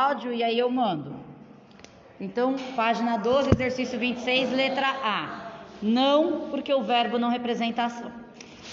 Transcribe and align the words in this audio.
áudio 0.00 0.32
e 0.32 0.42
aí 0.42 0.58
eu 0.58 0.70
mando. 0.70 1.14
Então, 2.18 2.56
página 2.74 3.16
12, 3.18 3.50
exercício 3.50 3.98
26, 3.98 4.52
letra 4.52 4.88
A. 5.02 5.50
Não, 5.82 6.48
porque 6.50 6.72
o 6.72 6.82
verbo 6.82 7.18
não 7.18 7.28
representa 7.28 7.84
ação. 7.84 8.10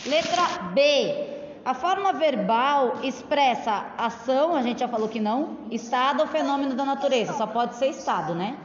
Letra 0.06 0.70
B. 0.74 1.36
A 1.66 1.74
forma 1.74 2.14
verbal 2.14 3.00
expressa 3.04 3.88
ação, 3.98 4.56
a 4.56 4.62
gente 4.62 4.80
já 4.80 4.88
falou 4.88 5.10
que 5.10 5.20
não, 5.20 5.58
estado 5.70 6.22
ou 6.22 6.28
fenômeno 6.28 6.76
da 6.76 6.86
natureza, 6.86 7.34
só 7.34 7.46
pode 7.46 7.76
ser 7.76 7.88
estado, 7.88 8.34
né? 8.34 8.58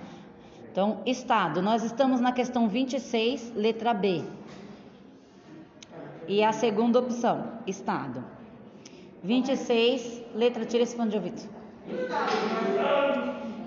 Então, 0.71 1.01
estado. 1.05 1.61
Nós 1.61 1.83
estamos 1.83 2.21
na 2.21 2.31
questão 2.31 2.69
26, 2.69 3.55
letra 3.57 3.93
B. 3.93 4.23
E 6.29 6.45
a 6.45 6.53
segunda 6.53 7.01
opção, 7.01 7.59
estado. 7.67 8.25
26, 9.23 10.23
letra, 10.35 10.65
tira 10.65 10.85
esse 10.85 10.97
fone 10.97 11.11
de 11.11 11.17
ouvido. 11.17 11.62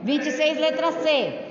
26, 0.03 0.59
letra 0.59 0.91
C. 0.91 1.41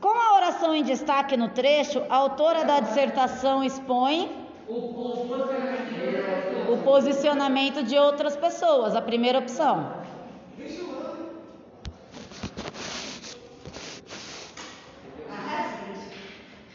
Com 0.00 0.08
a 0.08 0.36
oração 0.36 0.74
em 0.74 0.82
destaque 0.82 1.36
no 1.36 1.50
trecho, 1.50 2.02
a 2.10 2.16
autora 2.16 2.64
da 2.64 2.80
dissertação 2.80 3.62
expõe 3.62 4.30
o 4.68 4.92
posicionamento 6.84 7.82
de 7.82 7.98
outras 7.98 8.36
pessoas, 8.36 8.96
a 8.96 9.02
primeira 9.02 9.38
opção. 9.38 10.02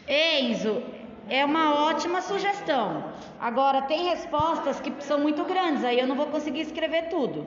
Enzo, 0.08 0.82
é 1.28 1.44
uma 1.44 1.86
ótima 1.86 2.20
sugestão. 2.20 3.04
Agora, 3.40 3.82
tem 3.82 4.08
respostas 4.08 4.80
que 4.80 4.92
são 5.04 5.20
muito 5.20 5.44
grandes, 5.44 5.84
aí 5.84 6.00
eu 6.00 6.06
não 6.06 6.16
vou 6.16 6.26
conseguir 6.26 6.62
escrever 6.62 7.08
tudo. 7.08 7.46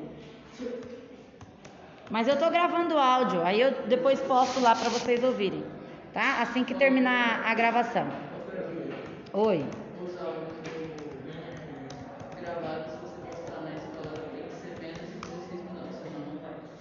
Mas 2.09 2.27
eu 2.27 2.37
tô 2.37 2.49
gravando 2.49 2.97
áudio, 2.97 3.41
aí 3.43 3.59
eu 3.61 3.71
depois 3.87 4.19
posto 4.21 4.59
lá 4.59 4.75
para 4.75 4.89
vocês 4.89 5.23
ouvirem, 5.23 5.63
tá? 6.13 6.41
Assim 6.41 6.63
que 6.63 6.73
terminar 6.73 7.43
a 7.45 7.53
gravação. 7.53 8.07
Oi. 9.33 9.65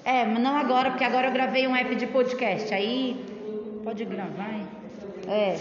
É, 0.05 0.25
mas 0.25 0.41
não 0.43 0.57
agora, 0.57 0.91
porque 0.91 1.05
agora 1.05 1.29
eu 1.29 1.33
gravei 1.33 1.67
um 1.67 1.77
app 1.77 1.95
de 1.95 2.07
podcast. 2.09 2.75
Aí 2.75 3.25
pode 3.85 4.05
gravar. 4.05 4.51
hein? 4.53 4.67
É. 5.29 5.57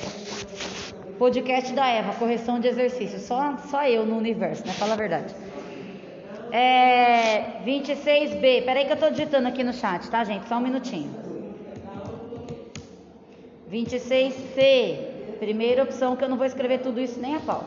Podcast 1.18 1.72
da 1.74 1.88
Eva, 1.88 2.14
correção 2.16 2.60
de 2.60 2.68
exercício. 2.68 3.20
Só, 3.20 3.56
só 3.70 3.86
eu 3.86 4.06
no 4.06 4.18
universo, 4.18 4.66
né? 4.66 4.74
Fala 4.74 4.94
a 4.94 4.98
verdade. 4.98 5.34
É, 6.52 7.62
26B. 7.66 8.66
Peraí 8.66 8.86
que 8.86 8.94
eu 8.94 8.98
tô 8.98 9.10
digitando 9.10 9.48
aqui 9.48 9.64
no 9.64 9.74
chat, 9.74 10.10
tá, 10.10 10.24
gente? 10.24 10.48
Só 10.48 10.58
um 10.58 10.62
minutinho. 10.62 11.14
26C. 13.72 15.38
Primeira 15.40 15.84
opção, 15.84 16.16
que 16.16 16.24
eu 16.24 16.30
não 16.30 16.38
vou 16.38 16.46
escrever 16.46 16.80
tudo 16.80 17.00
isso 17.00 17.20
nem 17.20 17.36
a 17.36 17.40
pau. 17.40 17.64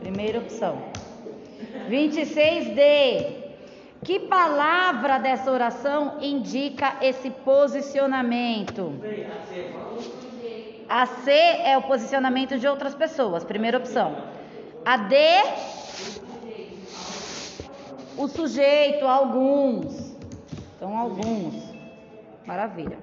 Primeira 0.00 0.38
opção. 0.38 0.82
26D. 1.88 3.46
Que 4.02 4.20
palavra 4.20 5.18
dessa 5.18 5.50
oração 5.50 6.18
indica 6.20 6.96
esse 7.02 7.30
posicionamento? 7.30 8.94
A 10.88 11.04
C 11.04 11.30
é 11.30 11.76
o 11.76 11.82
posicionamento 11.82 12.58
de 12.58 12.66
outras 12.66 12.94
pessoas, 12.94 13.44
primeira 13.44 13.76
opção. 13.76 14.16
A 14.84 14.96
D, 14.96 15.14
o 18.18 18.26
sujeito, 18.28 19.06
alguns. 19.06 20.16
Então, 20.76 20.96
alguns. 20.98 21.54
Maravilha. 22.44 22.98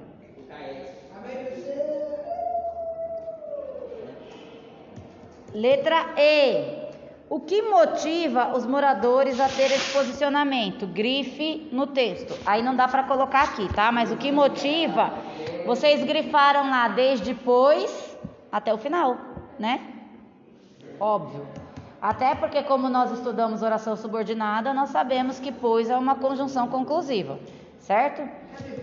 Letra 5.54 6.14
E. 6.18 6.86
O 7.28 7.40
que 7.40 7.62
motiva 7.64 8.56
os 8.56 8.66
moradores 8.68 9.40
a 9.40 9.48
ter 9.50 9.72
esse 9.72 9.92
posicionamento? 9.92 10.86
Grife 10.86 11.68
no 11.72 11.88
texto. 11.88 12.38
Aí 12.46 12.62
não 12.62 12.76
dá 12.76 12.88
para 12.88 13.04
colocar 13.04 13.44
aqui, 13.44 13.68
tá? 13.74 13.92
Mas 13.92 14.12
o 14.12 14.18
que 14.18 14.32
motiva, 14.32 15.12
vocês 15.66 16.04
grifaram 16.04 16.70
lá 16.70 16.88
desde 16.90 17.34
depois 17.34 18.16
até 18.52 18.72
o 18.74 18.78
final, 18.78 19.18
né? 19.58 19.82
Óbvio. 21.00 21.65
Até 22.06 22.36
porque, 22.36 22.62
como 22.62 22.88
nós 22.88 23.12
estudamos 23.12 23.64
oração 23.64 23.96
subordinada, 23.96 24.72
nós 24.76 24.90
sabemos 24.90 25.40
que 25.40 25.52
pois 25.52 25.90
é 25.90 25.98
uma 25.98 26.14
conjunção 26.14 26.68
conclusiva, 26.68 27.40
certo? 27.80 28.22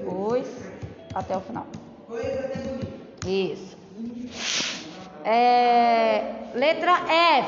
Pois 0.05 0.73
até 1.15 1.37
o 1.37 1.41
final. 1.41 1.65
Isso. 3.25 3.79
É, 5.25 6.51
letra 6.53 6.95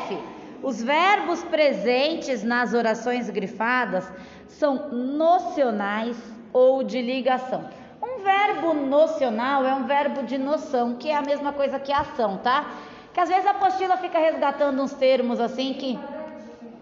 F. 0.06 0.16
Os 0.62 0.80
verbos 0.80 1.42
presentes 1.42 2.44
nas 2.44 2.72
orações 2.72 3.28
grifadas 3.28 4.08
são 4.46 4.90
nocionais 4.92 6.16
ou 6.52 6.84
de 6.84 7.02
ligação. 7.02 7.68
Um 8.00 8.22
verbo 8.22 8.74
nocional 8.74 9.66
é 9.66 9.74
um 9.74 9.86
verbo 9.86 10.22
de 10.22 10.38
noção, 10.38 10.94
que 10.94 11.10
é 11.10 11.16
a 11.16 11.22
mesma 11.22 11.52
coisa 11.52 11.80
que 11.80 11.92
ação, 11.92 12.38
tá? 12.38 12.64
Que 13.14 13.20
às 13.20 13.28
vezes 13.28 13.46
a 13.46 13.52
apostila 13.52 13.96
fica 13.96 14.18
resgatando 14.18 14.82
uns 14.82 14.92
termos 14.92 15.40
assim 15.40 15.72
que. 15.72 15.98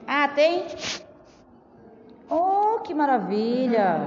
Ah, 0.07 0.29
tem? 0.29 0.65
Oh, 2.29 2.81
que 2.81 2.95
maravilha! 2.95 4.01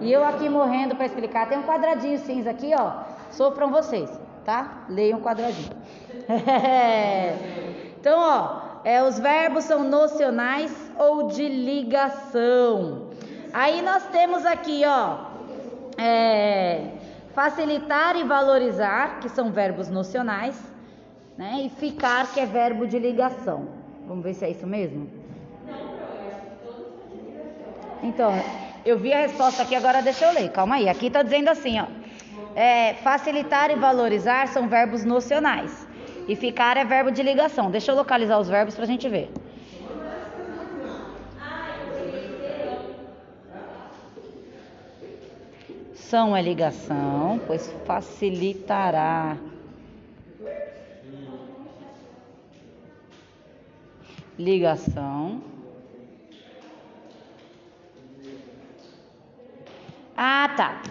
E 0.00 0.10
eu 0.10 0.24
aqui 0.24 0.48
morrendo 0.48 0.96
para 0.96 1.04
explicar. 1.04 1.48
Tem 1.48 1.58
um 1.58 1.62
quadradinho 1.62 2.18
cinza 2.18 2.50
aqui, 2.50 2.72
ó. 2.74 3.02
Sofram 3.30 3.70
vocês, 3.70 4.10
tá? 4.44 4.84
Leiam 4.88 5.18
o 5.18 5.22
quadradinho. 5.22 5.70
então, 8.00 8.18
ó. 8.18 8.70
É, 8.82 9.02
os 9.02 9.18
verbos 9.18 9.64
são 9.64 9.84
nocionais 9.84 10.74
ou 10.98 11.28
de 11.28 11.46
ligação. 11.46 13.10
Aí 13.52 13.82
nós 13.82 14.04
temos 14.04 14.46
aqui, 14.46 14.82
ó, 14.86 15.18
é, 15.98 16.92
facilitar 17.34 18.16
e 18.16 18.24
valorizar, 18.24 19.20
que 19.20 19.28
são 19.28 19.50
verbos 19.50 19.90
nocionais, 19.90 20.56
né? 21.40 21.62
E 21.64 21.70
ficar, 21.70 22.30
que 22.34 22.38
é 22.38 22.44
verbo 22.44 22.86
de 22.86 22.98
ligação. 22.98 23.66
Vamos 24.06 24.22
ver 24.22 24.34
se 24.34 24.44
é 24.44 24.50
isso 24.50 24.66
mesmo? 24.66 25.08
Então, 28.02 28.30
eu 28.84 28.98
vi 28.98 29.10
a 29.10 29.20
resposta 29.20 29.62
aqui, 29.62 29.74
agora 29.74 30.02
deixa 30.02 30.26
eu 30.26 30.34
ler. 30.34 30.50
Calma 30.50 30.74
aí. 30.74 30.86
Aqui 30.86 31.06
está 31.06 31.22
dizendo 31.22 31.48
assim, 31.48 31.80
ó. 31.80 31.86
É, 32.54 32.92
facilitar 32.94 33.70
e 33.70 33.76
valorizar 33.76 34.48
são 34.48 34.68
verbos 34.68 35.02
nocionais. 35.02 35.88
E 36.28 36.36
ficar 36.36 36.76
é 36.76 36.84
verbo 36.84 37.10
de 37.10 37.22
ligação. 37.22 37.70
Deixa 37.70 37.90
eu 37.90 37.96
localizar 37.96 38.38
os 38.38 38.48
verbos 38.48 38.74
para 38.74 38.84
a 38.84 38.86
gente 38.86 39.08
ver. 39.08 39.32
São 45.94 46.36
é 46.36 46.42
ligação, 46.42 47.40
pois 47.46 47.72
facilitará. 47.86 49.38
Ligação. 54.40 55.42
Ah, 60.16 60.48
tá. 60.56 60.82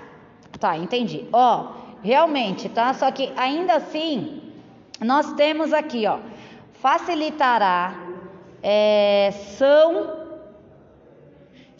Tá, 0.59 0.77
entendi. 0.77 1.27
Ó, 1.33 1.71
realmente, 2.03 2.69
tá? 2.69 2.93
Só 2.93 3.11
que 3.11 3.33
ainda 3.35 3.73
assim, 3.75 4.53
nós 5.01 5.33
temos 5.33 5.73
aqui, 5.73 6.05
ó, 6.05 6.19
facilitará, 6.73 7.95
é, 8.61 9.31
são 9.57 10.27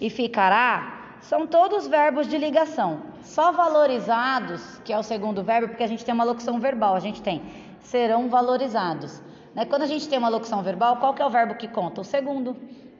e 0.02 0.09
ficará, 0.09 1.18
são 1.22 1.46
todos 1.46 1.88
verbos 1.88 2.28
de 2.28 2.38
ligação. 2.38 3.02
Só 3.22 3.52
valorizados, 3.52 4.79
que 4.84 4.91
é 4.91 4.97
o 4.97 5.03
segundo 5.03 5.44
verbo, 5.44 5.67
porque 5.67 5.84
a 5.84 5.88
gente 5.88 6.03
tem 6.03 6.16
uma 6.16 6.23
locução 6.23 6.59
verbal, 6.59 6.96
a 6.96 6.99
gente 6.99 7.22
tem 7.22 7.44
serão 7.82 8.28
valorizados. 8.28 9.22
Né? 9.59 9.66
Quando 9.66 9.82
a 9.82 9.88
gente 9.88 10.08
tem 10.08 10.17
uma 10.17 10.29
locução 10.29 10.64
verbal, 10.64 10.96
qual 10.97 11.14
que 11.14 11.22
é 11.22 11.26
o 11.26 11.29
verbo 11.29 11.53
que 11.56 11.67
conta? 11.67 12.00
O 12.00 12.03
segundo, 12.06 12.56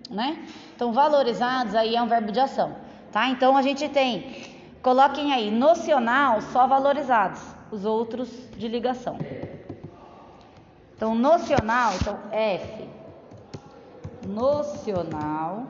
né? 0.09 0.45
Então, 0.75 0.91
valorizados 0.91 1.73
aí 1.73 1.95
é 1.95 2.01
um 2.01 2.07
verbo 2.07 2.33
de 2.33 2.39
ação, 2.41 2.75
tá? 3.13 3.29
Então, 3.29 3.56
a 3.56 3.61
gente 3.61 3.88
tem, 3.88 4.57
coloquem 4.81 5.31
aí, 5.31 5.50
nocional, 5.50 6.41
só 6.41 6.67
valorizados, 6.67 7.41
os 7.71 7.85
outros 7.85 8.29
de 8.57 8.67
ligação. 8.67 9.17
Então, 10.97 11.15
nocional, 11.15 11.94
então 11.94 12.19
F. 12.29 12.89
Nocional 14.27 15.63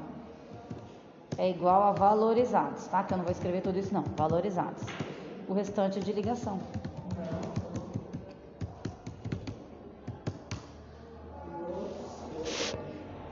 é 1.37 1.51
igual 1.51 1.83
a 1.83 1.91
valorizados, 1.91 2.87
tá? 2.87 3.03
Que 3.03 3.13
eu 3.13 3.17
não 3.17 3.25
vou 3.25 3.31
escrever 3.31 3.61
tudo 3.61 3.77
isso 3.77 3.93
não. 3.93 4.03
Valorizados. 4.17 4.81
O 5.47 5.53
restante 5.53 5.99
é 5.99 6.01
de 6.01 6.11
ligação. 6.11 6.59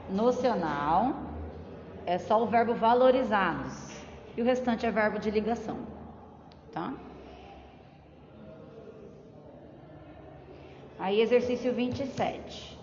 Nocional 0.10 1.16
é 2.06 2.18
só 2.18 2.42
o 2.42 2.48
verbo 2.48 2.74
valorizados. 2.74 3.88
e 4.36 4.42
o 4.42 4.46
restante 4.46 4.86
é 4.86 4.92
verbo 4.92 5.18
de 5.18 5.32
ligação, 5.32 5.80
tá? 6.72 6.94
Aí, 11.00 11.20
exercício 11.22 11.74
27. 11.74 12.78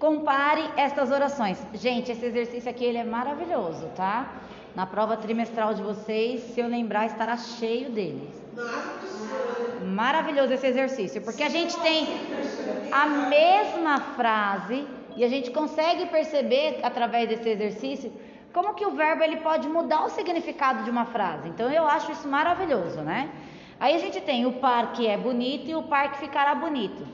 Compare 0.00 0.62
estas 0.76 1.10
orações. 1.10 1.58
Gente, 1.74 2.10
esse 2.10 2.24
exercício 2.24 2.70
aqui 2.70 2.84
ele 2.84 2.98
é 2.98 3.04
maravilhoso, 3.04 3.86
tá? 3.94 4.32
Na 4.74 4.86
prova 4.86 5.16
trimestral 5.16 5.74
de 5.74 5.82
vocês, 5.82 6.40
se 6.54 6.60
eu 6.60 6.68
lembrar, 6.68 7.06
estará 7.06 7.36
cheio 7.36 7.90
deles. 7.90 8.30
Maravilhoso 9.84 10.52
esse 10.54 10.66
exercício, 10.66 11.20
porque 11.22 11.42
a 11.42 11.48
gente 11.48 11.78
tem 11.80 12.06
a 12.92 13.06
mesma 13.06 14.00
frase 14.00 14.86
e 15.16 15.24
a 15.24 15.28
gente 15.28 15.50
consegue 15.50 16.06
perceber 16.06 16.80
através 16.82 17.28
desse 17.28 17.48
exercício 17.48 18.12
como 18.52 18.74
que 18.74 18.84
o 18.84 18.92
verbo 18.92 19.22
ele 19.22 19.36
pode 19.36 19.68
mudar 19.68 20.04
o 20.04 20.08
significado 20.08 20.82
de 20.84 20.90
uma 20.90 21.04
frase. 21.04 21.48
Então 21.48 21.70
eu 21.70 21.86
acho 21.86 22.12
isso 22.12 22.28
maravilhoso, 22.28 23.00
né? 23.00 23.30
Aí 23.78 23.94
a 23.94 23.98
gente 23.98 24.20
tem 24.20 24.44
o 24.46 24.52
parque 24.54 25.06
é 25.06 25.16
bonito 25.16 25.70
e 25.70 25.74
o 25.74 25.84
parque 25.84 26.18
ficará 26.18 26.54
bonito. 26.54 27.06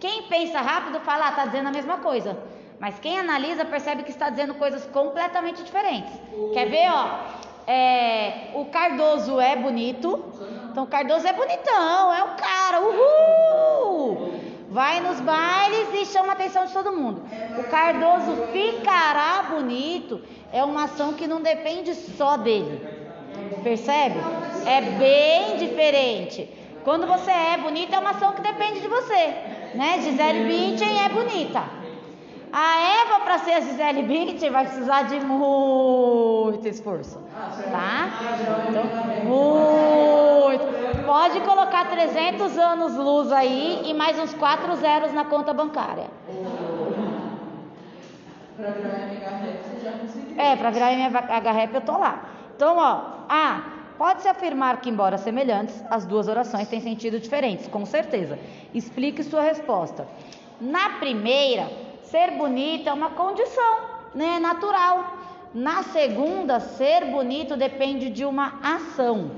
Quem 0.00 0.24
pensa 0.24 0.60
rápido 0.60 0.98
fala, 1.00 1.28
ah, 1.28 1.32
tá 1.32 1.46
dizendo 1.46 1.68
a 1.68 1.72
mesma 1.72 1.98
coisa. 1.98 2.36
Mas 2.80 2.98
quem 2.98 3.18
analisa 3.18 3.64
percebe 3.64 4.02
que 4.02 4.10
está 4.10 4.28
dizendo 4.28 4.54
coisas 4.54 4.84
completamente 4.86 5.62
diferentes. 5.62 6.12
Quer 6.52 6.68
ver, 6.68 6.90
ó? 6.90 7.20
É, 7.64 8.50
o 8.54 8.64
Cardoso 8.64 9.38
é 9.38 9.54
bonito. 9.54 10.32
Então, 10.70 10.82
o 10.82 10.86
Cardoso 10.88 11.26
é 11.26 11.32
bonitão, 11.32 12.12
é 12.12 12.24
o 12.24 12.28
cara, 12.36 12.80
uhul! 12.80 13.51
Vai 14.72 15.00
nos 15.00 15.20
bailes 15.20 15.88
e 15.92 16.06
chama 16.06 16.30
a 16.30 16.32
atenção 16.32 16.64
de 16.64 16.72
todo 16.72 16.92
mundo. 16.92 17.22
O 17.58 17.64
Cardoso 17.64 18.48
ficará 18.52 19.44
bonito 19.50 20.18
é 20.50 20.64
uma 20.64 20.84
ação 20.84 21.12
que 21.12 21.26
não 21.26 21.42
depende 21.42 21.94
só 21.94 22.38
dele. 22.38 22.80
Percebe? 23.62 24.18
É 24.64 24.80
bem 24.80 25.58
diferente. 25.58 26.48
Quando 26.84 27.06
você 27.06 27.30
é 27.30 27.58
bonita, 27.58 27.96
é 27.96 27.98
uma 27.98 28.10
ação 28.10 28.32
que 28.32 28.40
depende 28.40 28.80
de 28.80 28.88
você. 28.88 29.34
Né? 29.74 30.00
Gisele 30.02 30.44
Bündchen 30.44 31.04
é 31.04 31.08
bonita. 31.10 31.62
A 32.50 33.02
Eva, 33.02 33.20
para 33.24 33.38
ser 33.40 33.52
a 33.52 33.60
Gisele 33.60 34.02
Bündchen, 34.02 34.50
vai 34.50 34.64
precisar 34.64 35.02
de 35.02 35.20
muito 35.20 36.66
esforço. 36.66 37.18
Tá? 37.70 38.08
Então, 38.68 38.84
muito. 39.24 40.21
Pode 41.04 41.40
colocar 41.40 41.88
300 41.90 42.56
anos 42.58 42.96
luz 42.96 43.32
aí 43.32 43.82
e 43.84 43.94
mais 43.94 44.18
uns 44.18 44.32
4 44.34 44.76
zeros 44.76 45.12
na 45.12 45.24
conta 45.24 45.52
bancária. 45.52 46.06
Para 48.56 48.70
virar 48.70 48.98
MHREP, 49.08 49.64
você 49.64 49.84
já 49.84 49.92
conseguiu. 49.92 50.40
É, 50.40 50.56
para 50.56 50.70
virar 50.70 50.92
MHREP 50.92 51.74
eu 51.74 51.80
tô 51.80 51.98
lá. 51.98 52.24
Então, 52.54 52.76
ó, 52.78 53.24
A. 53.28 53.62
Pode-se 53.98 54.26
afirmar 54.26 54.80
que, 54.80 54.90
embora 54.90 55.16
semelhantes, 55.16 55.80
as 55.88 56.04
duas 56.04 56.26
orações 56.26 56.66
têm 56.66 56.80
sentido 56.80 57.20
diferentes, 57.20 57.68
com 57.68 57.84
certeza. 57.86 58.38
Explique 58.74 59.22
sua 59.22 59.42
resposta. 59.42 60.08
Na 60.60 60.90
primeira, 60.98 61.68
ser 62.02 62.32
bonita 62.32 62.90
é 62.90 62.92
uma 62.92 63.10
condição, 63.10 63.80
né, 64.14 64.38
natural. 64.40 65.18
Na 65.54 65.82
segunda, 65.84 66.58
ser 66.58 67.04
bonito 67.06 67.56
depende 67.56 68.10
de 68.10 68.24
uma 68.24 68.54
ação. 68.62 69.30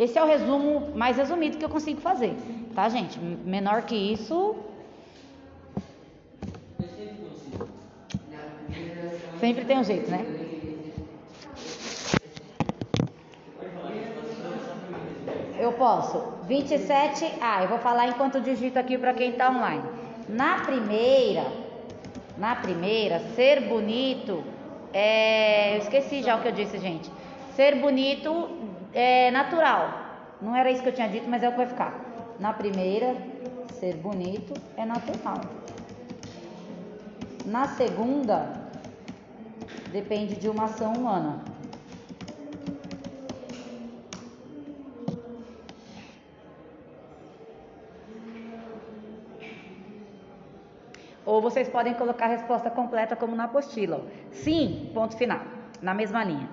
Esse 0.00 0.18
é 0.18 0.22
o 0.24 0.26
resumo 0.26 0.96
mais 0.96 1.18
resumido 1.18 1.58
que 1.58 1.64
eu 1.64 1.68
consigo 1.68 2.00
fazer, 2.00 2.34
tá, 2.74 2.88
gente? 2.88 3.18
Menor 3.18 3.82
que 3.82 3.94
isso. 3.94 4.56
Sempre 9.38 9.66
tem 9.66 9.78
um 9.78 9.84
jeito, 9.84 10.10
né? 10.10 10.24
Eu 15.58 15.74
posso. 15.74 16.32
27. 16.48 17.34
Ah, 17.38 17.62
eu 17.64 17.68
vou 17.68 17.78
falar 17.78 18.08
enquanto 18.08 18.40
digito 18.40 18.78
aqui 18.78 18.96
para 18.96 19.12
quem 19.12 19.32
está 19.32 19.50
online. 19.50 19.84
Na 20.30 20.60
primeira, 20.60 21.44
na 22.38 22.56
primeira, 22.56 23.20
ser 23.36 23.68
bonito 23.68 24.42
é. 24.94 25.74
Eu 25.74 25.78
esqueci 25.80 26.22
já 26.22 26.36
o 26.36 26.40
que 26.40 26.48
eu 26.48 26.52
disse, 26.52 26.78
gente. 26.78 27.10
Ser 27.54 27.74
bonito 27.76 28.48
é 28.92 29.30
natural. 29.30 29.90
Não 30.40 30.56
era 30.56 30.70
isso 30.70 30.82
que 30.82 30.88
eu 30.88 30.94
tinha 30.94 31.08
dito, 31.08 31.28
mas 31.28 31.42
é 31.42 31.48
o 31.48 31.52
que 31.52 31.58
vai 31.58 31.66
ficar. 31.66 31.94
Na 32.38 32.52
primeira, 32.52 33.16
ser 33.78 33.94
bonito 33.96 34.54
é 34.76 34.84
natural. 34.84 35.40
Na 37.44 37.66
segunda, 37.68 38.52
depende 39.92 40.36
de 40.36 40.48
uma 40.48 40.64
ação 40.64 40.92
humana. 40.92 41.44
Ou 51.24 51.40
vocês 51.40 51.68
podem 51.68 51.94
colocar 51.94 52.24
a 52.24 52.28
resposta 52.28 52.70
completa 52.70 53.14
como 53.14 53.36
na 53.36 53.44
apostila. 53.44 54.04
Sim, 54.32 54.90
ponto 54.94 55.16
final, 55.16 55.40
na 55.80 55.94
mesma 55.94 56.24
linha. 56.24 56.48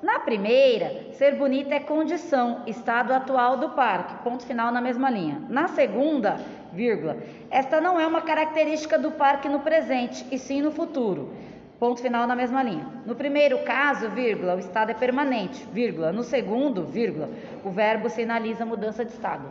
Na 0.00 0.20
primeira, 0.20 1.12
ser 1.14 1.34
bonita 1.34 1.74
é 1.74 1.80
condição, 1.80 2.62
estado 2.68 3.12
atual 3.12 3.56
do 3.56 3.70
parque, 3.70 4.22
ponto 4.22 4.46
final 4.46 4.70
na 4.70 4.80
mesma 4.80 5.10
linha. 5.10 5.42
Na 5.48 5.66
segunda, 5.66 6.40
vírgula, 6.72 7.16
esta 7.50 7.80
não 7.80 7.98
é 7.98 8.06
uma 8.06 8.22
característica 8.22 8.96
do 8.96 9.10
parque 9.10 9.48
no 9.48 9.58
presente, 9.58 10.24
e 10.30 10.38
sim 10.38 10.62
no 10.62 10.70
futuro. 10.70 11.32
Ponto 11.80 12.00
final 12.00 12.28
na 12.28 12.36
mesma 12.36 12.62
linha. 12.62 12.86
No 13.04 13.16
primeiro 13.16 13.58
caso, 13.64 14.08
vírgula, 14.10 14.54
o 14.54 14.60
estado 14.60 14.90
é 14.90 14.94
permanente, 14.94 15.66
vírgula. 15.72 16.12
No 16.12 16.22
segundo, 16.22 16.84
vírgula, 16.84 17.28
o 17.64 17.70
verbo 17.70 18.08
sinaliza 18.08 18.64
mudança 18.64 19.04
de 19.04 19.12
estado. 19.12 19.48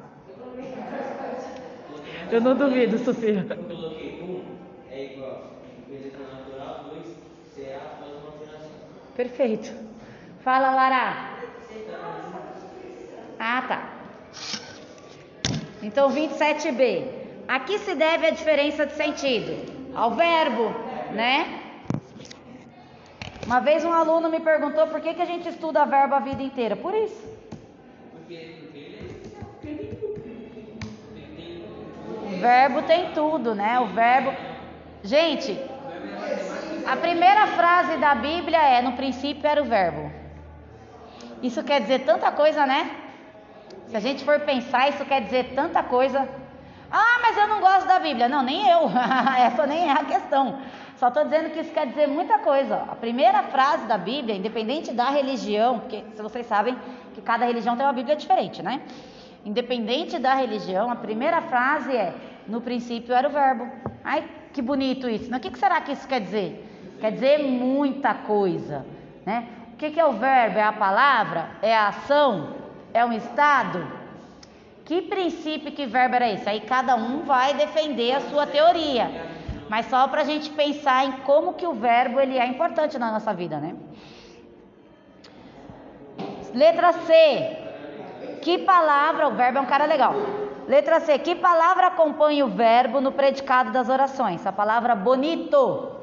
Eu 2.32 2.40
não 2.40 2.56
duvido, 2.56 2.98
Sofia. 3.00 3.46
Perfeito. 9.16 9.87
Fala, 10.48 10.72
Lara. 10.72 11.14
Ah, 13.38 13.62
tá. 13.68 13.90
Então, 15.84 16.10
27b. 16.10 17.06
A 17.50 17.60
que 17.60 17.78
se 17.80 17.94
deve 17.94 18.28
a 18.28 18.30
diferença 18.30 18.86
de 18.86 18.94
sentido? 18.94 19.52
Ao 19.94 20.12
verbo, 20.12 20.74
né? 21.12 21.64
Uma 23.46 23.60
vez 23.60 23.84
um 23.84 23.92
aluno 23.92 24.30
me 24.30 24.40
perguntou 24.40 24.88
por 24.88 25.02
que, 25.02 25.16
que 25.16 25.22
a 25.22 25.26
gente 25.26 25.50
estuda 25.50 25.84
verbo 25.84 26.16
a 26.16 26.20
vida 26.20 26.42
inteira. 26.42 26.78
Por 26.78 26.96
isso. 26.96 27.28
O 32.24 32.40
verbo 32.40 32.84
tem 32.84 33.12
tudo, 33.12 33.54
né? 33.54 33.82
O 33.82 33.88
verbo. 33.88 34.34
Gente, 35.04 35.60
a 36.88 36.96
primeira 36.96 37.48
frase 37.48 37.98
da 37.98 38.16
Bíblia 38.16 38.62
é: 38.62 38.82
No 38.82 38.94
princípio 38.94 39.46
era 39.46 39.62
o 39.62 39.66
Verbo. 39.66 40.07
Isso 41.42 41.64
quer 41.64 41.82
dizer 41.82 42.00
tanta 42.00 42.32
coisa, 42.32 42.66
né? 42.66 42.90
Se 43.88 43.96
a 43.96 44.00
gente 44.00 44.24
for 44.24 44.40
pensar, 44.42 44.90
isso 44.90 45.06
quer 45.06 45.22
dizer 45.22 45.54
tanta 45.56 45.84
coisa. 45.84 46.28
Ah, 46.92 47.20
mas 47.22 47.38
eu 47.38 47.48
não 47.48 47.60
gosto 47.60 47.88
da 47.88 48.00
Bíblia. 48.00 48.28
Não, 48.28 48.44
nem 48.44 48.68
eu. 48.70 48.90
Essa 49.38 49.66
nem 49.68 49.90
é 49.90 49.92
a 49.92 50.04
questão. 50.04 50.60
Só 50.96 51.10
estou 51.10 51.26
dizendo 51.26 51.52
que 51.52 51.60
isso 51.60 51.72
quer 51.72 51.88
dizer 51.88 52.08
muita 52.08 52.40
coisa. 52.40 52.76
A 52.90 52.96
primeira 52.96 53.44
frase 53.44 53.86
da 53.86 53.98
Bíblia, 53.98 54.36
independente 54.36 54.92
da 54.92 55.10
religião, 55.10 55.80
porque 55.80 56.04
se 56.16 56.22
vocês 56.22 56.48
sabem 56.48 56.76
que 57.14 57.22
cada 57.22 57.46
religião 57.46 57.76
tem 57.76 57.86
uma 57.86 57.94
Bíblia 57.94 58.16
diferente, 58.16 58.64
né? 58.64 58.82
Independente 59.46 60.18
da 60.18 60.34
religião, 60.34 60.90
a 60.90 60.96
primeira 60.96 61.42
frase 61.42 61.96
é: 61.96 62.14
No 62.48 62.62
princípio 62.62 63.14
era 63.14 63.28
o 63.28 63.32
Verbo. 63.32 63.70
Ai, 64.04 64.28
que 64.52 64.62
bonito 64.62 65.08
isso. 65.08 65.30
Mas 65.30 65.40
o 65.40 65.42
que 65.52 65.58
será 65.58 65.80
que 65.82 65.92
isso 65.92 66.08
quer 66.08 66.22
dizer? 66.22 66.96
Quer 67.00 67.12
dizer 67.12 67.44
muita 67.44 68.14
coisa, 68.16 68.86
né? 69.26 69.48
O 69.78 69.80
que, 69.80 69.92
que 69.92 70.00
é 70.00 70.06
o 70.08 70.14
verbo? 70.14 70.58
É 70.58 70.64
a 70.64 70.74
palavra? 70.74 71.52
É 71.62 71.78
a 71.78 71.90
ação? 71.90 72.56
É 72.92 73.06
um 73.06 73.14
estado? 73.14 73.86
Que 74.84 75.04
princípio, 75.04 75.72
que 75.72 75.86
verbo 75.86 76.16
era 76.16 76.28
esse? 76.28 76.50
Aí 76.50 76.62
cada 76.62 76.96
um 76.96 77.22
vai 77.22 77.54
defender 77.54 78.14
a 78.14 78.22
sua 78.22 78.48
teoria. 78.48 79.08
Mas 79.70 79.86
só 79.86 80.08
para 80.08 80.22
a 80.22 80.24
gente 80.24 80.50
pensar 80.50 81.06
em 81.06 81.12
como 81.28 81.54
que 81.54 81.68
o 81.68 81.74
verbo 81.74 82.20
ele 82.20 82.40
é 82.40 82.48
importante 82.48 82.98
na 82.98 83.12
nossa 83.12 83.32
vida, 83.36 83.60
né? 83.60 83.76
Letra 86.56 86.94
C. 86.94 87.58
Que 88.42 88.58
palavra, 88.58 89.28
o 89.28 89.36
verbo 89.36 89.60
é 89.60 89.62
um 89.62 89.68
cara 89.68 89.86
legal. 89.86 90.16
Letra 90.68 91.00
C. 91.02 91.20
Que 91.20 91.36
palavra 91.36 91.86
acompanha 91.86 92.44
o 92.44 92.50
verbo 92.50 93.00
no 93.00 93.12
predicado 93.12 93.72
das 93.72 93.90
orações? 93.90 94.44
A 94.48 94.52
palavra 94.52 94.96
bonito 94.96 95.97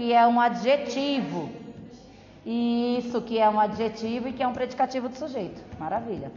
que 0.00 0.14
é 0.14 0.26
um 0.26 0.40
adjetivo. 0.40 1.50
Isso, 2.46 3.20
que 3.20 3.38
é 3.38 3.46
um 3.50 3.60
adjetivo 3.60 4.28
e 4.28 4.32
que 4.32 4.42
é 4.42 4.48
um 4.48 4.52
predicativo 4.54 5.10
do 5.10 5.14
sujeito. 5.14 5.62
Maravilha. 5.78 6.32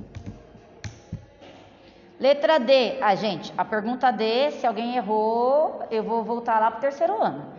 Letra 2.19 2.59
D. 2.59 2.97
Ah, 3.01 3.15
gente, 3.15 3.53
a 3.57 3.63
pergunta 3.63 4.11
D, 4.11 4.51
se 4.51 4.67
alguém 4.67 4.97
errou, 4.97 5.81
eu 5.89 6.03
vou 6.03 6.25
voltar 6.25 6.59
lá 6.59 6.71
para 6.71 6.79
o 6.79 6.81
terceiro 6.81 7.23
ano. 7.23 7.53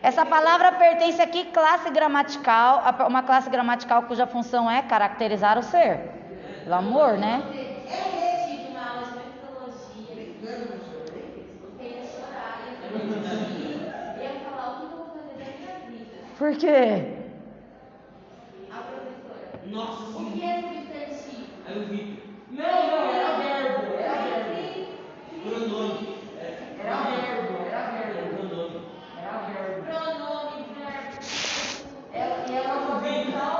Essa 0.00 0.24
palavra 0.24 0.70
pertence 0.70 1.20
aqui 1.20 1.46
classe 1.46 1.90
gramatical, 1.90 2.84
uma 3.08 3.24
classe 3.24 3.50
gramatical 3.50 4.04
cuja 4.04 4.24
função 4.24 4.70
é 4.70 4.82
caracterizar 4.82 5.58
o 5.58 5.64
ser. 5.64 5.98
Pelo 6.62 6.76
amor, 6.76 7.18
né? 7.18 7.42
Por 16.38 16.56
quê? 16.56 17.16
A 18.70 18.76
professora. 18.76 19.60
Nossa. 19.66 20.18
O 20.18 20.30
que 20.30 20.44
é 20.44 20.62
substantivo? 20.62 21.46
Aí 21.66 21.76
eu 21.76 21.86
vi. 21.88 22.22
Não, 22.52 22.64
não, 22.64 23.10
era 23.12 23.36
verbo, 23.38 23.94
era 23.98 24.44
verbo. 24.44 24.86
Pronome. 25.42 26.16
Era 26.80 26.96
verbo, 27.02 27.54
era 27.66 27.90
verbo. 27.90 28.38
Pronome. 28.38 28.78
Era 29.20 29.38
verbo. 29.48 29.82
Pronome, 29.84 30.64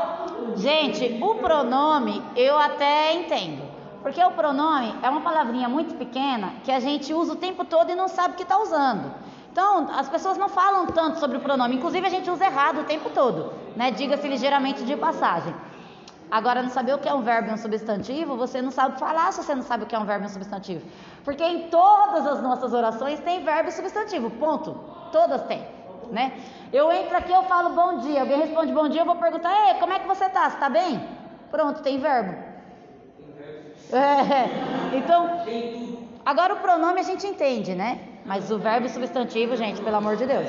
verbo. 0.05 0.57
Gente, 0.57 1.19
o 1.21 1.35
pronome 1.35 2.23
eu 2.37 2.57
até 2.57 3.13
entendo. 3.15 3.63
Porque 4.03 4.23
o 4.23 4.31
pronome 4.31 4.95
é 5.03 5.11
uma 5.11 5.21
palavrinha 5.21 5.69
muito 5.69 5.97
pequena 5.97 6.53
que 6.63 6.71
a 6.71 6.79
gente 6.79 7.13
usa 7.13 7.33
o 7.33 7.37
tempo 7.37 7.65
todo 7.65 7.91
e 7.91 7.97
não 7.97 8.07
sabe 8.07 8.35
o 8.35 8.37
que 8.37 8.45
está 8.45 8.57
usando. 8.57 9.13
Então, 9.51 9.89
as 9.91 10.09
pessoas 10.09 10.37
não 10.37 10.49
falam 10.49 10.87
tanto 10.87 11.19
sobre 11.19 11.39
o 11.39 11.41
pronome, 11.41 11.77
inclusive 11.77 12.07
a 12.07 12.11
gente 12.11 12.31
usa 12.31 12.47
errado 12.47 12.81
o 12.81 12.85
tempo 12.85 13.11
todo, 13.11 13.53
né? 13.77 13.91
Diga-se 13.91 14.29
ligeiramente 14.29 14.85
de 14.85 14.97
passagem. 14.97 15.55
Agora, 16.31 16.63
não 16.63 16.69
saber 16.69 16.95
o 16.95 16.99
que 16.99 17.09
é 17.09 17.15
um 17.15 17.23
verbo 17.23 17.51
e 17.51 17.53
um 17.55 17.57
substantivo, 17.57 18.37
você 18.37 18.61
não 18.61 18.71
sabe 18.71 18.99
falar 18.99 19.33
se 19.33 19.43
você 19.43 19.55
não 19.55 19.63
sabe 19.63 19.85
o 19.85 19.87
que 19.87 19.95
é 19.95 19.99
um 19.99 20.05
verbo 20.05 20.25
e 20.25 20.27
um 20.27 20.31
substantivo. 20.31 20.85
Porque 21.25 21.43
em 21.43 21.69
todas 21.69 22.27
as 22.27 22.43
nossas 22.43 22.75
orações 22.75 23.19
tem 23.21 23.43
verbo 23.43 23.71
e 23.71 23.73
substantivo, 23.73 24.31
ponto. 24.33 24.73
Todas 25.11 25.43
têm, 25.45 25.67
né? 26.11 26.39
Eu 26.71 26.93
entro 26.93 27.17
aqui, 27.17 27.33
eu 27.33 27.43
falo 27.45 27.71
bom 27.71 27.99
dia, 27.99 28.21
alguém 28.21 28.39
responde 28.41 28.73
bom 28.73 28.89
dia, 28.89 29.01
eu 29.01 29.07
vou 29.07 29.17
perguntar, 29.17 29.51
ei, 29.69 29.75
como 29.75 29.93
é 29.95 29.99
que 29.99 30.07
você 30.07 30.29
tá? 30.29 30.51
Você 30.51 30.59
tá 30.59 30.69
bem? 30.69 31.03
Pronto, 31.51 31.83
tem 31.83 31.99
verbo. 31.99 32.37
É, 33.91 34.97
então, 34.99 35.31
agora 36.27 36.53
o 36.53 36.59
pronome 36.59 37.01
a 37.01 37.05
gente 37.05 37.27
entende, 37.27 37.75
né? 37.75 38.08
Mas 38.29 38.51
o 38.51 38.59
verbo 38.59 38.87
substantivo, 38.91 39.57
gente, 39.57 39.81
pelo 39.81 39.97
amor 39.97 40.15
de 40.17 40.27
Deus. 40.27 40.47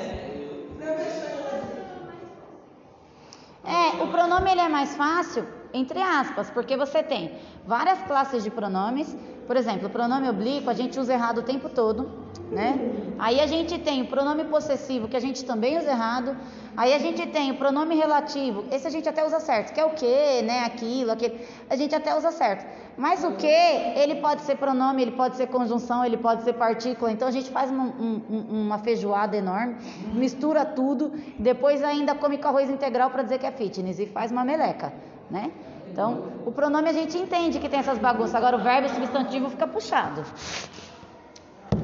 É, 3.64 4.02
o 4.02 4.08
pronome 4.08 4.50
ele 4.50 4.60
é 4.60 4.68
mais 4.68 4.94
fácil, 4.94 5.46
entre 5.72 6.02
aspas, 6.02 6.50
porque 6.50 6.76
você 6.76 7.02
tem 7.02 7.38
várias 7.66 8.02
classes 8.02 8.44
de 8.44 8.50
pronomes. 8.50 9.16
Por 9.46 9.56
exemplo, 9.56 9.88
o 9.88 9.90
pronome 9.90 10.28
oblíquo 10.28 10.68
a 10.68 10.74
gente 10.74 11.00
usa 11.00 11.14
errado 11.14 11.38
o 11.38 11.42
tempo 11.42 11.70
todo, 11.70 12.19
né? 12.50 12.78
Aí 13.18 13.40
a 13.40 13.46
gente 13.46 13.78
tem 13.78 14.02
o 14.02 14.06
pronome 14.06 14.44
possessivo, 14.44 15.08
que 15.08 15.16
a 15.16 15.20
gente 15.20 15.44
também 15.44 15.78
usa 15.78 15.90
errado. 15.90 16.36
Aí 16.76 16.92
a 16.92 16.98
gente 16.98 17.26
tem 17.26 17.50
o 17.50 17.56
pronome 17.56 17.94
relativo, 17.94 18.64
esse 18.70 18.86
a 18.86 18.90
gente 18.90 19.08
até 19.08 19.24
usa 19.24 19.40
certo, 19.40 19.72
que 19.72 19.80
é 19.80 19.84
o 19.84 19.90
que, 19.90 20.42
né? 20.42 20.64
Aquilo, 20.64 21.12
aquilo. 21.12 21.38
A 21.68 21.76
gente 21.76 21.94
até 21.94 22.16
usa 22.16 22.30
certo. 22.30 22.64
Mas 22.96 23.24
o 23.24 23.32
que, 23.32 23.46
ele 23.46 24.16
pode 24.16 24.42
ser 24.42 24.56
pronome, 24.56 25.02
ele 25.02 25.12
pode 25.12 25.36
ser 25.36 25.46
conjunção, 25.46 26.04
ele 26.04 26.16
pode 26.16 26.42
ser 26.42 26.54
partícula. 26.54 27.10
Então 27.10 27.28
a 27.28 27.30
gente 27.30 27.50
faz 27.50 27.70
uma, 27.70 27.84
um, 27.84 28.46
uma 28.50 28.78
feijoada 28.78 29.36
enorme, 29.36 29.76
mistura 30.12 30.64
tudo, 30.64 31.12
depois 31.38 31.82
ainda 31.82 32.14
come 32.14 32.38
com 32.38 32.48
arroz 32.48 32.68
integral 32.68 33.10
para 33.10 33.22
dizer 33.22 33.38
que 33.38 33.46
é 33.46 33.52
fitness 33.52 33.98
e 33.98 34.06
faz 34.06 34.30
uma 34.30 34.44
meleca, 34.44 34.92
né? 35.30 35.50
Então, 35.92 36.24
o 36.46 36.52
pronome 36.52 36.88
a 36.88 36.92
gente 36.92 37.18
entende 37.18 37.58
que 37.58 37.68
tem 37.68 37.80
essas 37.80 37.98
bagunças, 37.98 38.34
agora 38.34 38.56
o 38.56 38.60
verbo 38.60 38.86
e 38.86 38.90
o 38.90 38.94
substantivo 38.94 39.50
fica 39.50 39.66
puxado. 39.66 40.24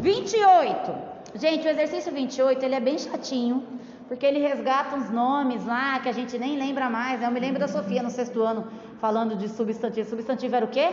28. 0.01 0.93
Gente, 1.35 1.67
o 1.67 1.71
exercício 1.71 2.13
28, 2.13 2.65
ele 2.65 2.75
é 2.75 2.81
bem 2.81 2.99
chatinho, 2.99 3.63
porque 4.09 4.25
ele 4.25 4.39
resgata 4.39 4.97
uns 4.97 5.11
nomes 5.11 5.65
lá 5.67 5.99
que 6.01 6.09
a 6.09 6.13
gente 6.13 6.39
nem 6.39 6.57
lembra 6.59 6.89
mais. 6.89 7.23
Eu 7.23 7.31
me 7.31 7.41
lembro 7.41 7.61
da 7.61 7.69
Sofia 7.69 8.03
no 8.03 8.11
sexto 8.11 8.43
ano 8.43 8.67
falando 9.01 9.37
de 9.37 9.49
substantivo. 9.49 10.09
Substantivo 10.09 10.57
era 10.57 10.65
o 10.65 10.69
quê? 10.69 10.89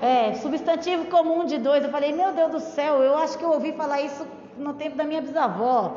É, 0.00 0.34
substantivo 0.34 1.06
comum 1.06 1.44
de 1.44 1.58
dois. 1.58 1.84
Eu 1.84 1.90
falei, 1.90 2.12
meu 2.12 2.32
Deus 2.32 2.50
do 2.50 2.60
céu, 2.60 3.02
eu 3.02 3.16
acho 3.16 3.38
que 3.38 3.44
eu 3.44 3.50
ouvi 3.50 3.72
falar 3.72 4.02
isso 4.02 4.26
no 4.58 4.74
tempo 4.74 4.96
da 4.96 5.04
minha 5.04 5.20
bisavó. 5.20 5.96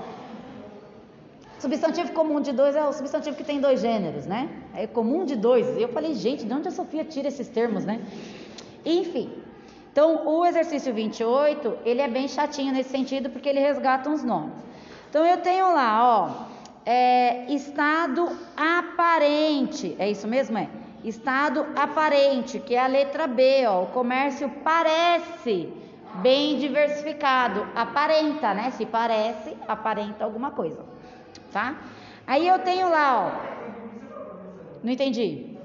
Substantivo 1.60 2.12
comum 2.12 2.39
de 2.39 2.51
dois 2.51 2.75
é 2.75 2.84
o 2.86 2.94
substantivo 2.94 3.36
que 3.36 3.44
tem 3.44 3.60
dois 3.60 3.82
gêneros, 3.82 4.25
né? 4.25 4.50
É 4.74 4.86
comum 4.86 5.25
de 5.25 5.36
dois. 5.36 5.65
Eu 5.77 5.89
falei, 5.89 6.13
gente, 6.13 6.46
de 6.46 6.54
onde 6.54 6.68
a 6.68 6.72
Sofia 6.72 7.04
tira 7.04 7.27
esses 7.27 7.48
termos, 7.48 7.86
né? 7.86 8.01
Enfim. 8.86 9.45
Então, 9.96 10.28
o 10.28 10.46
exercício 10.46 10.94
28, 10.94 11.78
ele 11.86 12.02
é 12.02 12.08
bem 12.10 12.28
chatinho 12.28 12.74
nesse 12.74 12.90
sentido, 12.90 13.30
porque 13.30 13.48
ele 13.48 13.62
resgata 13.62 14.10
uns 14.10 14.22
nomes. 14.22 14.62
Então 15.10 15.25
eu 15.25 15.38
tenho 15.38 15.74
lá, 15.74 16.04
ó, 16.04 16.32
é, 16.86 17.50
estado 17.54 18.30
aparente, 18.58 19.96
é 19.98 20.12
isso 20.12 20.28
mesmo? 20.28 20.58
É 20.58 20.68
estado 21.02 21.66
aparente, 21.78 22.60
que 22.60 22.75
é 22.75 22.84
a 22.84 22.88
letra 22.88 23.25
B, 23.25 23.66
ó, 23.68 23.84
o 23.84 23.88
comércio 23.88 24.50
parece 24.66 25.72
bem 26.16 26.60
diversificado, 26.60 27.66
aparenta, 27.74 28.54
né? 28.54 28.72
Se 28.72 28.86
parece, 28.86 29.56
aparenta 29.66 30.25
alguma 30.25 30.52
coisa, 30.52 30.84
tá? 31.54 31.74
Aí 32.28 32.46
eu 32.46 32.60
tenho 32.60 32.90
lá, 32.90 33.28
ó, 33.28 33.32
não 34.84 34.92
entendi. 34.92 35.56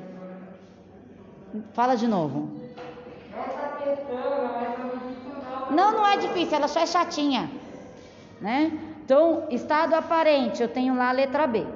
Fala 1.72 1.96
de 1.96 2.06
novo. 2.06 2.59
Não, 5.70 5.92
não 5.92 6.06
é 6.06 6.16
difícil, 6.16 6.56
ela 6.56 6.68
só 6.68 6.80
é 6.80 6.86
chatinha, 6.86 7.50
né? 8.40 8.72
Então, 9.04 9.46
estado 9.50 9.94
aparente, 9.94 10.62
eu 10.62 10.68
tenho 10.68 10.96
lá 10.96 11.08
a 11.08 11.12
letra 11.12 11.46
B. 11.46 11.66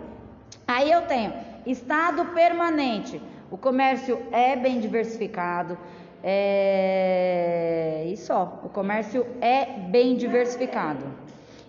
Aí 0.66 0.90
eu 0.90 1.02
tenho 1.02 1.32
estado 1.66 2.24
permanente. 2.26 3.20
O 3.50 3.56
comércio 3.56 4.20
é 4.32 4.56
bem 4.56 4.80
diversificado. 4.80 5.78
É... 6.22 8.04
E 8.06 8.16
só. 8.16 8.60
O 8.64 8.68
comércio 8.68 9.26
é 9.40 9.64
bem 9.64 10.16
diversificado. 10.16 11.04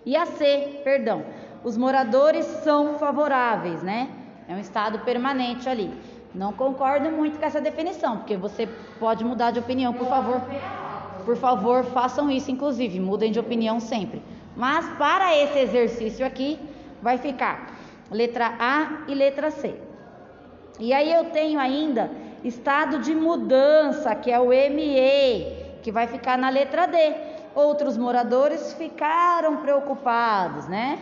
E 0.04 0.16
a 0.16 0.24
C, 0.24 0.80
perdão. 0.82 1.24
Os 1.62 1.76
moradores 1.76 2.46
são 2.46 2.98
favoráveis, 2.98 3.82
né? 3.82 4.08
É 4.48 4.54
um 4.54 4.60
estado 4.60 5.00
permanente 5.00 5.68
ali. 5.68 5.92
Não 6.36 6.52
concordo 6.52 7.10
muito 7.10 7.38
com 7.38 7.46
essa 7.46 7.62
definição, 7.62 8.18
porque 8.18 8.36
você 8.36 8.68
pode 9.00 9.24
mudar 9.24 9.52
de 9.52 9.58
opinião, 9.58 9.94
por 9.94 10.06
favor. 10.06 10.42
Por 11.24 11.34
favor, 11.34 11.82
façam 11.82 12.30
isso, 12.30 12.50
inclusive, 12.50 13.00
mudem 13.00 13.32
de 13.32 13.40
opinião 13.40 13.80
sempre. 13.80 14.22
Mas 14.54 14.86
para 14.98 15.34
esse 15.34 15.58
exercício 15.58 16.26
aqui, 16.26 16.58
vai 17.00 17.16
ficar 17.16 17.74
letra 18.10 18.54
A 18.58 19.04
e 19.08 19.14
letra 19.14 19.50
C. 19.50 19.80
E 20.78 20.92
aí 20.92 21.10
eu 21.10 21.24
tenho 21.30 21.58
ainda 21.58 22.10
estado 22.44 22.98
de 22.98 23.14
mudança, 23.14 24.14
que 24.14 24.30
é 24.30 24.38
o 24.38 24.50
ME, 24.50 25.80
que 25.82 25.90
vai 25.90 26.06
ficar 26.06 26.36
na 26.36 26.50
letra 26.50 26.86
D. 26.86 27.14
Outros 27.54 27.96
moradores 27.96 28.74
ficaram 28.74 29.56
preocupados, 29.56 30.68
né? 30.68 30.98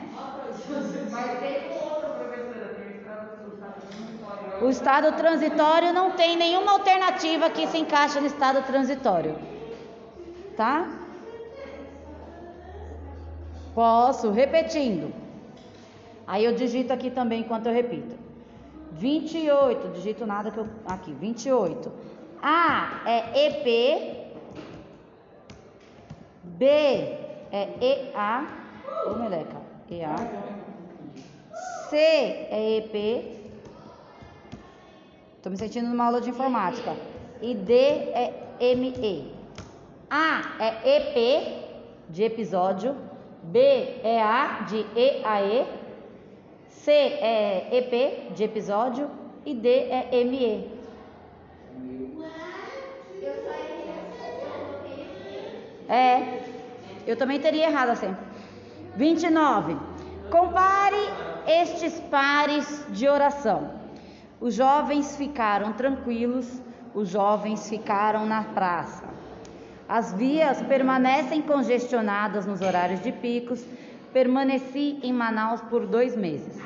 O 4.61 4.69
estado 4.69 5.13
transitório 5.17 5.93
não 5.93 6.13
tem 6.13 6.37
nenhuma 6.37 6.73
alternativa 6.73 7.51
que 7.51 7.67
se 7.67 7.79
encaixe 7.79 8.21
no 8.21 8.27
estado 8.27 8.63
transitório. 8.63 9.37
Tá? 10.57 10.89
Posso, 13.75 14.31
repetindo. 14.31 15.13
Aí 16.27 16.45
eu 16.45 16.55
digito 16.55 16.93
aqui 16.93 17.11
também 17.11 17.41
enquanto 17.41 17.67
eu 17.67 17.73
repito. 17.73 18.17
28, 18.93 19.89
digito 19.89 20.25
nada 20.25 20.51
que 20.51 20.59
eu. 20.59 20.69
Aqui, 20.87 21.13
28. 21.13 21.93
A 22.41 23.03
é 23.07 23.47
EP. 23.47 24.25
B 26.45 26.67
é 26.67 27.69
EA. 27.81 28.47
Ô, 29.07 29.15
meleca. 29.19 29.61
EA. 29.91 30.15
C 31.91 31.97
é 31.97 32.77
EP. 32.79 33.44
Estou 35.45 35.53
me 35.53 35.59
sentindo 35.59 35.91
numa 35.91 36.07
aula 36.07 36.23
de 36.23 36.31
informática. 36.31 36.97
E 37.43 37.55
D 37.55 37.75
é 37.75 38.75
ME. 38.75 39.31
A 40.09 40.55
é 40.59 40.97
EP, 40.97 42.07
de 42.09 42.23
episódio. 42.23 42.97
B 43.43 43.61
é 44.03 44.23
A 44.23 44.65
de 44.67 44.79
E 44.97 45.23
a 45.23 45.43
E, 45.43 45.67
C 46.71 46.91
é 46.91 47.69
EP 47.73 48.33
de 48.33 48.43
episódio 48.43 49.11
e 49.45 49.53
D 49.53 49.69
é 49.69 50.25
ME. 50.25 50.71
É, 55.87 56.41
eu 57.07 57.19
também 57.19 57.39
teria 57.39 57.67
errado 57.67 57.91
assim. 57.91 58.17
29. 58.97 59.77
Compare 60.31 60.97
estes 61.47 62.01
pares 62.01 62.87
de 62.89 63.07
oração. 63.07 63.84
Os 64.41 64.55
jovens 64.55 65.17
ficaram 65.17 65.73
tranquilos, 65.73 66.61
os 66.95 67.09
jovens 67.09 67.69
ficaram 67.69 68.27
na 68.27 68.43
praça. 68.43 69.05
As 69.89 70.13
vias 70.13 70.63
permanecem 70.63 71.43
congestionadas 71.43 72.47
nos 72.47 72.61
horários 72.61 73.01
de 73.01 73.13
picos, 73.13 73.65
permaneci 74.13 74.99
em 75.03 75.13
Manaus 75.13 75.61
por 75.63 75.87
dois 75.87 76.17
meses. 76.17 76.59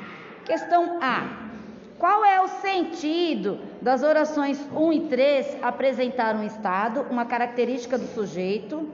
Questão 0.45 0.99
A. 1.01 1.49
Qual 1.97 2.23
é 2.23 2.39
o 2.39 2.47
sentido 2.47 3.59
das 3.81 4.03
orações 4.03 4.57
1 4.73 4.93
e 4.93 4.99
3 5.07 5.57
apresentar 5.61 6.33
um 6.33 6.43
estado, 6.43 7.05
uma 7.09 7.25
característica 7.25 7.97
do 7.97 8.07
sujeito? 8.07 8.89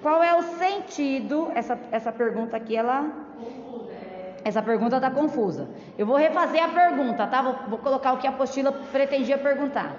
Qual 0.00 0.22
é 0.22 0.34
o 0.34 0.42
sentido? 0.58 1.50
Essa, 1.54 1.78
essa 1.90 2.12
pergunta 2.12 2.56
aqui, 2.56 2.76
ela. 2.76 3.23
Essa 4.44 4.60
pergunta 4.60 4.96
está 4.96 5.10
confusa. 5.10 5.68
Eu 5.96 6.06
vou 6.06 6.16
refazer 6.16 6.62
a 6.62 6.68
pergunta, 6.68 7.26
tá? 7.26 7.40
Vou, 7.40 7.56
vou 7.68 7.78
colocar 7.78 8.12
o 8.12 8.18
que 8.18 8.26
a 8.26 8.30
apostila 8.30 8.70
pretendia 8.70 9.38
perguntar. 9.38 9.96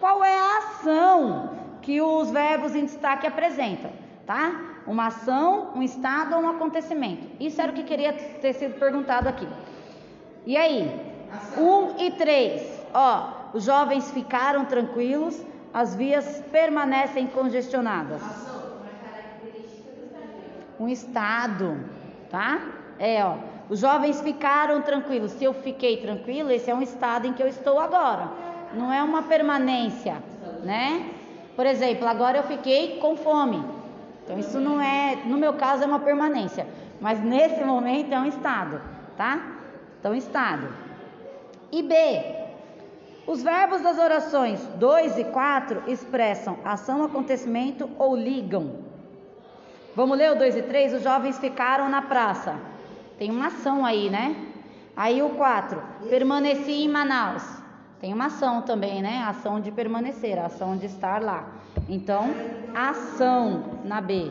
Qual 0.00 0.24
é 0.24 0.34
a 0.34 0.58
ação 0.58 1.50
que 1.80 2.00
os 2.00 2.28
verbos 2.30 2.74
em 2.74 2.84
destaque 2.84 3.24
apresentam? 3.26 3.92
Tá? 4.26 4.80
Uma 4.86 5.06
ação, 5.06 5.70
um 5.76 5.82
estado 5.82 6.34
ou 6.34 6.42
um 6.42 6.48
acontecimento. 6.48 7.28
Isso 7.38 7.62
era 7.62 7.70
o 7.70 7.74
que 7.74 7.84
queria 7.84 8.12
ter 8.12 8.52
sido 8.54 8.78
perguntado 8.80 9.28
aqui. 9.28 9.48
E 10.44 10.56
aí? 10.56 10.90
Um 11.56 11.96
e 11.98 12.10
três. 12.10 12.84
Ó, 12.92 13.32
os 13.54 13.64
jovens 13.64 14.10
ficaram 14.10 14.64
tranquilos, 14.64 15.40
as 15.72 15.94
vias 15.94 16.42
permanecem 16.50 17.28
congestionadas. 17.28 18.20
Um 20.80 20.88
estado, 20.88 21.78
tá? 22.28 22.60
É, 22.98 23.24
ó. 23.24 23.53
Os 23.68 23.80
jovens 23.80 24.20
ficaram 24.20 24.82
tranquilos. 24.82 25.32
Se 25.32 25.44
eu 25.44 25.54
fiquei 25.54 25.96
tranquilo, 25.96 26.50
esse 26.50 26.70
é 26.70 26.74
um 26.74 26.82
estado 26.82 27.26
em 27.26 27.32
que 27.32 27.42
eu 27.42 27.48
estou 27.48 27.78
agora. 27.80 28.28
Não 28.74 28.92
é 28.92 29.02
uma 29.02 29.22
permanência, 29.22 30.16
né? 30.62 31.10
Por 31.56 31.64
exemplo, 31.64 32.06
agora 32.06 32.38
eu 32.38 32.42
fiquei 32.42 32.98
com 32.98 33.16
fome. 33.16 33.64
Então 34.24 34.38
isso 34.38 34.58
não 34.58 34.80
é, 34.80 35.16
no 35.24 35.36
meu 35.36 35.52
caso 35.54 35.82
é 35.82 35.86
uma 35.86 36.00
permanência, 36.00 36.66
mas 37.00 37.22
nesse 37.22 37.62
momento 37.62 38.12
é 38.12 38.18
um 38.18 38.26
estado, 38.26 38.80
tá? 39.16 39.40
Então 40.00 40.14
estado. 40.14 40.68
E 41.70 41.82
B. 41.82 41.94
Os 43.26 43.42
verbos 43.42 43.80
das 43.80 43.98
orações 43.98 44.60
2 44.76 45.18
e 45.18 45.24
4 45.24 45.84
expressam 45.86 46.58
ação, 46.64 47.02
acontecimento 47.04 47.88
ou 47.98 48.14
ligam. 48.14 48.80
Vamos 49.96 50.18
ler 50.18 50.32
o 50.32 50.34
2 50.34 50.56
e 50.56 50.62
3? 50.62 50.94
Os 50.94 51.02
jovens 51.02 51.38
ficaram 51.38 51.88
na 51.88 52.02
praça. 52.02 52.54
Tem 53.18 53.30
uma 53.30 53.46
ação 53.46 53.84
aí, 53.84 54.10
né? 54.10 54.36
Aí 54.96 55.22
o 55.22 55.30
4, 55.30 55.82
permaneci 56.08 56.84
em 56.84 56.88
Manaus. 56.88 57.42
Tem 58.00 58.12
uma 58.12 58.26
ação 58.26 58.62
também, 58.62 59.00
né? 59.02 59.24
Ação 59.26 59.60
de 59.60 59.70
permanecer, 59.70 60.38
ação 60.38 60.76
de 60.76 60.86
estar 60.86 61.22
lá. 61.22 61.48
Então, 61.88 62.30
ação 62.74 63.80
na 63.84 64.00
B. 64.00 64.30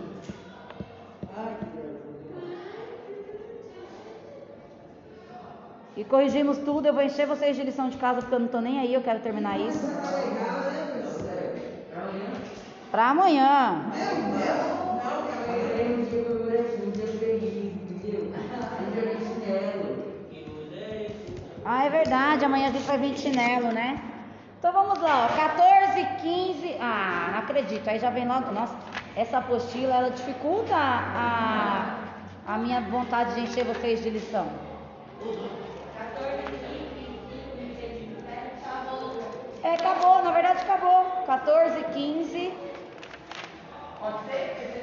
E 5.96 6.04
corrigimos 6.04 6.58
tudo. 6.60 6.88
Eu 6.88 6.94
vou 6.94 7.04
encher 7.04 7.28
vocês 7.28 7.56
de 7.56 7.63
lição 7.63 7.90
de 7.90 7.98
casa 7.98 8.22
porque 8.22 8.34
eu 8.34 8.40
não 8.40 8.48
estou 8.48 8.62
nem 8.62 8.80
aí. 8.80 8.94
Eu 8.94 9.02
quero 9.02 9.20
terminar 9.20 9.60
isso. 9.60 9.86
Para 12.92 13.10
amanhã. 13.10 13.86
Ah, 21.65 21.86
é 21.86 21.89
verdade. 21.89 22.43
Amanhã 22.43 22.67
a 22.67 22.72
gente 22.72 22.84
vai 22.84 22.98
vir 22.98 23.13
de 23.13 23.22
chinelo, 23.22 23.72
né? 23.72 24.01
Então 24.60 24.72
vamos 24.72 25.00
lá, 25.00 25.25
ó. 25.25 25.36
14, 25.36 26.05
15. 26.22 26.77
Ah, 26.79 27.29
não 27.32 27.39
acredito. 27.39 27.88
Aí 27.88 28.00
já 28.00 28.10
vem 28.10 28.27
logo. 28.27 28.51
Nossa, 28.51 28.75
essa 29.15 29.38
apostila 29.38 29.96
ela 29.96 30.12
dificulta 30.12 30.75
a, 30.75 31.98
a, 32.46 32.58
minha 32.58 32.82
vontade 32.82 33.36
de 33.36 33.41
encher 33.41 33.63
vocês 33.65 34.03
de 34.03 34.10
lição. 34.10 34.48
É, 39.63 39.73
acabou, 39.76 40.23
na 40.23 40.32
verdade 40.32 40.60
acabou. 40.60 41.23
14, 41.26 41.84
15. 41.93 42.54
Pode 43.99 44.26
ser? 44.26 44.73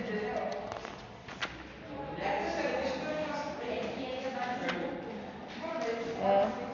É. 6.23 6.70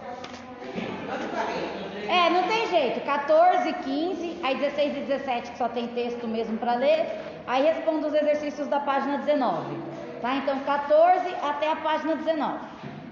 É, 2.26 2.30
não 2.30 2.42
tem 2.42 2.66
jeito. 2.66 3.00
14, 3.04 3.72
15, 3.72 4.40
aí 4.42 4.56
16 4.56 4.96
e 4.96 5.00
17 5.02 5.52
que 5.52 5.58
só 5.58 5.68
tem 5.68 5.86
texto 5.86 6.26
mesmo 6.26 6.58
para 6.58 6.74
ler. 6.74 7.06
Aí 7.46 7.62
respondo 7.62 8.08
os 8.08 8.14
exercícios 8.14 8.66
da 8.66 8.80
página 8.80 9.18
19. 9.18 9.76
Tá? 10.20 10.34
Então 10.34 10.58
14 10.60 11.34
até 11.40 11.70
a 11.70 11.76
página 11.76 12.16
19. 12.16 12.58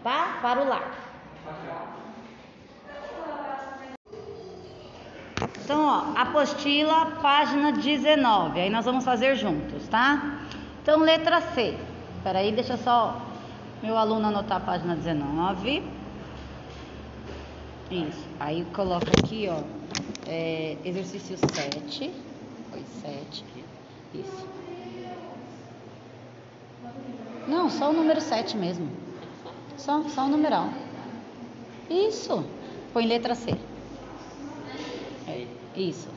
Tá? 0.02 0.38
Para 0.42 0.62
o 0.62 0.68
lar. 0.68 0.90
Então, 5.64 5.86
ó, 5.86 6.20
apostila, 6.20 7.12
página 7.22 7.70
19. 7.70 8.60
Aí 8.60 8.68
nós 8.68 8.84
vamos 8.84 9.04
fazer 9.04 9.36
juntos, 9.36 9.88
tá? 9.88 10.40
Então, 10.82 11.00
letra 11.00 11.40
C. 11.40 11.78
Espera 12.16 12.40
aí, 12.40 12.52
deixa 12.52 12.76
só 12.76 13.16
meu 13.82 13.96
aluno 13.96 14.26
anotar 14.26 14.58
a 14.58 14.60
página 14.60 14.94
19. 14.94 16.03
Isso. 17.90 18.26
Aí 18.40 18.64
coloca 18.74 19.10
aqui, 19.18 19.48
ó, 19.48 19.62
é, 20.26 20.76
exercício 20.84 21.36
7. 21.36 22.12
Foi 22.70 22.82
7. 23.02 23.44
Isso. 24.14 24.48
Não, 27.46 27.68
só 27.68 27.90
o 27.90 27.92
número 27.92 28.20
7 28.20 28.56
mesmo. 28.56 28.88
Só, 29.76 30.02
só 30.08 30.24
o 30.24 30.28
numeral. 30.28 30.70
Isso. 31.90 32.44
Põe 32.92 33.06
letra 33.06 33.34
C. 33.34 33.54
Isso. 35.76 36.08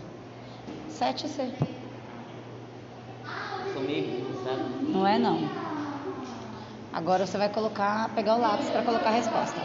7C. 0.90 1.52
Não 4.88 5.08
é 5.08 5.18
não. 5.18 5.50
Agora 6.94 7.26
você 7.26 7.38
vai 7.38 7.50
colocar, 7.50 8.10
pegar 8.16 8.36
o 8.36 8.40
lápis 8.40 8.70
para 8.70 8.84
colocar 8.84 9.10
a 9.10 9.14
resposta. 9.14 9.60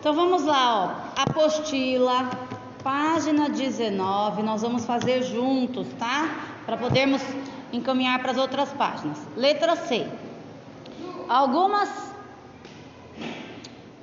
Então 0.00 0.14
vamos 0.14 0.44
lá, 0.44 0.84
ó. 0.84 1.20
Apostila, 1.22 2.30
página 2.82 3.48
19. 3.48 4.42
Nós 4.42 4.62
vamos 4.62 4.84
fazer 4.84 5.22
juntos, 5.22 5.86
tá? 5.98 6.28
Para 6.66 6.76
podermos 6.76 7.22
encaminhar 7.72 8.20
para 8.20 8.32
as 8.32 8.38
outras 8.38 8.70
páginas. 8.72 9.18
Letra 9.36 9.76
C. 9.76 10.06
Algumas 11.28 11.88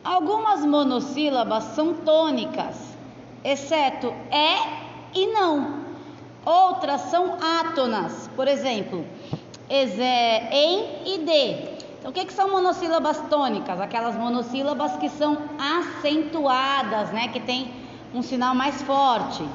algumas 0.03 0.65
monossílabas 0.65 1.63
são 1.75 1.93
tônicas, 1.93 2.75
exceto 3.43 4.07
é 4.31 4.55
e 5.13 5.27
não. 5.27 5.81
Outras 6.43 7.01
são 7.01 7.37
átonas, 7.39 8.29
por 8.35 8.47
exemplo, 8.47 9.05
em 9.69 11.13
e 11.13 11.17
de. 11.19 11.70
Então, 12.01 12.09
o 12.09 12.13
que, 12.15 12.25
que 12.25 12.33
são 12.33 12.49
monossílabas 12.49 13.21
tônicas? 13.29 13.79
Aquelas 13.79 14.15
monossílabas 14.15 14.97
que 14.97 15.07
são 15.07 15.37
acentuadas, 15.59 17.11
né? 17.11 17.27
Que 17.27 17.39
tem 17.39 17.71
um 18.11 18.23
sinal 18.23 18.55
mais 18.55 18.81
forte. 18.81 19.47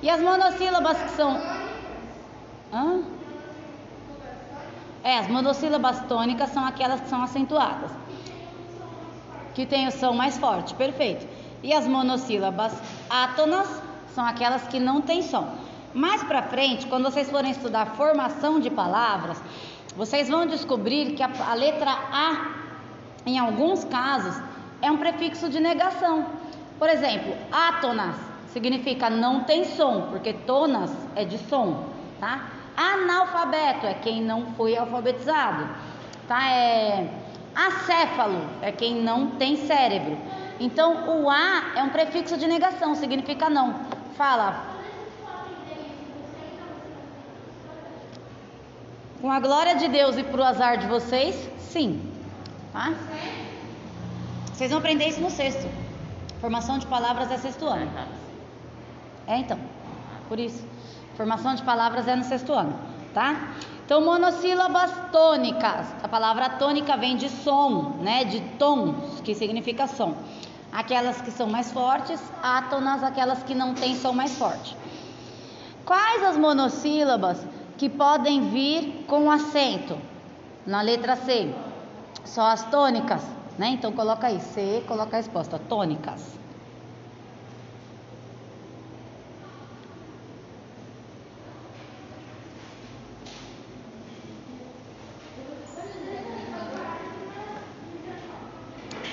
E 0.00 0.08
as 0.08 0.22
monossílabas 0.22 0.96
que 0.96 1.10
são. 1.10 1.38
Hã? 2.72 3.02
É, 5.04 5.18
as 5.18 5.28
monossílabas 5.28 6.00
tônicas 6.06 6.48
são 6.48 6.64
aquelas 6.64 6.98
que 7.02 7.10
são 7.10 7.22
acentuadas. 7.22 7.90
Que 9.54 9.66
tem 9.66 9.86
o 9.86 9.92
som 9.92 10.14
mais 10.14 10.38
forte, 10.38 10.74
perfeito. 10.74 11.28
E 11.62 11.74
as 11.74 11.86
monossílabas 11.86 12.72
átonas 13.10 13.68
são 14.14 14.24
aquelas 14.24 14.62
que 14.62 14.80
não 14.80 15.02
têm 15.02 15.20
som. 15.20 15.46
Mais 15.92 16.22
para 16.22 16.42
frente, 16.42 16.86
quando 16.86 17.04
vocês 17.04 17.30
forem 17.30 17.50
estudar 17.50 17.96
formação 17.96 18.58
de 18.58 18.70
palavras, 18.70 19.42
vocês 19.96 20.28
vão 20.28 20.46
descobrir 20.46 21.14
que 21.14 21.22
a, 21.22 21.30
a 21.48 21.54
letra 21.54 21.90
A, 21.90 22.50
em 23.24 23.38
alguns 23.38 23.84
casos, 23.84 24.40
é 24.82 24.90
um 24.90 24.98
prefixo 24.98 25.48
de 25.48 25.58
negação. 25.58 26.26
Por 26.78 26.88
exemplo, 26.88 27.34
átonas 27.50 28.14
significa 28.48 29.08
não 29.08 29.44
tem 29.44 29.64
som, 29.64 30.08
porque 30.10 30.32
tonas 30.32 30.92
é 31.14 31.24
de 31.24 31.38
som, 31.38 31.84
tá? 32.20 32.46
Analfabeto 32.76 33.86
é 33.86 33.94
quem 33.94 34.22
não 34.22 34.52
foi 34.52 34.76
alfabetizado, 34.76 35.66
tá? 36.28 36.50
É 36.50 37.08
Acéfalo 37.56 38.42
é 38.60 38.70
quem 38.70 38.96
não 38.96 39.30
tem 39.30 39.56
cérebro. 39.56 40.18
Então, 40.60 41.22
o 41.22 41.30
A 41.30 41.72
é 41.74 41.82
um 41.82 41.88
prefixo 41.88 42.36
de 42.36 42.46
negação, 42.46 42.94
significa 42.94 43.48
não. 43.48 43.74
Fala. 44.14 44.75
Com 49.20 49.32
a 49.32 49.40
glória 49.40 49.76
de 49.76 49.88
Deus 49.88 50.16
e 50.16 50.22
pro 50.22 50.42
azar 50.42 50.76
de 50.78 50.86
vocês, 50.86 51.48
sim. 51.58 52.12
Tá? 52.72 52.92
Vocês 54.52 54.70
vão 54.70 54.78
aprender 54.78 55.08
isso 55.08 55.20
no 55.20 55.30
sexto. 55.30 55.66
Formação 56.40 56.78
de 56.78 56.86
palavras 56.86 57.30
é 57.30 57.38
sexto 57.38 57.66
ano. 57.66 57.90
É 59.26 59.38
então. 59.38 59.58
Por 60.28 60.38
isso. 60.38 60.64
Formação 61.16 61.54
de 61.54 61.62
palavras 61.62 62.06
é 62.06 62.14
no 62.14 62.24
sexto 62.24 62.52
ano, 62.52 62.78
tá? 63.14 63.54
Então, 63.84 64.02
monossílabas 64.04 64.92
tônicas. 65.10 65.86
A 66.02 66.08
palavra 66.08 66.50
tônica 66.50 66.94
vem 66.96 67.16
de 67.16 67.30
som, 67.30 67.96
né? 68.00 68.24
De 68.24 68.40
tons, 68.58 69.20
que 69.20 69.34
significa 69.34 69.86
som. 69.86 70.14
Aquelas 70.72 71.22
que 71.22 71.30
são 71.30 71.46
mais 71.48 71.72
fortes, 71.72 72.20
átonas, 72.42 73.02
aquelas 73.02 73.42
que 73.44 73.54
não 73.54 73.72
têm 73.72 73.96
som 73.96 74.12
mais 74.12 74.36
forte. 74.36 74.76
Quais 75.86 76.22
as 76.24 76.36
monossílabas 76.36 77.46
que 77.76 77.88
podem 77.88 78.50
vir 78.50 79.04
com 79.06 79.30
acento? 79.30 79.98
Na 80.64 80.82
letra 80.82 81.14
C, 81.14 81.54
só 82.24 82.46
as 82.48 82.68
tônicas, 82.70 83.22
né? 83.56 83.68
Então 83.68 83.92
coloca 83.92 84.26
aí, 84.26 84.40
C, 84.40 84.82
coloca 84.86 85.16
a 85.16 85.20
resposta, 85.20 85.58
tônicas. 85.58 86.36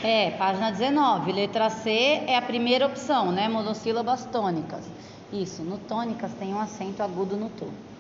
É, 0.04 0.32
página 0.32 0.70
19, 0.70 1.32
letra 1.32 1.70
C 1.70 1.90
é 2.28 2.36
a 2.36 2.42
primeira 2.42 2.86
opção, 2.86 3.32
né? 3.32 3.48
Monossílabas 3.48 4.26
tônicas. 4.26 4.92
Isso, 5.32 5.64
no 5.64 5.78
tônicas 5.78 6.34
tem 6.34 6.54
um 6.54 6.60
acento 6.60 7.02
agudo 7.02 7.38
no 7.38 7.50
tom. 7.50 7.93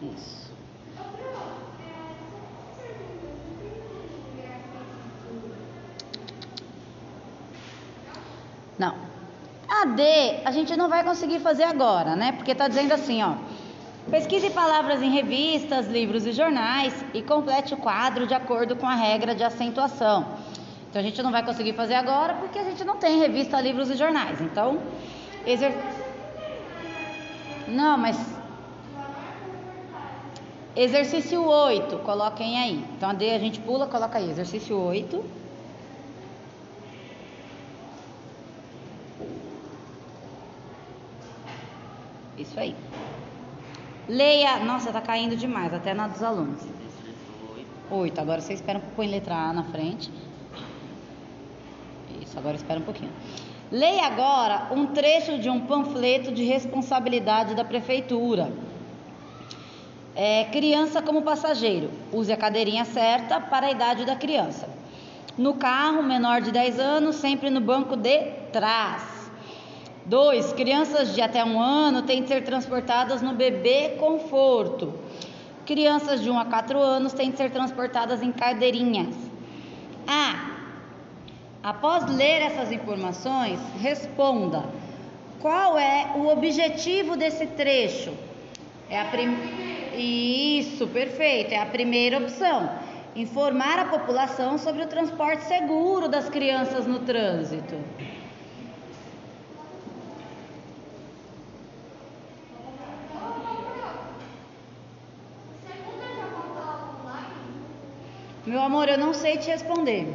Isso. 0.00 0.46
Não. 8.78 8.94
A 9.68 9.86
D 9.86 10.02
a 10.44 10.50
gente 10.50 10.76
não 10.76 10.88
vai 10.88 11.02
conseguir 11.02 11.40
fazer 11.40 11.64
agora, 11.64 12.14
né? 12.14 12.32
Porque 12.32 12.54
tá 12.54 12.68
dizendo 12.68 12.92
assim, 12.92 13.22
ó. 13.22 13.34
Pesquise 14.10 14.50
palavras 14.50 15.02
em 15.02 15.10
revistas, 15.10 15.88
livros 15.88 16.26
e 16.26 16.32
jornais 16.32 16.94
e 17.12 17.22
complete 17.22 17.74
o 17.74 17.76
quadro 17.76 18.26
de 18.26 18.34
acordo 18.34 18.76
com 18.76 18.86
a 18.86 18.94
regra 18.94 19.34
de 19.34 19.42
acentuação. 19.42 20.26
Então 20.88 21.00
a 21.00 21.02
gente 21.02 21.20
não 21.22 21.32
vai 21.32 21.44
conseguir 21.44 21.72
fazer 21.72 21.94
agora 21.94 22.34
porque 22.34 22.58
a 22.58 22.64
gente 22.64 22.84
não 22.84 22.96
tem 22.96 23.18
revista, 23.18 23.60
livros 23.60 23.90
e 23.90 23.96
jornais. 23.96 24.40
Então, 24.40 24.78
exer... 25.44 25.74
Não, 27.66 27.98
mas 27.98 28.35
exercício 30.76 31.44
8, 31.44 31.98
coloquem 31.98 32.58
aí. 32.58 32.84
Então 32.96 33.10
a 33.10 33.12
D 33.12 33.30
a 33.30 33.38
gente 33.38 33.58
pula, 33.60 33.86
coloca 33.86 34.18
aí, 34.18 34.30
exercício 34.30 34.78
8. 34.78 35.24
Isso 42.38 42.60
aí. 42.60 42.74
Leia. 44.08 44.58
Nossa, 44.58 44.92
tá 44.92 45.00
caindo 45.00 45.36
demais, 45.36 45.72
até 45.72 45.94
na 45.94 46.06
dos 46.06 46.22
alunos. 46.22 46.60
8. 47.90 48.20
Agora 48.20 48.40
você 48.40 48.52
espera 48.52 48.78
um 48.78 48.82
pouco 48.82 49.02
em 49.02 49.08
letra 49.08 49.34
A 49.34 49.52
na 49.52 49.64
frente. 49.64 50.10
Isso, 52.20 52.38
agora 52.38 52.56
espera 52.56 52.78
um 52.78 52.84
pouquinho. 52.84 53.10
Leia 53.70 54.06
agora 54.06 54.68
um 54.72 54.86
trecho 54.86 55.38
de 55.38 55.50
um 55.50 55.60
panfleto 55.66 56.30
de 56.30 56.44
responsabilidade 56.44 57.54
da 57.54 57.64
prefeitura. 57.64 58.52
É, 60.16 60.44
criança 60.44 61.02
como 61.02 61.20
passageiro. 61.20 61.90
Use 62.10 62.32
a 62.32 62.38
cadeirinha 62.38 62.86
certa 62.86 63.38
para 63.38 63.66
a 63.66 63.70
idade 63.70 64.06
da 64.06 64.16
criança. 64.16 64.66
No 65.36 65.52
carro, 65.54 66.02
menor 66.02 66.40
de 66.40 66.50
10 66.50 66.80
anos, 66.80 67.16
sempre 67.16 67.50
no 67.50 67.60
banco 67.60 67.94
de 67.94 68.22
trás. 68.50 69.30
2. 70.06 70.54
Crianças 70.54 71.14
de 71.14 71.20
até 71.20 71.44
um 71.44 71.60
ano 71.60 72.00
têm 72.00 72.22
de 72.22 72.28
ser 72.28 72.42
transportadas 72.44 73.20
no 73.20 73.34
bebê 73.34 73.96
conforto. 74.00 74.94
Crianças 75.66 76.22
de 76.22 76.30
1 76.30 76.38
a 76.38 76.44
4 76.46 76.78
anos 76.78 77.12
têm 77.12 77.30
de 77.30 77.36
ser 77.36 77.50
transportadas 77.50 78.22
em 78.22 78.32
cadeirinhas. 78.32 79.14
A. 80.06 80.52
Após 81.62 82.06
ler 82.06 82.40
essas 82.40 82.72
informações, 82.72 83.60
responda: 83.80 84.64
qual 85.40 85.76
é 85.76 86.12
o 86.16 86.28
objetivo 86.28 87.16
desse 87.18 87.46
trecho? 87.48 88.14
É 88.88 88.98
a 88.98 89.04
prim... 89.06 89.75
Isso, 89.96 90.86
perfeito, 90.88 91.52
é 91.52 91.58
a 91.58 91.66
primeira 91.66 92.18
opção. 92.18 92.70
Informar 93.14 93.78
a 93.78 93.86
população 93.86 94.58
sobre 94.58 94.82
o 94.82 94.86
transporte 94.86 95.44
seguro 95.44 96.06
das 96.06 96.28
crianças 96.28 96.86
no 96.86 97.00
trânsito. 97.00 97.76
Meu 108.44 108.60
amor, 108.60 108.88
eu 108.88 108.98
não 108.98 109.12
sei 109.12 109.38
te 109.38 109.48
responder. 109.48 110.06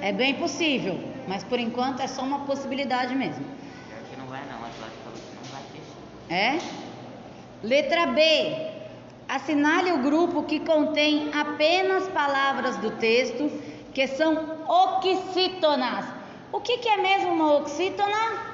É 0.00 0.10
bem 0.10 0.34
possível, 0.34 0.98
mas 1.28 1.44
por 1.44 1.60
enquanto 1.60 2.00
é 2.00 2.08
só 2.08 2.22
uma 2.22 2.40
possibilidade 2.40 3.14
mesmo. 3.14 3.44
Pior 3.44 4.02
que 4.10 4.16
não 4.16 4.26
vai 4.26 4.40
não, 4.46 4.56
a 4.56 4.70
Cláudia 4.70 4.98
falou 5.04 5.18
que 5.20 5.36
não 5.36 5.44
vai 5.52 5.62
fechar. 5.70 6.02
É? 6.28 6.91
Letra 7.62 8.06
B. 8.06 8.72
Assinale 9.28 9.92
o 9.92 10.02
grupo 10.02 10.42
que 10.42 10.60
contém 10.60 11.30
apenas 11.32 12.08
palavras 12.08 12.76
do 12.78 12.90
texto 12.92 13.50
que 13.94 14.06
são 14.06 14.64
oxítonas. 14.68 16.04
O 16.50 16.60
que, 16.60 16.78
que 16.78 16.88
é 16.88 16.96
mesmo 16.96 17.32
uma 17.32 17.56
oxítona? 17.56 18.52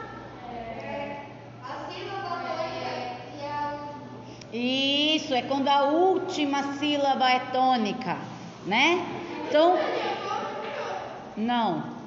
Isso, 4.52 5.34
é 5.34 5.42
quando 5.42 5.68
a 5.68 5.84
última 5.84 6.74
sílaba 6.74 7.30
é 7.30 7.38
tônica, 7.52 8.16
né? 8.66 9.04
Então, 9.46 9.78
não. 11.36 11.98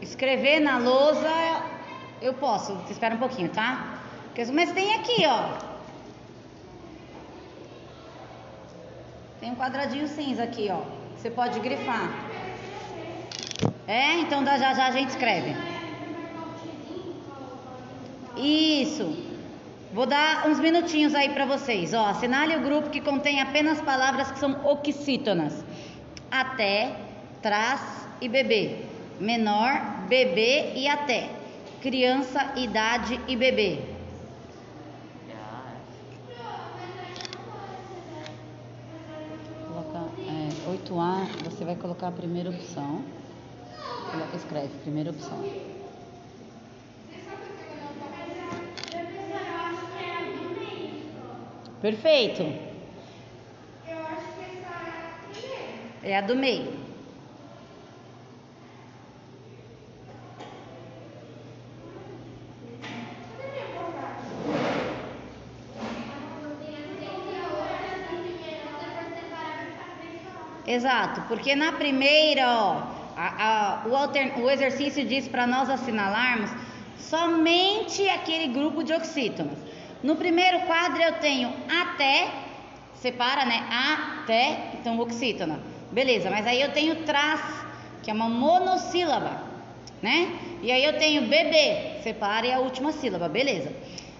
Escrever 0.00 0.60
na 0.60 0.78
lousa 0.78 1.65
eu 2.20 2.34
posso, 2.34 2.74
você 2.74 2.92
espera 2.92 3.14
um 3.14 3.18
pouquinho, 3.18 3.48
tá? 3.48 3.98
Mas 4.52 4.72
tem 4.72 4.94
aqui, 4.94 5.24
ó. 5.26 5.76
Tem 9.40 9.50
um 9.50 9.56
quadradinho 9.56 10.06
cinza 10.08 10.42
aqui, 10.42 10.68
ó. 10.70 10.82
Você 11.16 11.30
pode 11.30 11.58
grifar. 11.60 12.10
É, 13.86 14.14
então 14.20 14.44
já 14.44 14.74
já 14.74 14.86
a 14.86 14.90
gente 14.90 15.10
escreve. 15.10 15.56
Isso. 18.36 19.24
Vou 19.92 20.04
dar 20.04 20.46
uns 20.46 20.58
minutinhos 20.58 21.14
aí 21.14 21.30
para 21.30 21.46
vocês. 21.46 21.94
Ó, 21.94 22.06
assinale 22.06 22.56
o 22.56 22.60
grupo 22.60 22.90
que 22.90 23.00
contém 23.00 23.40
apenas 23.40 23.80
palavras 23.80 24.30
que 24.30 24.38
são 24.38 24.66
oxítonas. 24.66 25.64
Até, 26.30 26.96
trás 27.40 27.80
e 28.20 28.28
bebê. 28.28 28.84
Menor, 29.18 29.80
bebê 30.08 30.72
e 30.74 30.86
até. 30.86 31.35
Criança, 31.86 32.52
idade 32.56 33.20
e 33.28 33.36
bebê. 33.36 33.78
Coloca, 39.68 39.98
é, 40.26 40.68
8A, 40.68 41.26
você 41.44 41.64
vai 41.64 41.76
colocar 41.76 42.08
a 42.08 42.10
primeira 42.10 42.50
opção. 42.50 43.04
Coloca, 44.10 44.34
escreve, 44.34 44.68
primeira 44.82 45.10
opção. 45.12 45.38
Perfeito. 51.80 52.42
Eu 52.42 52.48
acho 54.10 54.26
que 54.34 54.42
essa 54.42 54.66
é 54.66 54.98
a 54.98 55.20
primeira. 55.30 56.02
É 56.02 56.18
a 56.18 56.20
do 56.20 56.34
meio. 56.34 56.85
Exato, 70.66 71.22
porque 71.28 71.54
na 71.54 71.72
primeira, 71.72 72.48
ó, 72.48 72.82
a- 73.16 73.82
a- 73.84 73.86
o, 73.86 74.42
o 74.42 74.50
exercício 74.50 75.04
diz 75.04 75.28
para 75.28 75.46
nós 75.46 75.70
assinalarmos 75.70 76.50
somente 76.98 78.08
aquele 78.08 78.48
grupo 78.48 78.82
de 78.82 78.92
oxítonos. 78.92 79.58
No 80.02 80.16
primeiro 80.16 80.60
quadro 80.60 81.00
eu 81.02 81.14
tenho 81.14 81.52
até, 81.82 82.28
separa, 82.94 83.44
né? 83.44 83.64
Até, 83.70 84.72
então 84.80 84.98
oxítona. 84.98 85.60
Beleza, 85.92 86.28
mas 86.30 86.46
aí 86.46 86.60
eu 86.60 86.72
tenho 86.72 86.96
traz, 87.04 87.40
que 88.02 88.10
é 88.10 88.14
uma 88.14 88.28
monossílaba, 88.28 89.40
né? 90.02 90.32
E 90.62 90.72
aí 90.72 90.84
eu 90.84 90.98
tenho 90.98 91.22
bebê, 91.28 92.00
separa 92.02 92.46
e 92.46 92.52
a 92.52 92.58
última 92.58 92.90
sílaba, 92.92 93.28
beleza. 93.28 93.72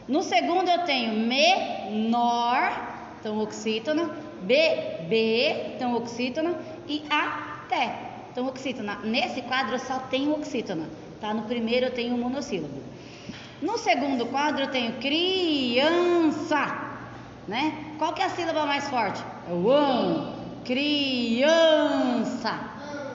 No 0.07 0.23
segundo 0.23 0.69
eu 0.69 0.85
tenho 0.85 1.13
menor, 1.27 2.71
então 3.19 3.41
oxítona, 3.41 4.11
bebê, 4.43 5.75
então 5.75 5.95
oxítona 5.95 6.55
e 6.89 7.03
até, 7.11 7.99
então 8.31 8.47
oxítona. 8.47 8.99
Nesse 9.03 9.43
quadro 9.43 9.75
eu 9.75 9.79
só 9.79 9.99
tenho 10.11 10.33
oxítona, 10.33 10.89
tá? 11.21 11.33
No 11.33 11.43
primeiro 11.43 11.87
eu 11.87 11.93
tenho 11.93 12.17
monossílabo. 12.17 12.83
No 13.63 13.79
segundo 13.79 14.27
quadro 14.27 14.65
eu 14.65 14.71
tenho 14.71 14.93
criança, 14.95 16.77
né? 17.49 17.95
Qual 17.99 18.13
que 18.13 18.23
é 18.23 18.27
a 18.27 18.31
sílaba 18.31 18.67
mais 18.67 18.89
forte? 18.89 19.23
É 19.49 19.53
o 19.53 19.71
an, 19.71 20.35
criança, 20.65 22.59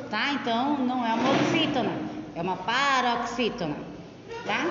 tá? 0.09 0.33
Então 0.33 0.77
não 0.79 1.05
é 1.05 1.13
uma 1.13 1.31
oxítona, 1.31 1.91
é 2.35 2.41
uma 2.41 2.57
paroxítona, 2.57 3.75
tá? 4.45 4.65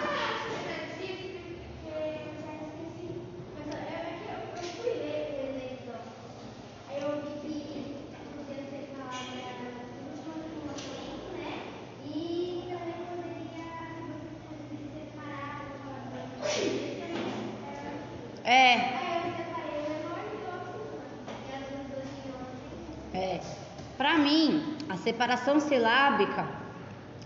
Separação 25.20 25.60
silábica, 25.60 26.46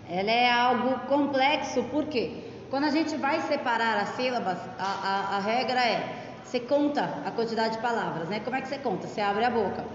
ela 0.09 0.29
é 0.29 0.51
algo 0.51 0.99
complexo, 1.07 1.81
porque 1.83 2.43
quando 2.69 2.83
a 2.83 2.89
gente 2.89 3.15
vai 3.15 3.39
separar 3.39 3.97
as 4.01 4.09
sílabas, 4.09 4.57
a, 4.77 4.83
a, 4.83 5.37
a 5.37 5.39
regra 5.39 5.79
é 5.79 6.23
você 6.43 6.59
conta 6.59 7.09
a 7.25 7.31
quantidade 7.31 7.77
de 7.77 7.81
palavras, 7.81 8.27
né? 8.27 8.41
Como 8.41 8.53
é 8.53 8.61
que 8.61 8.67
você 8.67 8.77
conta? 8.79 9.07
Você 9.07 9.21
abre 9.21 9.45
a 9.45 9.49
boca. 9.49 9.85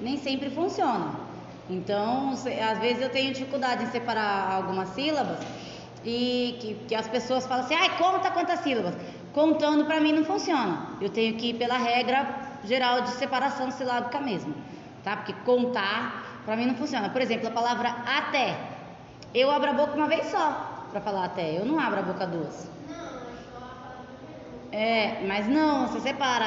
Nem 0.00 0.16
sempre 0.16 0.50
funciona. 0.50 1.10
Então, 1.68 2.30
às 2.30 2.78
vezes 2.78 3.02
eu 3.02 3.10
tenho 3.10 3.32
dificuldade 3.32 3.82
em 3.82 3.88
separar 3.88 4.52
algumas 4.52 4.90
sílabas 4.90 5.38
e 6.04 6.56
que, 6.60 6.74
que 6.86 6.94
as 6.94 7.08
pessoas 7.08 7.44
falam 7.44 7.64
assim, 7.64 7.74
ai, 7.74 7.98
conta 7.98 8.30
quantas 8.30 8.60
sílabas. 8.60 8.94
Contando 9.32 9.84
para 9.84 10.00
mim 10.00 10.12
não 10.12 10.24
funciona. 10.24 10.90
Eu 11.00 11.10
tenho 11.10 11.34
que 11.34 11.50
ir 11.50 11.54
pela 11.54 11.76
regra 11.76 12.24
geral 12.64 13.00
de 13.00 13.10
separação 13.10 13.72
silábica 13.72 14.20
mesmo, 14.20 14.54
tá? 15.02 15.16
Porque 15.16 15.32
contar 15.44 16.27
para 16.48 16.56
mim 16.56 16.64
não 16.64 16.76
funciona. 16.76 17.10
Por 17.10 17.20
exemplo, 17.20 17.46
a 17.46 17.50
palavra 17.50 17.90
até. 18.06 18.56
Eu 19.34 19.50
abro 19.50 19.68
a 19.68 19.74
boca 19.74 19.92
uma 19.92 20.06
vez 20.08 20.30
só 20.30 20.86
para 20.90 20.98
falar 20.98 21.26
até. 21.26 21.58
Eu 21.58 21.66
não 21.66 21.78
abro 21.78 21.98
a 21.98 22.02
boca 22.02 22.26
duas. 22.26 22.70
É, 24.72 25.22
mas 25.26 25.46
não, 25.46 25.86
você 25.86 26.00
separa 26.00 26.46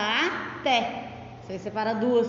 até. 0.57 1.07
Você 1.43 1.59
separa 1.59 1.93
duas. 1.93 2.27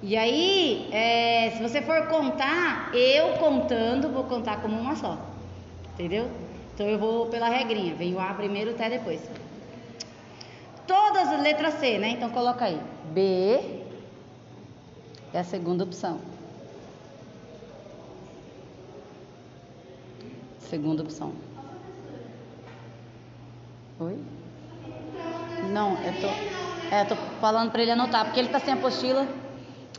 E 0.00 0.16
aí, 0.16 0.88
é, 0.92 1.50
se 1.56 1.60
você 1.60 1.82
for 1.82 2.06
contar, 2.06 2.94
eu 2.94 3.38
contando, 3.38 4.10
vou 4.10 4.22
contar 4.22 4.62
como 4.62 4.78
uma 4.78 4.94
só. 4.94 5.18
Entendeu? 5.94 6.30
Então 6.74 6.86
eu 6.86 6.96
vou 6.96 7.26
pela 7.26 7.48
regrinha. 7.48 7.92
Vem 7.96 8.14
o 8.14 8.20
A 8.20 8.32
primeiro, 8.34 8.70
até 8.70 8.88
depois. 8.88 9.20
Todas 10.86 11.26
as 11.26 11.42
letras 11.42 11.74
C, 11.80 11.98
né? 11.98 12.10
Então 12.10 12.30
coloca 12.30 12.66
aí. 12.66 12.80
B 13.12 13.82
é 15.34 15.40
a 15.40 15.44
segunda 15.44 15.82
opção. 15.82 16.20
Segunda 20.72 21.02
opção. 21.02 21.34
Oi? 24.00 24.16
Não, 25.60 26.02
eu 26.02 26.18
tô, 26.18 26.28
é, 26.90 27.04
tô 27.04 27.14
falando 27.42 27.70
pra 27.70 27.82
ele 27.82 27.90
anotar, 27.90 28.24
porque 28.24 28.40
ele 28.40 28.48
tá 28.48 28.58
sem 28.58 28.72
apostila. 28.72 29.28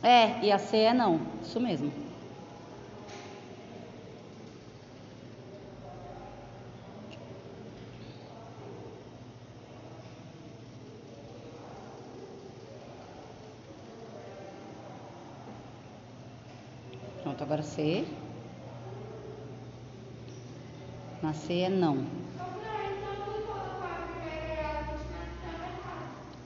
É, 0.02 0.44
e 0.44 0.50
a 0.50 0.58
C 0.58 0.78
é 0.78 0.92
não. 0.92 1.20
Isso 1.44 1.60
mesmo. 1.60 1.92
Pronto, 17.22 17.44
agora 17.44 17.62
C. 17.62 18.23
Na 21.24 21.32
C 21.32 21.60
é 21.60 21.70
não. 21.70 22.04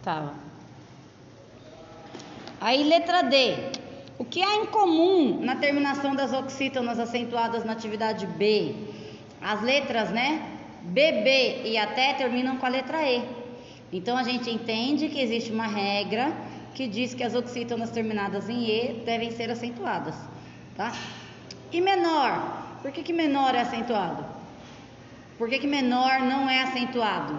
Tá. 0.05 0.33
Aí, 2.61 2.85
letra 2.85 3.23
D. 3.23 3.57
O 4.21 4.25
que 4.25 4.41
há 4.41 4.55
em 4.55 4.67
comum 4.67 5.41
na 5.41 5.57
terminação 5.57 6.15
das 6.15 6.33
oxítonas 6.33 7.01
acentuadas 7.01 7.65
na 7.65 7.73
atividade 7.73 8.25
B? 8.25 8.73
As 9.43 9.61
letras, 9.63 10.11
né? 10.11 10.49
BB 10.83 11.63
e 11.65 11.77
até 11.77 12.15
terminam 12.15 12.57
com 12.57 12.67
a 12.67 12.69
letra 12.69 13.03
E. 13.03 13.29
Então, 13.93 14.17
a 14.17 14.23
gente 14.23 14.49
entende 14.49 15.09
que 15.09 15.21
existe 15.21 15.51
uma 15.51 15.67
regra 15.67 16.33
que 16.77 16.87
diz 16.87 17.15
que 17.15 17.25
as 17.25 17.35
oxítonas 17.35 17.91
terminadas 17.91 18.49
em 18.49 18.63
E 18.63 19.03
devem 19.05 19.33
ser 19.33 19.51
acentuadas, 19.51 20.15
tá? 20.77 20.93
E 21.73 21.81
menor? 21.81 22.79
Por 22.81 22.93
que, 22.93 23.03
que 23.03 23.13
menor 23.13 23.57
é 23.57 23.63
acentuado? 23.63 24.38
Por 25.39 25.49
que, 25.49 25.61
que 25.61 25.69
menor 25.69 26.21
não 26.21 26.51
é 26.51 26.63
acentuado? 26.63 27.39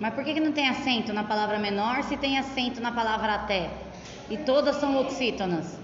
Mas 0.00 0.14
por 0.14 0.24
que, 0.24 0.34
que 0.34 0.40
não 0.40 0.50
tem 0.50 0.68
acento 0.68 1.12
na 1.12 1.22
palavra 1.22 1.58
menor 1.58 2.02
se 2.02 2.16
tem 2.16 2.36
acento 2.38 2.80
na 2.80 2.90
palavra 2.90 3.34
até? 3.34 3.70
E 4.28 4.36
todas 4.36 4.76
são 4.76 4.96
oxítonas. 4.96 5.78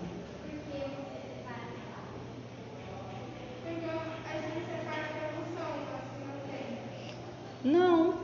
Não. 7.62 8.18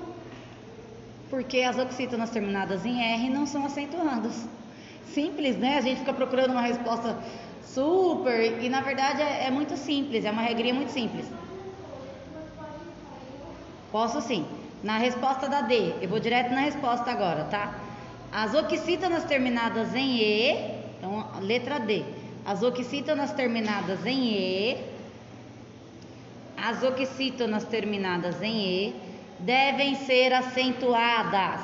Porque 1.31 1.63
as 1.63 1.79
oxítonas 1.79 2.31
terminadas 2.31 2.85
em 2.85 3.01
R 3.01 3.31
não 3.31 3.47
são 3.47 3.65
acentuadas. 3.65 4.49
Simples, 5.05 5.57
né? 5.57 5.79
A 5.79 5.81
gente 5.81 5.99
fica 5.99 6.13
procurando 6.13 6.53
uma 6.53 6.63
resposta 6.63 7.17
super 7.63 8.63
e 8.63 8.69
na 8.69 8.81
verdade 8.81 9.23
é, 9.23 9.47
é 9.47 9.51
muito 9.51 9.77
simples, 9.77 10.25
é 10.25 10.31
uma 10.31 10.43
regrinha 10.43 10.75
muito 10.75 10.91
simples. 10.93 11.27
Posso 13.91 14.21
sim. 14.21 14.47
Na 14.83 14.99
resposta 14.99 15.49
da 15.49 15.61
D, 15.61 15.95
eu 16.01 16.09
vou 16.09 16.19
direto 16.19 16.51
na 16.51 16.63
resposta 16.63 17.11
agora, 17.11 17.45
tá? 17.45 17.79
As 18.33 18.55
oxítonas 18.55 19.25
terminadas 19.25 19.95
em 19.95 20.17
E, 20.17 20.51
então 20.99 21.41
letra 21.41 21.79
D. 21.79 22.03
As 22.45 22.63
oxítonas 22.63 23.33
terminadas 23.33 24.05
em 24.05 24.33
E, 24.33 24.93
as 26.57 26.83
oxítonas 26.83 27.65
terminadas 27.65 28.43
em 28.43 28.67
E 28.67 28.95
devem 29.39 29.95
ser 29.95 30.33
acentuadas. 30.33 31.61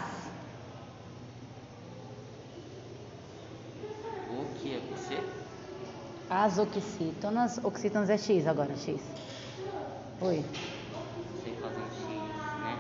O 4.31 4.45
que 4.61 4.75
é 4.75 4.81
você? 4.81 5.23
As 6.31 6.59
oxítonas, 6.59 7.59
oxítonas 7.65 8.11
é 8.11 8.19
X 8.19 8.47
agora, 8.47 8.77
X. 8.77 9.01
Oi. 10.21 10.45
Sei 11.43 11.55
fazer 11.57 11.81
um 11.81 11.87
X, 11.87 12.61
né? 12.61 12.79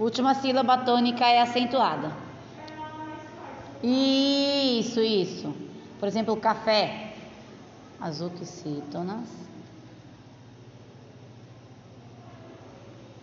Última 0.00 0.34
sílaba 0.34 0.78
tônica 0.78 1.24
é 1.24 1.40
acentuada. 1.40 2.10
Isso, 3.80 5.00
isso. 5.00 5.54
Por 6.00 6.08
exemplo, 6.08 6.36
café. 6.36 7.14
As 8.00 8.20
oxítonas. 8.20 9.28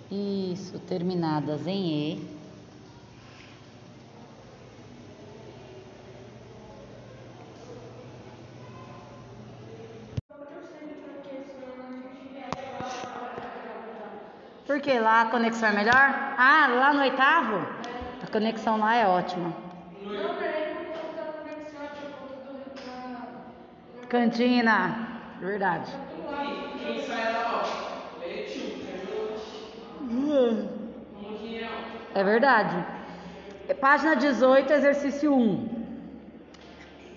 Isso, 0.10 0.80
terminadas 0.80 1.68
em 1.68 1.88
E. 1.88 2.41
Porque 14.82 15.00
lá 15.00 15.22
a 15.22 15.26
conexão 15.28 15.70
é 15.70 15.74
melhor? 15.74 16.34
Ah, 16.40 16.66
lá 16.68 16.92
no 16.92 17.02
oitavo? 17.02 17.68
A 18.24 18.28
conexão 18.32 18.80
lá 18.80 18.96
é 18.96 19.06
ótima. 19.06 19.54
Cantina, 24.10 25.08
verdade. 25.40 25.92
É 32.16 32.24
verdade. 32.24 32.86
É, 33.70 33.76
página 33.76 34.16
18, 34.16 34.74
exercício 34.74 35.32
1. 35.32 35.70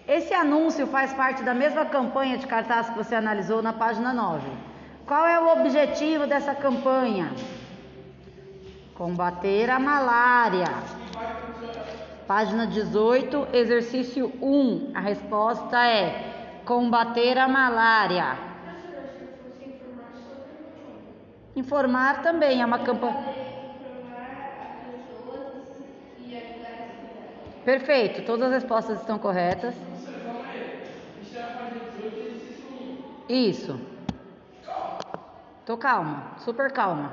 Esse 0.07 0.35
anúncio 0.35 0.87
faz 0.87 1.15
parte 1.15 1.43
da 1.43 1.55
mesma 1.55 1.87
campanha 1.87 2.37
de 2.37 2.47
cartaz 2.47 2.91
que 2.91 2.97
você 2.99 3.15
analisou 3.15 3.63
na 3.63 3.73
página 3.73 4.13
9. 4.13 4.74
Qual 5.07 5.27
é 5.27 5.39
o 5.39 5.61
objetivo 5.61 6.27
dessa 6.27 6.55
campanha? 6.55 7.31
Combater 8.95 9.69
a 9.69 9.79
malária. 9.79 10.73
Página 12.27 12.67
18, 12.67 13.49
exercício 13.53 14.33
1. 14.41 14.93
A 14.95 15.01
resposta 15.01 15.87
é 15.87 16.63
combater 16.65 17.37
a 17.37 17.47
malária. 17.47 18.39
Informar 21.55 22.23
também 22.23 22.63
é 22.63 22.65
uma 22.65 22.79
campanha. 22.79 23.45
Perfeito, 27.63 28.25
todas 28.25 28.47
as 28.47 28.63
respostas 28.63 29.01
estão 29.01 29.19
corretas. 29.19 29.75
Isso. 33.29 33.94
Tô 35.67 35.79
calma, 35.79 36.33
super 36.39 36.71
calma. 36.71 37.11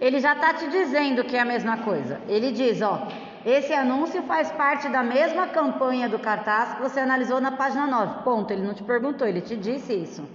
Ele 0.00 0.20
já 0.20 0.34
está 0.34 0.54
te 0.54 0.68
dizendo 0.68 1.24
que 1.24 1.36
é 1.36 1.40
a 1.40 1.44
mesma 1.44 1.78
coisa. 1.78 2.20
Ele 2.28 2.52
diz, 2.52 2.80
ó, 2.80 3.08
esse 3.44 3.72
anúncio 3.74 4.22
faz 4.22 4.50
parte 4.52 4.88
da 4.88 5.02
mesma 5.02 5.48
campanha 5.48 6.08
do 6.08 6.18
cartaz 6.18 6.74
que 6.74 6.82
você 6.82 7.00
analisou 7.00 7.40
na 7.40 7.52
página 7.52 7.86
9. 7.86 8.22
Ponto. 8.22 8.50
Ele 8.50 8.62
não 8.62 8.72
te 8.72 8.82
perguntou, 8.82 9.26
ele 9.26 9.40
te 9.40 9.56
disse 9.56 9.92
isso. 9.92 10.26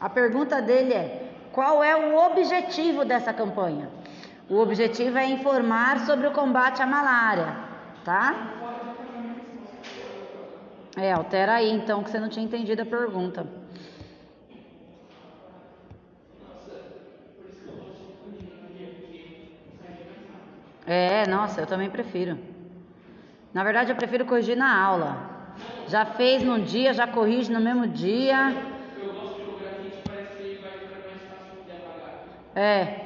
A 0.00 0.08
pergunta 0.08 0.62
dele 0.62 0.92
é: 0.92 1.30
qual 1.52 1.82
é 1.82 1.96
o 1.96 2.16
objetivo 2.26 3.04
dessa 3.04 3.32
campanha? 3.32 3.88
O 4.48 4.56
objetivo 4.58 5.18
é 5.18 5.26
informar 5.26 6.00
sobre 6.00 6.26
o 6.26 6.32
combate 6.32 6.82
à 6.82 6.86
malária, 6.86 7.58
tá? 8.02 8.52
É, 10.96 11.12
altera 11.12 11.54
aí 11.54 11.70
então 11.70 12.02
que 12.02 12.10
você 12.10 12.18
não 12.18 12.28
tinha 12.28 12.44
entendido 12.44 12.82
a 12.82 12.86
pergunta. 12.86 13.46
É, 20.84 21.26
nossa, 21.26 21.60
eu 21.60 21.66
também 21.66 21.90
prefiro. 21.90 22.38
Na 23.52 23.64
verdade, 23.64 23.90
eu 23.90 23.96
prefiro 23.96 24.26
corrigir 24.26 24.56
na 24.56 24.72
aula. 24.78 25.30
Já 25.84 26.04
fez 26.06 26.42
num 26.42 26.62
dia, 26.62 26.92
já 26.94 27.06
corrige 27.06 27.50
no 27.52 27.60
mesmo 27.60 27.86
dia. 27.86 28.56
É. 32.54 33.05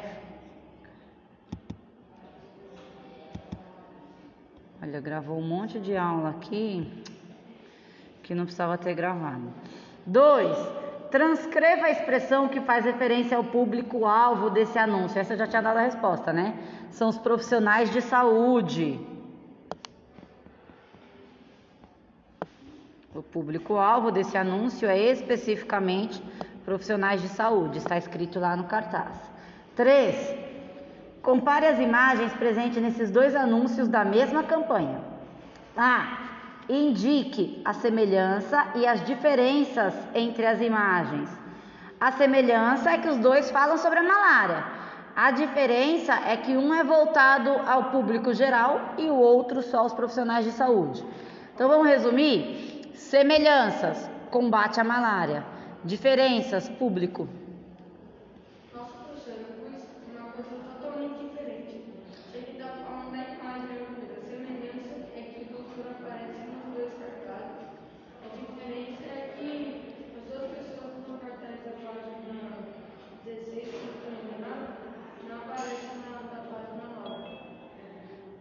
Olha, 4.82 4.98
gravou 4.98 5.38
um 5.38 5.46
monte 5.46 5.78
de 5.78 5.94
aula 5.94 6.30
aqui 6.30 7.04
que 8.22 8.34
não 8.34 8.44
precisava 8.44 8.78
ter 8.78 8.94
gravado. 8.94 9.52
Dois, 10.06 10.56
transcreva 11.10 11.86
a 11.86 11.90
expressão 11.90 12.48
que 12.48 12.60
faz 12.60 12.84
referência 12.84 13.36
ao 13.36 13.44
público-alvo 13.44 14.48
desse 14.48 14.78
anúncio. 14.78 15.20
Essa 15.20 15.36
já 15.36 15.46
tinha 15.46 15.60
dado 15.60 15.76
a 15.76 15.82
resposta, 15.82 16.32
né? 16.32 16.58
São 16.90 17.08
os 17.10 17.18
profissionais 17.18 17.90
de 17.90 18.00
saúde. 18.00 18.98
O 23.14 23.22
público-alvo 23.22 24.10
desse 24.10 24.38
anúncio 24.38 24.88
é 24.88 24.98
especificamente 24.98 26.22
profissionais 26.64 27.20
de 27.20 27.28
saúde, 27.28 27.78
está 27.78 27.98
escrito 27.98 28.40
lá 28.40 28.56
no 28.56 28.64
cartaz. 28.64 29.14
3. 29.76 30.49
Compare 31.22 31.66
as 31.66 31.78
imagens 31.78 32.32
presentes 32.32 32.82
nesses 32.82 33.10
dois 33.10 33.36
anúncios 33.36 33.88
da 33.88 34.04
mesma 34.04 34.42
campanha. 34.42 35.00
A. 35.76 36.18
Indique 36.68 37.60
a 37.64 37.72
semelhança 37.72 38.68
e 38.76 38.86
as 38.86 39.04
diferenças 39.04 39.92
entre 40.14 40.46
as 40.46 40.60
imagens. 40.60 41.28
A 42.00 42.12
semelhança 42.12 42.92
é 42.92 42.98
que 42.98 43.08
os 43.08 43.18
dois 43.18 43.50
falam 43.50 43.76
sobre 43.76 43.98
a 43.98 44.02
malária. 44.02 44.64
A 45.14 45.30
diferença 45.32 46.14
é 46.26 46.36
que 46.36 46.56
um 46.56 46.72
é 46.72 46.82
voltado 46.82 47.50
ao 47.66 47.90
público 47.90 48.32
geral 48.32 48.94
e 48.96 49.10
o 49.10 49.16
outro 49.16 49.60
só 49.60 49.80
aos 49.80 49.92
profissionais 49.92 50.44
de 50.44 50.52
saúde. 50.52 51.04
Então 51.54 51.68
vamos 51.68 51.88
resumir? 51.88 52.90
Semelhanças, 52.94 54.08
combate 54.30 54.80
à 54.80 54.84
malária. 54.84 55.44
Diferenças, 55.84 56.68
público. 56.68 57.28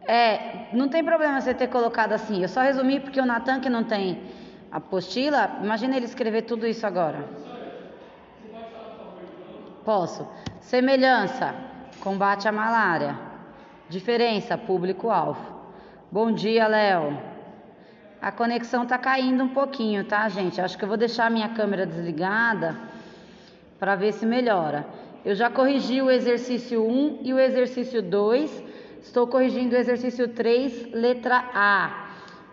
É, 0.10 0.70
não 0.74 0.90
tem 0.90 1.04
problema 1.04 1.40
você 1.40 1.54
ter 1.54 1.68
colocado 1.68 2.14
assim. 2.14 2.42
Eu 2.42 2.50
só 2.50 2.62
resumi 2.62 3.00
porque 3.00 3.22
o 3.22 3.26
Natan, 3.28 3.60
que 3.60 3.70
não 3.70 3.84
tem 3.84 4.20
apostila, 4.72 5.60
imagina 5.62 5.96
ele 5.96 6.06
escrever 6.06 6.42
tudo 6.42 6.66
isso 6.66 6.88
agora. 6.88 7.30
Posso. 9.86 10.28
Semelhança, 10.62 11.54
combate 12.00 12.48
à 12.48 12.52
malária. 12.52 13.16
Diferença, 13.88 14.58
público-alvo. 14.58 15.60
Bom 16.12 16.32
dia, 16.32 16.66
Léo. 16.66 17.16
A 18.20 18.32
conexão 18.32 18.88
tá 18.88 18.98
caindo 18.98 19.44
um 19.44 19.50
pouquinho, 19.50 20.04
tá, 20.06 20.28
gente? 20.28 20.60
Acho 20.60 20.76
que 20.76 20.84
eu 20.86 20.90
vou 20.90 20.98
deixar 20.98 21.28
a 21.28 21.30
minha 21.30 21.50
câmera 21.50 21.86
desligada 21.86 22.76
para 23.78 23.94
ver 23.94 24.14
se 24.14 24.26
melhora. 24.26 24.88
Eu 25.24 25.36
já 25.36 25.52
corrigi 25.52 26.02
o 26.02 26.10
exercício 26.10 26.84
1 26.84 27.20
e 27.22 27.32
o 27.32 27.40
exercício 27.40 28.02
2 28.02 28.69
Estou 29.02 29.28
corrigindo 29.28 29.76
o 29.76 29.78
exercício 29.78 30.28
3, 30.28 30.92
letra 30.94 31.44
A. 31.54 32.10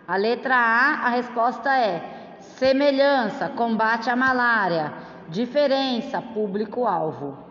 A 0.07 0.15
letra 0.15 0.55
A, 0.55 1.07
a 1.07 1.09
resposta 1.09 1.77
é 1.77 2.37
semelhança, 2.39 3.49
combate 3.49 4.09
à 4.09 4.15
malária, 4.15 4.93
diferença, 5.29 6.21
público-alvo. 6.21 7.47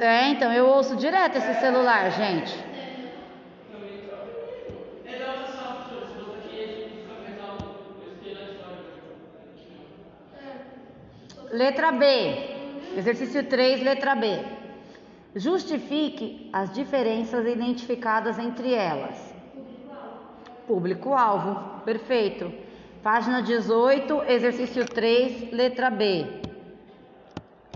É, 0.00 0.28
então, 0.30 0.52
eu 0.52 0.66
ouço 0.66 0.96
direto 0.96 1.38
esse 1.38 1.54
celular, 1.60 2.10
gente. 2.10 2.71
Letra 11.52 11.92
B. 11.92 12.06
Exercício 12.96 13.44
3, 13.44 13.82
letra 13.82 14.14
B. 14.14 14.42
Justifique 15.36 16.48
as 16.50 16.72
diferenças 16.72 17.46
identificadas 17.46 18.38
entre 18.38 18.72
elas. 18.72 19.34
Público-alvo. 20.66 21.82
Perfeito. 21.84 22.50
Página 23.02 23.42
18, 23.42 24.22
exercício 24.28 24.86
3, 24.86 25.52
letra 25.52 25.90
B. 25.90 26.26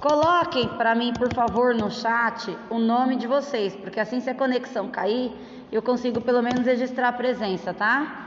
Coloquem 0.01 0.69
para 0.69 0.95
mim, 0.95 1.13
por 1.13 1.31
favor, 1.35 1.75
no 1.75 1.91
chat 1.91 2.57
o 2.71 2.79
nome 2.79 3.17
de 3.17 3.27
vocês, 3.27 3.77
porque 3.77 4.01
assim 4.01 4.21
se 4.21 4.31
a 4.31 4.35
conexão 4.35 4.89
cair, 4.89 5.31
eu 5.71 5.83
consigo 5.83 6.23
pelo 6.23 6.43
menos 6.43 6.65
registrar 6.65 7.09
a 7.09 7.13
presença, 7.13 7.75
tá? 7.75 8.26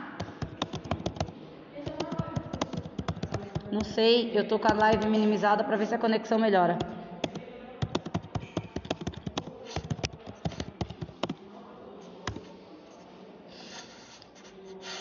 Não 3.71 3.83
sei, 3.83 4.31
eu 4.33 4.47
tô 4.47 4.57
com 4.57 4.67
a 4.67 4.73
live 4.73 5.07
minimizada 5.07 5.63
para 5.63 5.77
ver 5.77 5.85
se 5.85 5.93
a 5.93 5.99
conexão 5.99 6.39
melhora. 6.39 6.81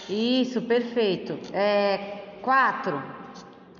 Isso, 0.07 0.61
perfeito. 0.63 1.39
É, 1.53 2.39
quatro. 2.43 3.03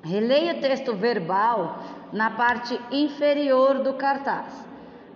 Releia 0.03 0.55
o 0.55 0.61
texto 0.61 0.95
verbal 0.95 1.83
na 2.11 2.31
parte 2.31 2.81
inferior 2.91 3.81
do 3.81 3.93
cartaz. 3.93 4.67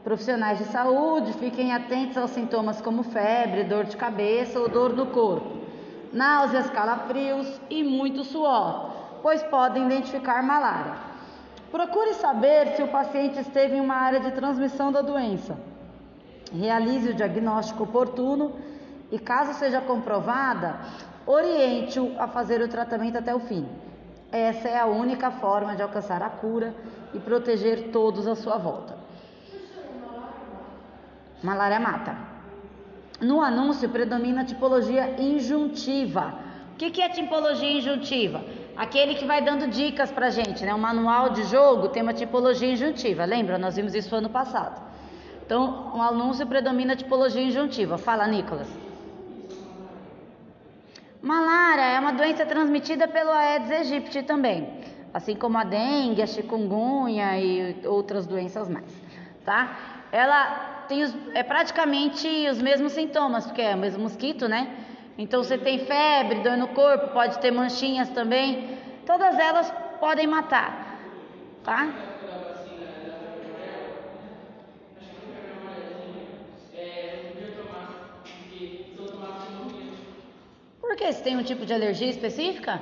Profissionais 0.04 0.58
de 0.58 0.64
saúde, 0.64 1.32
fiquem 1.34 1.72
atentos 1.72 2.18
aos 2.18 2.32
sintomas 2.32 2.82
como 2.82 3.02
febre, 3.04 3.64
dor 3.64 3.84
de 3.84 3.96
cabeça 3.96 4.58
ou 4.58 4.68
dor 4.68 4.92
no 4.94 5.06
corpo, 5.06 5.58
náuseas, 6.12 6.68
calafrios 6.68 7.60
e 7.70 7.84
muito 7.84 8.24
suor 8.24 8.91
pois 9.22 9.42
podem 9.44 9.86
identificar 9.86 10.42
malária. 10.42 10.94
Procure 11.70 12.14
saber 12.14 12.76
se 12.76 12.82
o 12.82 12.88
paciente 12.88 13.38
esteve 13.38 13.76
em 13.76 13.80
uma 13.80 13.94
área 13.94 14.20
de 14.20 14.32
transmissão 14.32 14.92
da 14.92 15.00
doença. 15.00 15.56
Realize 16.52 17.08
o 17.08 17.14
diagnóstico 17.14 17.84
oportuno 17.84 18.52
e, 19.10 19.18
caso 19.18 19.54
seja 19.54 19.80
comprovada, 19.80 20.80
oriente-o 21.24 22.14
a 22.18 22.28
fazer 22.28 22.60
o 22.60 22.68
tratamento 22.68 23.16
até 23.16 23.34
o 23.34 23.40
fim. 23.40 23.66
Essa 24.30 24.68
é 24.68 24.78
a 24.78 24.86
única 24.86 25.30
forma 25.30 25.74
de 25.76 25.82
alcançar 25.82 26.22
a 26.22 26.28
cura 26.28 26.74
e 27.14 27.18
proteger 27.18 27.90
todos 27.90 28.26
à 28.26 28.34
sua 28.34 28.58
volta. 28.58 28.96
Malária 31.42 31.80
mata. 31.80 32.16
No 33.20 33.40
anúncio 33.40 33.88
predomina 33.88 34.42
a 34.42 34.44
tipologia 34.44 35.20
injuntiva. 35.20 36.34
O 36.72 36.76
que, 36.76 37.00
é 37.00 37.08
tipologia 37.08 37.72
injuntiva? 37.72 38.42
Aquele 38.76 39.14
que 39.14 39.24
vai 39.24 39.42
dando 39.42 39.66
dicas 39.68 40.10
pra 40.10 40.30
gente, 40.30 40.64
né? 40.64 40.74
O 40.74 40.78
manual 40.78 41.30
de 41.30 41.44
jogo 41.44 41.88
tem 41.88 42.02
uma 42.02 42.14
tipologia 42.14 42.72
injuntiva. 42.72 43.24
Lembra? 43.24 43.58
Nós 43.58 43.76
vimos 43.76 43.94
isso 43.94 44.14
ano 44.14 44.30
passado. 44.30 44.80
Então, 45.44 45.92
o 45.94 46.00
anúncio 46.00 46.46
predomina 46.46 46.94
a 46.94 46.96
tipologia 46.96 47.42
injuntiva. 47.42 47.98
Fala, 47.98 48.26
Nicolas. 48.26 48.68
Malária 51.20 51.82
é 51.82 52.00
uma 52.00 52.12
doença 52.12 52.44
transmitida 52.44 53.06
pelo 53.06 53.30
Aedes 53.30 53.70
aegypti 53.70 54.24
também, 54.24 54.68
assim 55.14 55.36
como 55.36 55.56
a 55.56 55.62
dengue, 55.62 56.20
a 56.20 56.26
chikungunya 56.26 57.38
e 57.38 57.86
outras 57.86 58.26
doenças 58.26 58.68
mais, 58.68 58.92
tá? 59.44 60.04
Ela 60.10 60.84
tem 60.88 61.04
os, 61.04 61.14
é 61.32 61.44
praticamente 61.44 62.26
os 62.50 62.60
mesmos 62.60 62.90
sintomas, 62.92 63.46
porque 63.46 63.62
é 63.62 63.74
o 63.74 63.78
mesmo 63.78 64.02
mosquito, 64.02 64.48
né? 64.48 64.74
Então 65.18 65.42
você 65.42 65.58
tem 65.58 65.78
febre, 65.80 66.40
dor 66.40 66.56
no 66.56 66.68
corpo, 66.68 67.08
pode 67.08 67.38
ter 67.38 67.50
manchinhas 67.50 68.08
também. 68.10 68.78
Todas 69.06 69.38
elas 69.38 69.72
podem 70.00 70.26
matar, 70.26 70.98
tá? 71.62 71.92
Por 80.80 80.96
que? 80.96 81.12
Você 81.12 81.22
tem 81.22 81.36
um 81.36 81.42
tipo 81.42 81.64
de 81.64 81.72
alergia 81.72 82.10
específica? 82.10 82.80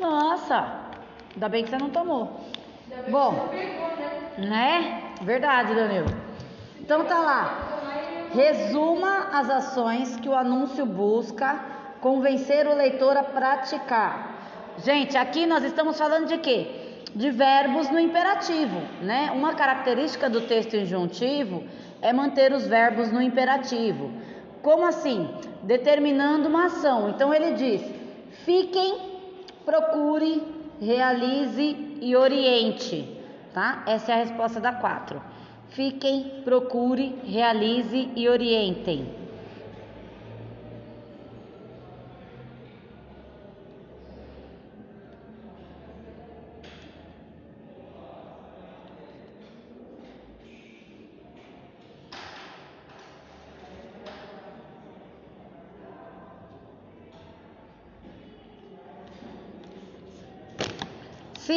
Nossa, 0.00 0.90
ainda 1.34 1.48
bem 1.48 1.64
que 1.64 1.70
você 1.70 1.78
não 1.78 1.90
tomou. 1.90 2.53
Bom, 3.08 3.50
né? 4.38 5.12
Verdade, 5.22 5.74
Danilo. 5.74 6.06
Então 6.80 7.04
tá 7.04 7.18
lá. 7.18 7.74
Resuma 8.32 9.28
as 9.32 9.48
ações 9.48 10.16
que 10.16 10.28
o 10.28 10.34
anúncio 10.34 10.84
busca 10.84 11.60
convencer 12.00 12.66
o 12.66 12.74
leitor 12.74 13.16
a 13.16 13.22
praticar. 13.22 14.34
Gente, 14.78 15.16
aqui 15.16 15.46
nós 15.46 15.62
estamos 15.62 15.96
falando 15.96 16.26
de 16.26 16.38
quê? 16.38 16.66
De 17.14 17.30
verbos 17.30 17.88
no 17.90 17.98
imperativo, 17.98 18.80
né? 19.00 19.30
Uma 19.32 19.54
característica 19.54 20.28
do 20.28 20.40
texto 20.42 20.74
injuntivo 20.74 21.62
é 22.02 22.12
manter 22.12 22.52
os 22.52 22.66
verbos 22.66 23.12
no 23.12 23.22
imperativo. 23.22 24.10
Como 24.62 24.84
assim? 24.84 25.28
Determinando 25.62 26.48
uma 26.48 26.66
ação. 26.66 27.10
Então 27.10 27.32
ele 27.32 27.52
diz: 27.52 27.82
fiquem, 28.44 28.98
procure, 29.64 30.42
realize 30.80 31.93
e 32.04 32.14
oriente, 32.14 33.08
tá? 33.52 33.82
Essa 33.86 34.12
é 34.12 34.14
a 34.14 34.18
resposta 34.18 34.60
da 34.60 34.72
4. 34.72 35.20
Fiquem, 35.70 36.42
procure, 36.44 37.18
realize 37.24 38.10
e 38.14 38.28
orientem. 38.28 39.23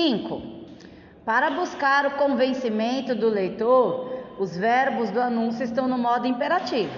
Cinco. 0.08 0.42
Para 1.26 1.50
buscar 1.50 2.06
o 2.06 2.12
convencimento 2.12 3.14
do 3.14 3.28
leitor, 3.28 4.24
os 4.40 4.56
verbos 4.56 5.12
do 5.12 5.20
anúncio 5.20 5.66
estão 5.66 5.86
no 5.86 5.98
modo 5.98 6.26
imperativo. 6.26 6.98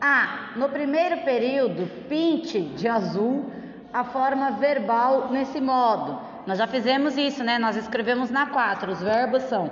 A. 0.00 0.52
No 0.56 0.70
primeiro 0.70 1.18
período, 1.18 1.86
pinte 2.08 2.62
de 2.62 2.88
azul 2.88 3.44
a 3.92 4.04
forma 4.04 4.52
verbal 4.52 5.28
nesse 5.30 5.60
modo. 5.60 6.18
Nós 6.46 6.56
já 6.56 6.66
fizemos 6.66 7.18
isso, 7.18 7.44
né? 7.44 7.58
Nós 7.58 7.76
escrevemos 7.76 8.30
na 8.30 8.46
4. 8.46 8.90
Os 8.90 9.02
verbos 9.02 9.42
são 9.42 9.70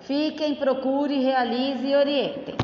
fiquem, 0.00 0.56
procure, 0.56 1.22
realize 1.22 1.86
e 1.86 1.96
orientem. 1.96 2.56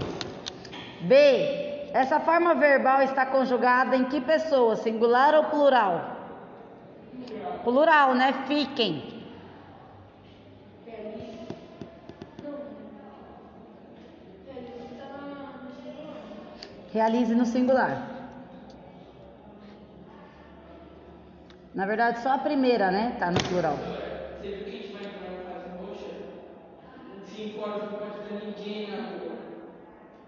B. 1.00 1.88
Essa 1.94 2.20
forma 2.20 2.54
verbal 2.56 3.00
está 3.00 3.24
conjugada 3.24 3.96
em 3.96 4.04
que 4.04 4.20
pessoa? 4.20 4.76
Singular 4.76 5.34
ou 5.34 5.44
plural? 5.44 5.94
Plural, 7.64 8.14
né? 8.14 8.34
Fiquem. 8.46 9.09
Realize 16.92 17.34
no 17.34 17.46
singular. 17.46 18.08
Na 21.72 21.86
verdade, 21.86 22.18
só 22.20 22.34
a 22.34 22.38
primeira, 22.38 22.90
né? 22.90 23.16
Tá 23.18 23.30
no 23.30 23.38
plural. 23.44 23.76
Sempre 24.42 24.64
que 24.64 24.70
a 24.70 24.72
gente 24.72 24.92
vai 24.92 25.04
entrar 25.04 25.30
na 25.30 25.40
fase 25.52 25.68
roxa, 25.78 26.10
5 27.26 27.60
horas 27.60 27.82
não 27.82 27.98
pode 27.98 28.18
ter 28.26 28.34
ninguém 28.44 28.90
na 28.90 28.96
rua. 28.96 29.36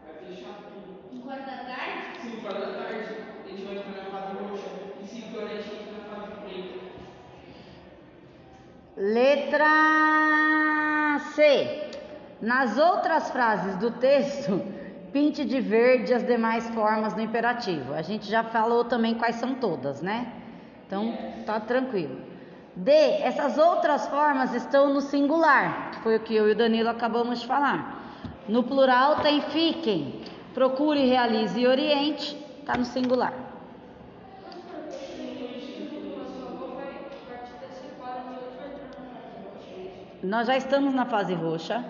Vai 0.06 0.14
fechar 0.24 0.54
tudo. 0.68 0.90
Enquanto 1.12 1.46
da 1.46 1.64
tarde? 1.64 2.20
5 2.30 2.46
horas 2.46 2.60
da 2.60 2.72
tarde, 2.74 3.08
a 3.44 3.48
gente 3.48 3.62
vai 3.64 3.74
entrar 3.78 4.04
na 4.04 4.10
fase 4.10 4.32
roxa. 4.36 4.70
E 5.02 5.06
5 5.06 5.36
horas 5.36 5.50
a 5.50 5.54
gente 5.56 5.74
entra 5.74 5.92
na 5.98 6.04
fase 6.14 6.30
preta. 6.42 6.78
Letra 8.96 9.68
C. 11.34 11.90
Nas 12.40 12.78
outras 12.78 13.30
frases 13.30 13.76
do 13.78 13.90
texto, 13.92 14.62
pinte 15.12 15.44
de 15.44 15.60
verde 15.60 16.14
as 16.14 16.26
demais 16.26 16.68
formas 16.70 17.12
do 17.12 17.20
imperativo. 17.20 17.92
A 17.92 18.02
gente 18.02 18.28
já 18.28 18.42
falou 18.42 18.84
também 18.84 19.14
quais 19.14 19.36
são 19.36 19.54
todas, 19.54 20.00
né? 20.00 20.32
Então, 20.86 21.16
tá 21.44 21.60
tranquilo. 21.60 22.20
D. 22.74 22.90
Essas 22.90 23.58
outras 23.58 24.08
formas 24.08 24.54
estão 24.54 24.92
no 24.92 25.00
singular, 25.00 25.90
que 25.92 26.00
foi 26.00 26.16
o 26.16 26.20
que 26.20 26.34
eu 26.34 26.48
e 26.48 26.52
o 26.52 26.56
Danilo 26.56 26.88
acabamos 26.88 27.40
de 27.40 27.46
falar. 27.46 28.00
No 28.48 28.62
plural 28.64 29.20
tem 29.20 29.40
fiquem, 29.42 30.22
procure, 30.54 31.06
realize 31.06 31.58
e 31.60 31.66
oriente, 31.66 32.34
tá 32.64 32.76
no 32.76 32.84
singular. 32.84 33.34
Nós 40.22 40.46
já 40.46 40.56
estamos 40.56 40.94
na 40.94 41.04
fase 41.04 41.34
roxa. 41.34 41.84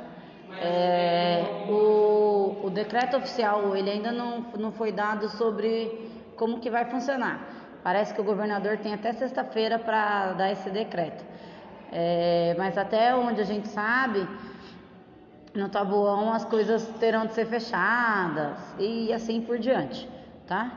É, 0.65 1.67
o, 1.69 2.67
o 2.67 2.71
decreto 2.71 3.17
oficial 3.17 3.77
ele 3.77 3.91
ainda 3.91 4.13
não, 4.13 4.41
não 4.57 4.71
foi 4.71 4.93
dado 4.93 5.29
sobre 5.29 6.11
como 6.37 6.61
que 6.61 6.71
vai 6.71 6.85
funcionar. 6.85 7.41
Parece 7.83 8.15
que 8.15 8.21
o 8.21 8.25
governador 8.25 8.79
tem 8.79 8.95
até 8.95 9.13
sexta-feira 9.13 9.79
para 9.79 10.35
dar 10.35 10.53
esse 10.53 10.71
decreto. 10.71 11.25
É, 11.91 12.55
mas 12.57 12.79
até 12.79 13.15
onde 13.15 13.41
a 13.41 13.45
gente 13.45 13.69
sabe, 13.69 14.27
no 15.53 15.69
tabuão 15.69 16.33
as 16.33 16.45
coisas 16.45 16.87
terão 17.01 17.27
de 17.27 17.35
ser 17.35 17.47
fechadas 17.47 18.59
e 18.79 19.13
assim 19.13 19.41
por 19.41 19.59
diante, 19.59 20.09
tá? 20.47 20.71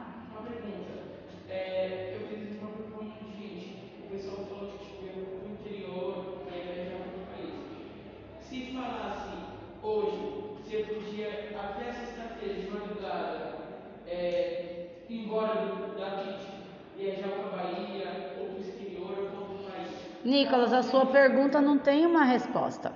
Nicolas, 20.26 20.74
a 20.74 20.82
sua 20.82 21.06
pergunta 21.06 21.62
não 21.62 21.78
tem 21.78 22.04
uma 22.04 22.24
resposta. 22.24 22.92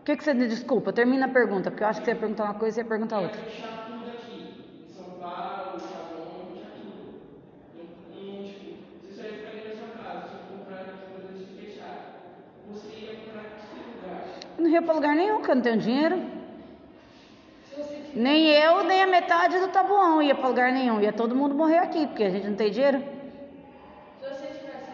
O 0.00 0.04
que, 0.04 0.16
que 0.16 0.24
você 0.24 0.34
desculpa? 0.34 0.92
Termina 0.92 1.26
a 1.26 1.28
pergunta, 1.28 1.70
porque 1.70 1.84
eu 1.84 1.88
acho 1.88 2.00
que 2.00 2.06
você 2.06 2.10
ia 2.10 2.16
perguntar 2.16 2.44
uma 2.44 2.54
coisa 2.54 2.80
e 2.80 2.82
ia 2.82 2.88
perguntar 2.88 3.20
outra. 3.20 3.40
Eu 14.56 14.64
não 14.64 14.68
ia 14.68 14.82
pra 14.82 14.94
lugar 14.94 15.14
nenhum, 15.14 15.36
porque 15.36 15.50
eu 15.52 15.54
não 15.54 15.62
tenho 15.62 15.78
dinheiro. 15.78 16.20
Nem 18.12 18.48
eu, 18.48 18.82
nem 18.82 19.02
a 19.02 19.06
metade 19.06 19.60
do 19.60 19.68
tabuão 19.68 20.20
ia 20.20 20.34
pra 20.34 20.48
lugar 20.48 20.72
nenhum. 20.72 21.00
Ia 21.00 21.12
todo 21.12 21.36
mundo 21.36 21.54
morrer 21.54 21.78
aqui, 21.78 22.08
porque 22.08 22.24
a 22.24 22.30
gente 22.30 22.48
não 22.48 22.56
tem 22.56 22.68
dinheiro. 22.72 22.98
Se 24.20 24.28
você 24.28 24.46
tivesse 24.46 24.90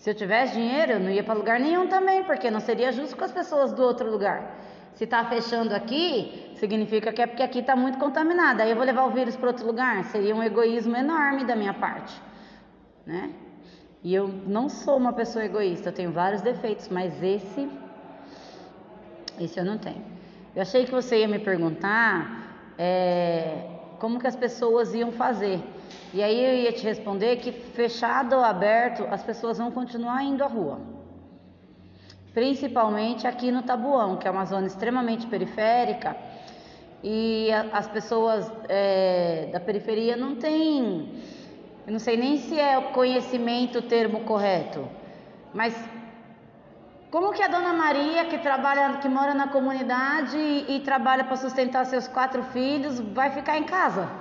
Se 0.00 0.08
eu 0.08 0.14
tivesse 0.14 0.54
dinheiro, 0.54 0.92
eu 0.92 1.00
não 1.00 1.10
ia 1.10 1.22
pra 1.22 1.34
lugar 1.34 1.60
nenhum 1.60 1.86
também, 1.86 2.24
porque 2.24 2.50
não 2.50 2.58
seria 2.58 2.90
justo 2.90 3.14
com 3.14 3.22
as 3.22 3.32
pessoas 3.32 3.70
do 3.74 3.82
outro 3.82 4.10
lugar. 4.10 4.58
Se 4.94 5.06
tá 5.06 5.22
fechando 5.26 5.74
aqui, 5.74 6.52
significa 6.54 7.12
que 7.12 7.20
é 7.20 7.26
porque 7.26 7.42
aqui 7.42 7.62
tá 7.62 7.76
muito 7.76 7.98
contaminado. 7.98 8.62
Aí 8.62 8.70
eu 8.70 8.76
vou 8.76 8.84
levar 8.84 9.04
o 9.04 9.10
vírus 9.10 9.36
para 9.36 9.48
outro 9.48 9.66
lugar. 9.66 10.02
Seria 10.04 10.34
um 10.34 10.42
egoísmo 10.42 10.96
enorme 10.96 11.44
da 11.44 11.54
minha 11.54 11.74
parte, 11.74 12.18
né? 13.04 13.30
E 14.02 14.14
eu 14.14 14.26
não 14.26 14.70
sou 14.70 14.96
uma 14.96 15.12
pessoa 15.12 15.44
egoísta, 15.44 15.90
eu 15.90 15.92
tenho 15.92 16.10
vários 16.10 16.40
defeitos, 16.40 16.88
mas 16.88 17.22
esse 17.22 17.68
esse 19.38 19.60
eu 19.60 19.66
não 19.66 19.76
tenho. 19.76 20.02
Eu 20.56 20.62
achei 20.62 20.86
que 20.86 20.90
você 20.90 21.18
ia 21.18 21.28
me 21.28 21.38
perguntar 21.38 22.72
é, 22.78 23.66
como 23.98 24.18
que 24.18 24.26
as 24.26 24.36
pessoas 24.36 24.94
iam 24.94 25.12
fazer. 25.12 25.62
E 26.12 26.22
aí 26.22 26.44
eu 26.44 26.54
ia 26.64 26.72
te 26.72 26.84
responder 26.84 27.36
que 27.36 27.52
fechado 27.52 28.34
ou 28.34 28.44
aberto, 28.44 29.06
as 29.10 29.22
pessoas 29.22 29.58
vão 29.58 29.70
continuar 29.70 30.22
indo 30.24 30.42
à 30.42 30.46
rua. 30.46 30.80
Principalmente 32.34 33.26
aqui 33.26 33.50
no 33.50 33.62
Tabuão, 33.62 34.16
que 34.16 34.26
é 34.26 34.30
uma 34.30 34.44
zona 34.44 34.66
extremamente 34.66 35.26
periférica, 35.26 36.16
e 37.02 37.50
a, 37.52 37.78
as 37.78 37.88
pessoas 37.88 38.50
é, 38.68 39.48
da 39.52 39.60
periferia 39.60 40.16
não 40.16 40.36
têm, 40.36 41.14
eu 41.86 41.92
não 41.92 41.98
sei 41.98 42.16
nem 42.16 42.36
se 42.36 42.58
é 42.58 42.78
o 42.78 42.92
conhecimento 42.92 43.78
o 43.78 43.82
termo 43.82 44.20
correto, 44.20 44.86
mas 45.54 45.74
como 47.10 47.32
que 47.32 47.42
a 47.42 47.48
dona 47.48 47.72
Maria, 47.72 48.26
que 48.26 48.38
trabalha, 48.38 48.98
que 48.98 49.08
mora 49.08 49.34
na 49.34 49.48
comunidade 49.48 50.36
e, 50.36 50.76
e 50.76 50.80
trabalha 50.80 51.24
para 51.24 51.36
sustentar 51.36 51.84
seus 51.84 52.06
quatro 52.06 52.44
filhos, 52.44 53.00
vai 53.00 53.30
ficar 53.30 53.58
em 53.58 53.64
casa? 53.64 54.19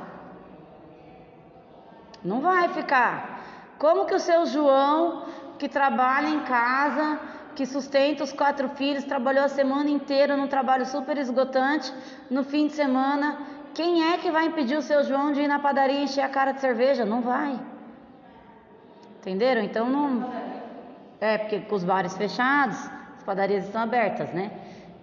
Não 2.23 2.41
vai 2.41 2.69
ficar. 2.69 3.39
Como 3.77 4.05
que 4.05 4.13
o 4.13 4.19
seu 4.19 4.45
João, 4.45 5.25
que 5.57 5.69
trabalha 5.69 6.27
em 6.27 6.41
casa, 6.41 7.19
que 7.55 7.65
sustenta 7.65 8.23
os 8.23 8.33
quatro 8.33 8.69
filhos, 8.69 9.03
trabalhou 9.03 9.43
a 9.43 9.49
semana 9.49 9.89
inteira 9.89 10.35
num 10.35 10.47
trabalho 10.47 10.85
super 10.85 11.17
esgotante, 11.17 11.93
no 12.29 12.43
fim 12.43 12.67
de 12.67 12.73
semana, 12.73 13.37
quem 13.73 14.11
é 14.11 14.17
que 14.17 14.31
vai 14.31 14.45
impedir 14.45 14.77
o 14.77 14.81
seu 14.81 15.03
João 15.03 15.31
de 15.31 15.41
ir 15.41 15.47
na 15.47 15.59
padaria 15.59 15.99
e 15.99 16.03
encher 16.03 16.21
a 16.21 16.29
cara 16.29 16.51
de 16.51 16.59
cerveja? 16.59 17.05
Não 17.05 17.21
vai. 17.21 17.59
Entenderam? 19.19 19.61
Então 19.61 19.89
não. 19.89 20.29
É, 21.19 21.37
porque 21.37 21.59
com 21.61 21.75
os 21.75 21.83
bares 21.83 22.15
fechados, 22.17 22.77
as 23.17 23.23
padarias 23.23 23.65
estão 23.65 23.81
abertas, 23.81 24.31
né? 24.33 24.51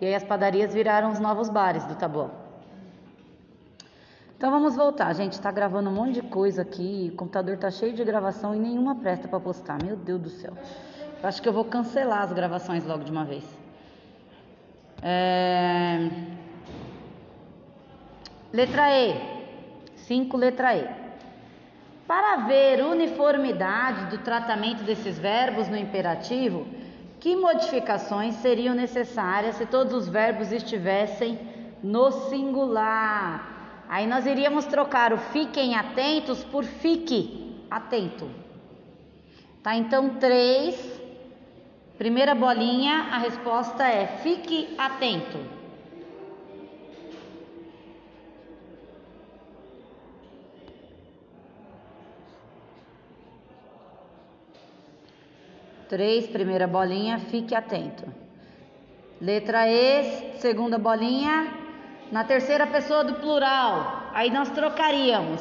E 0.01 0.07
aí 0.07 0.15
as 0.15 0.25
padarias 0.25 0.75
viraram 0.75 1.11
os 1.11 1.19
novos 1.19 1.49
bares 1.49 1.85
do 1.85 1.95
Taboão. 1.95 2.46
Então 4.37 4.51
vamos 4.51 4.77
voltar, 4.77 5.15
gente. 5.15 5.41
Tá 5.41 5.51
gravando 5.51 5.89
um 5.89 5.93
monte 5.95 6.21
de 6.21 6.23
coisa 6.23 6.61
aqui. 6.61 7.11
O 7.11 7.17
computador 7.17 7.57
tá 7.57 7.71
cheio 7.71 7.95
de 7.95 8.05
gravação 8.05 8.55
e 8.55 8.59
nenhuma 8.59 8.95
presta 8.95 9.27
para 9.27 9.41
postar. 9.41 9.83
Meu 9.83 9.97
Deus 9.97 10.21
do 10.21 10.29
céu. 10.29 10.53
Eu 11.23 11.27
acho 11.27 11.41
que 11.41 11.49
eu 11.49 11.55
vou 11.55 11.65
cancelar 11.65 12.21
as 12.21 12.33
gravações 12.35 12.85
logo 12.85 13.03
de 13.03 13.11
uma 13.11 13.25
vez. 13.25 13.45
É... 15.03 16.11
Letra 18.53 18.91
E. 18.91 19.17
5, 19.97 20.37
letra 20.37 20.77
E. 20.77 20.87
Para 22.07 22.37
ver 22.47 22.85
uniformidade 22.85 24.11
do 24.11 24.19
tratamento 24.19 24.85
desses 24.85 25.19
verbos 25.19 25.67
no 25.67 25.79
imperativo, 25.79 26.67
que 27.19 27.35
modificações 27.35 28.35
seriam 28.35 28.75
necessárias 28.75 29.57
se 29.57 29.65
todos 29.65 29.95
os 29.95 30.09
verbos 30.09 30.53
estivessem 30.53 31.39
no 31.83 32.13
singular? 32.13 33.56
Aí 33.89 34.07
nós 34.07 34.27
iríamos 34.27 34.67
trocar 34.67 35.13
o 35.13 35.19
fiquem 35.19 35.77
atentos 35.77 36.43
por 36.45 36.65
fique 36.65 37.65
atento. 37.71 38.29
Tá? 39.63 39.77
Então, 39.77 40.17
três. 40.17 40.97
Primeira 41.97 42.35
bolinha, 42.35 43.09
a 43.11 43.19
resposta 43.19 43.89
é 43.89 44.07
fique 44.19 44.75
atento. 44.77 45.39
Três, 55.89 56.27
primeira 56.27 56.67
bolinha, 56.67 57.19
fique 57.19 57.55
atento. 57.55 58.05
Letra 59.21 59.67
E, 59.67 60.35
segunda 60.39 60.77
bolinha, 60.77 61.56
na 62.11 62.25
terceira 62.25 62.67
pessoa 62.67 63.05
do 63.05 63.15
plural. 63.15 64.11
Aí 64.13 64.31
nós 64.31 64.51
trocaríamos. 64.51 65.41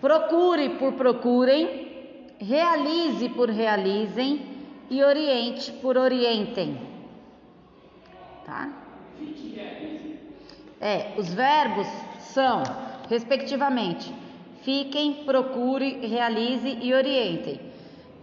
Procure 0.00 0.70
por 0.70 0.92
procurem, 0.92 2.36
realize 2.38 3.28
por 3.30 3.50
realizem 3.50 4.56
e 4.90 5.02
oriente 5.02 5.72
por 5.72 5.96
orientem. 5.96 6.80
Tá? 8.44 8.68
É, 10.80 11.14
os 11.16 11.34
verbos 11.34 11.88
são, 12.20 12.62
respectivamente, 13.08 14.14
fiquem, 14.62 15.24
procure, 15.24 16.06
realize 16.06 16.78
e 16.80 16.94
orientem. 16.94 17.60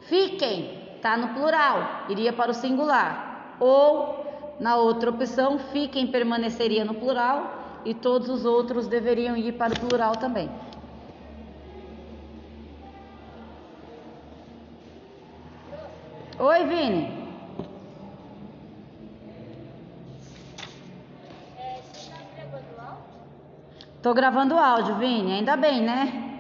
Fiquem 0.01 0.85
está 1.05 1.15
no 1.17 1.35
plural, 1.35 2.05
iria 2.09 2.33
para 2.33 2.49
o 2.49 2.53
singular. 2.53 3.55
Ou, 3.59 4.24
na 4.59 4.77
outra 4.77 5.09
opção, 5.09 5.59
fiquem 5.59 6.07
permaneceria 6.07 6.85
no 6.85 6.93
plural 6.93 7.81
e 7.83 7.93
todos 7.93 8.29
os 8.29 8.45
outros 8.45 8.87
deveriam 8.87 9.35
ir 9.35 9.53
para 9.53 9.73
o 9.73 9.79
plural 9.79 10.15
também. 10.15 10.49
Oi, 16.37 16.65
Vini. 16.65 17.25
Gravando 22.35 22.79
áudio? 22.79 23.03
Tô 24.01 24.13
gravando 24.13 24.57
áudio, 24.57 24.95
Vini. 24.95 25.33
Ainda 25.33 25.55
bem, 25.55 25.81
né? 25.81 26.39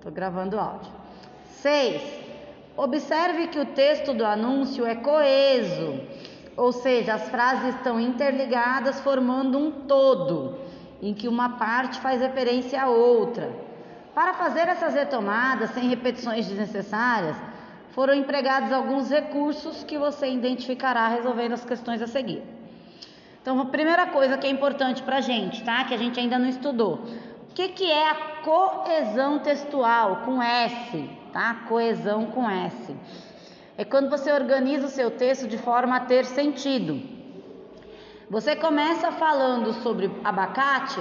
Tô 0.00 0.10
gravando 0.10 0.58
áudio. 0.58 0.90
6. 1.60 2.00
Observe 2.76 3.48
que 3.48 3.58
o 3.58 3.66
texto 3.66 4.14
do 4.14 4.24
anúncio 4.24 4.86
é 4.86 4.94
coeso, 4.94 6.00
ou 6.58 6.72
seja, 6.72 7.14
as 7.14 7.28
frases 7.28 7.76
estão 7.76 8.00
interligadas 8.00 9.00
formando 9.00 9.56
um 9.56 9.70
todo, 9.70 10.58
em 11.00 11.14
que 11.14 11.28
uma 11.28 11.50
parte 11.50 12.00
faz 12.00 12.20
referência 12.20 12.82
à 12.82 12.88
outra. 12.88 13.48
Para 14.12 14.34
fazer 14.34 14.66
essas 14.66 14.92
retomadas 14.92 15.70
sem 15.70 15.88
repetições 15.88 16.48
desnecessárias, 16.48 17.36
foram 17.90 18.12
empregados 18.12 18.72
alguns 18.72 19.08
recursos 19.08 19.84
que 19.84 19.96
você 19.96 20.28
identificará 20.28 21.06
resolvendo 21.06 21.52
as 21.52 21.64
questões 21.64 22.02
a 22.02 22.08
seguir. 22.08 22.42
Então, 23.40 23.60
a 23.60 23.66
primeira 23.66 24.08
coisa 24.08 24.36
que 24.36 24.46
é 24.46 24.50
importante 24.50 25.00
para 25.04 25.18
a 25.18 25.20
gente, 25.20 25.62
tá? 25.62 25.84
Que 25.84 25.94
a 25.94 25.98
gente 25.98 26.18
ainda 26.18 26.40
não 26.40 26.48
estudou. 26.48 27.04
O 27.50 27.54
que, 27.54 27.68
que 27.68 27.88
é 27.90 28.10
a 28.10 28.14
coesão 28.42 29.38
textual 29.38 30.22
com 30.24 30.42
S? 30.42 31.18
tá? 31.32 31.54
Coesão 31.68 32.26
com 32.26 32.48
S. 32.50 32.96
É 33.78 33.84
quando 33.84 34.10
você 34.10 34.32
organiza 34.32 34.86
o 34.86 34.90
seu 34.90 35.08
texto 35.08 35.46
de 35.46 35.56
forma 35.56 35.94
a 35.94 36.00
ter 36.00 36.24
sentido. 36.24 37.00
Você 38.28 38.56
começa 38.56 39.12
falando 39.12 39.72
sobre 39.74 40.10
abacate, 40.24 41.00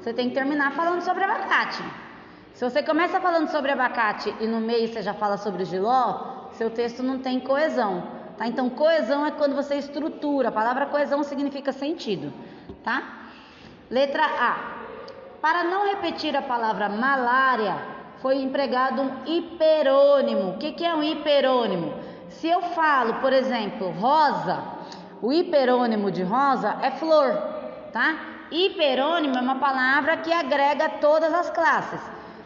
você 0.00 0.14
tem 0.14 0.30
que 0.30 0.34
terminar 0.34 0.72
falando 0.72 1.02
sobre 1.02 1.22
abacate. 1.22 1.84
Se 2.54 2.64
você 2.64 2.82
começa 2.82 3.20
falando 3.20 3.48
sobre 3.48 3.70
abacate 3.72 4.34
e 4.40 4.46
no 4.46 4.58
meio 4.58 4.88
você 4.88 5.02
já 5.02 5.12
fala 5.12 5.36
sobre 5.36 5.66
giló, 5.66 6.48
seu 6.52 6.70
texto 6.70 7.02
não 7.02 7.18
tem 7.18 7.40
coesão, 7.40 8.04
tá? 8.38 8.46
Então 8.46 8.70
coesão 8.70 9.26
é 9.26 9.30
quando 9.30 9.54
você 9.54 9.74
estrutura. 9.74 10.48
A 10.48 10.52
palavra 10.52 10.86
coesão 10.86 11.22
significa 11.22 11.72
sentido, 11.72 12.32
tá? 12.82 13.02
Letra 13.90 14.24
A. 14.24 14.52
Para 15.42 15.64
não 15.64 15.86
repetir 15.88 16.34
a 16.34 16.40
palavra 16.40 16.88
malária, 16.88 17.76
foi 18.22 18.36
empregado 18.36 19.02
um 19.02 19.10
hiperônimo. 19.26 20.52
O 20.52 20.56
que, 20.56 20.72
que 20.72 20.86
é 20.86 20.94
um 20.94 21.02
hiperônimo? 21.02 22.13
Se 22.40 22.48
eu 22.48 22.60
falo, 22.60 23.14
por 23.14 23.32
exemplo, 23.32 23.90
rosa, 23.90 24.62
o 25.22 25.32
hiperônimo 25.32 26.10
de 26.10 26.22
rosa 26.22 26.76
é 26.82 26.90
flor, 26.90 27.32
tá? 27.92 28.16
Hiperônimo 28.50 29.36
é 29.36 29.40
uma 29.40 29.56
palavra 29.56 30.16
que 30.18 30.32
agrega 30.32 30.88
todas 31.00 31.32
as 31.32 31.50
classes. 31.50 32.00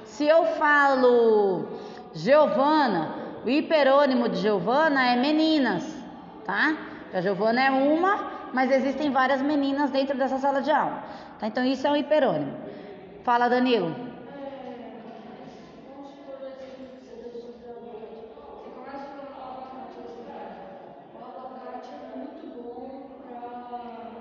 Se 0.05 0.27
eu 0.27 0.45
falo 0.57 1.67
Giovana, 2.15 3.15
o 3.45 3.49
hiperônimo 3.49 4.29
de 4.29 4.39
Giovana 4.41 5.07
é 5.07 5.17
meninas, 5.17 5.85
tá? 6.45 6.77
A 7.13 7.21
Giovana 7.21 7.61
é 7.63 7.71
uma, 7.71 8.31
mas 8.53 8.71
existem 8.71 9.11
várias 9.11 9.43
meninas 9.43 9.91
dentro 9.91 10.17
dessa 10.17 10.39
sala 10.39 10.61
de 10.61 10.71
aula. 10.71 11.03
Tá? 11.39 11.47
Então 11.47 11.65
isso 11.65 11.87
é 11.87 11.91
um 11.91 11.97
hiperônimo. 11.97 12.57
Fala, 13.23 13.49
Danilo. 13.49 13.95
Você 17.01 18.71
começa 18.75 19.07
falando 19.07 19.39
abacate 19.39 19.97
austrália. 20.05 20.69
O 21.15 21.25
abacate 21.25 21.91
é 21.93 22.19
muito 22.19 22.45
bom 22.57 23.15
para 23.27 23.39
a 23.39 23.69
pele. 23.69 24.19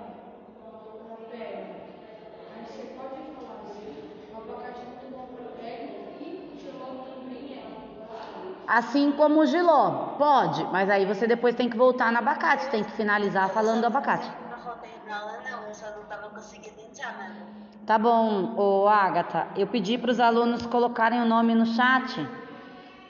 Assim 8.78 9.10
como 9.10 9.40
o 9.40 9.46
giló. 9.46 10.14
Pode, 10.16 10.62
mas 10.70 10.88
aí 10.88 11.04
você 11.04 11.26
depois 11.26 11.56
tem 11.56 11.68
que 11.68 11.76
voltar 11.76 12.12
no 12.12 12.18
abacate, 12.18 12.70
tem 12.70 12.84
que 12.84 12.92
finalizar 12.92 13.48
falando 13.48 13.80
do 13.80 13.88
abacate. 13.88 14.30
Não 14.48 14.56
faltei 14.56 14.92
na 15.04 15.18
aula, 15.18 15.32
não, 15.50 15.66
eu 15.66 15.74
só 15.74 15.86
não 15.96 16.04
tava 16.04 16.30
conseguindo 16.30 16.80
entrar, 16.88 17.12
né? 17.18 17.42
Tá 17.84 17.98
bom, 17.98 18.54
ô 18.56 18.86
Agatha. 18.86 19.48
Eu 19.56 19.66
pedi 19.66 19.98
para 19.98 20.12
os 20.12 20.20
alunos 20.20 20.64
colocarem 20.64 21.20
o 21.20 21.24
nome 21.24 21.56
no 21.56 21.66
chat. 21.66 22.24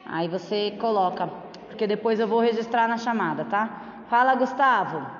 Aí 0.06 0.26
você 0.26 0.74
coloca, 0.80 1.28
porque 1.66 1.86
depois 1.86 2.18
eu 2.18 2.26
vou 2.26 2.40
registrar 2.40 2.88
na 2.88 2.96
chamada, 2.96 3.44
tá? 3.44 3.68
Fala, 4.08 4.34
Gustavo. 4.36 5.17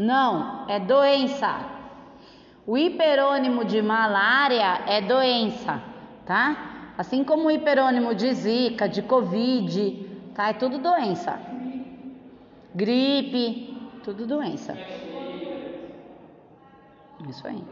Não, 0.00 0.68
é 0.68 0.80
doença. 0.80 1.80
O 2.66 2.78
hiperônimo 2.78 3.64
de 3.64 3.82
malária 3.82 4.82
é 4.86 5.00
doença, 5.00 5.82
tá? 6.24 6.92
Assim 6.96 7.24
como 7.24 7.48
o 7.48 7.50
hiperônimo 7.50 8.14
de 8.14 8.32
zika, 8.32 8.88
de 8.88 9.02
covid, 9.02 10.08
tá? 10.34 10.50
É 10.50 10.52
tudo 10.52 10.78
doença. 10.78 11.38
Gripe, 12.74 13.76
tudo 14.04 14.26
doença. 14.26 14.76
Isso 17.28 17.46
aí. 17.46 17.62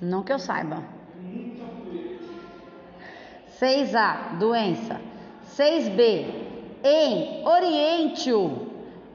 Não 0.00 0.22
que 0.22 0.32
eu 0.32 0.38
saiba. 0.38 0.82
6A, 3.58 4.38
doença. 4.38 5.00
6B, 5.56 6.24
em 6.82 7.46
oriente-o. 7.46 8.69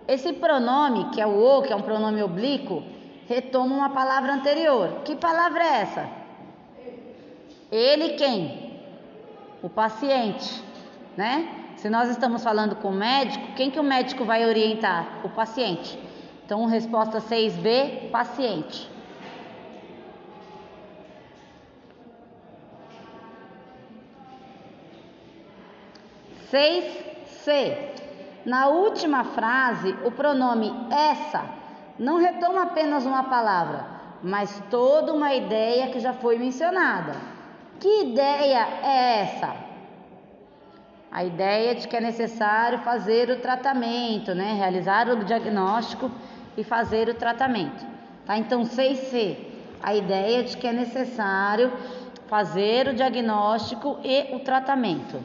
Esse 0.08 0.34
pronome, 0.34 1.10
que 1.10 1.20
é 1.20 1.26
o 1.26 1.36
o, 1.36 1.62
que 1.64 1.74
é 1.74 1.76
um 1.76 1.82
pronome 1.82 2.22
oblíquo, 2.22 2.84
retoma 3.28 3.76
uma 3.76 3.90
palavra 3.90 4.34
anterior. 4.34 5.02
Que 5.04 5.16
palavra 5.16 5.64
é 5.64 5.82
essa? 5.82 6.10
Ele 7.72 8.10
quem? 8.10 8.80
O 9.64 9.70
paciente, 9.70 10.64
né? 11.18 11.64
Se 11.78 11.90
nós 11.90 12.10
estamos 12.10 12.44
falando 12.44 12.76
com 12.76 12.90
o 12.90 12.94
médico, 12.94 13.54
quem 13.56 13.72
que 13.72 13.80
o 13.80 13.84
médico 13.84 14.24
vai 14.24 14.46
orientar? 14.46 15.22
O 15.24 15.30
paciente. 15.30 15.98
Então, 16.46 16.66
resposta 16.66 17.20
6B, 17.20 18.12
paciente. 18.12 18.90
Seis 26.50 26.86
C. 27.26 28.05
Na 28.46 28.68
última 28.68 29.24
frase, 29.24 29.96
o 30.06 30.12
pronome 30.12 30.72
essa 30.92 31.46
não 31.98 32.18
retoma 32.18 32.64
apenas 32.64 33.06
uma 33.06 33.24
palavra, 33.24 33.88
mas 34.22 34.62
toda 34.70 35.14
uma 35.14 35.34
ideia 35.34 35.88
que 35.88 36.00
já 36.00 36.14
foi 36.14 36.38
mencionada. 36.38 37.14
Que 37.80 38.04
ideia 38.04 38.68
é 38.84 39.22
essa? 39.22 39.56
A 41.12 41.24
ideia 41.24 41.74
de 41.74 41.88
que 41.88 41.96
é 41.96 42.02
necessário 42.02 42.80
fazer 42.80 43.30
o 43.30 43.40
tratamento, 43.40 44.36
né? 44.36 44.54
Realizar 44.54 45.10
o 45.10 45.24
diagnóstico 45.24 46.12
e 46.56 46.64
fazer 46.64 47.10
o 47.10 47.16
tratamento. 47.16 47.86
Tá? 48.26 48.38
Então, 48.38 48.64
6C. 48.64 49.38
A 49.82 49.96
ideia 49.96 50.44
de 50.44 50.56
que 50.58 50.68
é 50.68 50.74
necessário 50.74 51.72
fazer 52.28 52.90
o 52.90 52.94
diagnóstico 52.94 53.98
e 54.04 54.36
o 54.36 54.40
tratamento. 54.40 55.20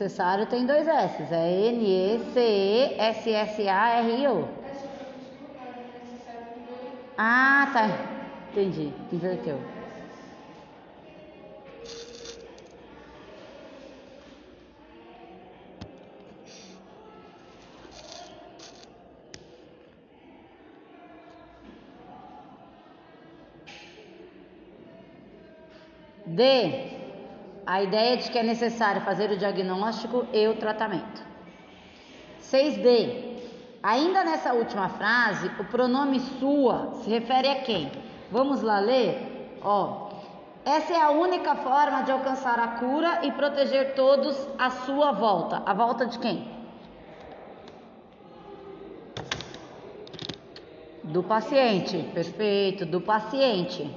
Necessário 0.00 0.46
tem 0.46 0.64
dois 0.64 0.88
S, 0.88 1.22
é 1.30 1.68
N-E-C-E-S-S-A-R-I-O. 1.72 2.38
Ah, 7.18 7.68
tá. 7.70 7.86
Entendi, 8.50 8.94
inverteu. 9.12 9.58
D. 26.26 26.99
A 27.74 27.80
ideia 27.84 28.16
de 28.16 28.28
que 28.28 28.36
é 28.36 28.42
necessário 28.42 29.00
fazer 29.02 29.30
o 29.30 29.36
diagnóstico 29.36 30.26
e 30.32 30.48
o 30.48 30.56
tratamento. 30.56 31.22
6D. 32.42 33.38
Ainda 33.80 34.24
nessa 34.24 34.52
última 34.52 34.88
frase, 34.88 35.48
o 35.56 35.64
pronome 35.66 36.18
sua 36.18 36.94
se 36.94 37.08
refere 37.08 37.48
a 37.48 37.60
quem? 37.60 37.92
Vamos 38.28 38.60
lá 38.60 38.80
ler? 38.80 39.60
Ó. 39.62 40.08
Essa 40.64 40.94
é 40.94 41.00
a 41.00 41.10
única 41.10 41.54
forma 41.54 42.02
de 42.02 42.10
alcançar 42.10 42.58
a 42.58 42.68
cura 42.80 43.20
e 43.22 43.30
proteger 43.30 43.94
todos 43.94 44.36
à 44.58 44.70
sua 44.70 45.12
volta. 45.12 45.62
A 45.64 45.72
volta 45.72 46.06
de 46.06 46.18
quem? 46.18 46.50
Do 51.04 51.22
paciente. 51.22 52.02
Perfeito, 52.12 52.84
do 52.84 53.00
paciente. 53.00 53.88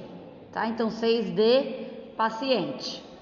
Tá? 0.52 0.64
Então 0.68 0.90
6D, 0.90 2.14
paciente. 2.16 3.13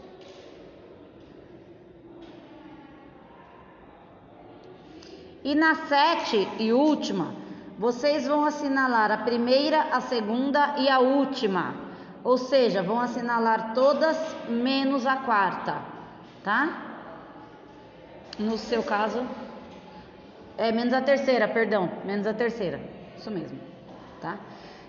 E 5.45 5.55
na 5.55 5.75
sete 5.75 6.49
e 6.59 6.73
última, 6.73 7.35
vocês 7.79 8.27
vão 8.27 8.45
assinalar 8.45 9.11
a 9.11 9.19
primeira, 9.19 9.89
a 9.93 10.01
segunda 10.01 10.75
e 10.79 10.89
a 10.89 11.01
última. 11.01 11.75
Ou 12.23 12.39
seja, 12.39 12.83
vão 12.83 13.01
assinalar 13.01 13.75
todas 13.75 14.17
menos 14.49 15.05
a 15.05 15.17
quarta, 15.17 15.79
tá? 16.45 16.91
No 18.39 18.57
seu 18.57 18.85
caso, 18.85 19.27
é 20.57 20.71
menos 20.71 20.95
a 20.95 21.01
terceira, 21.01 21.49
perdão, 21.49 21.91
menos 22.05 22.27
a 22.27 22.33
terceira. 22.33 22.81
Isso 23.19 23.31
mesmo, 23.31 23.59
tá? 24.21 24.39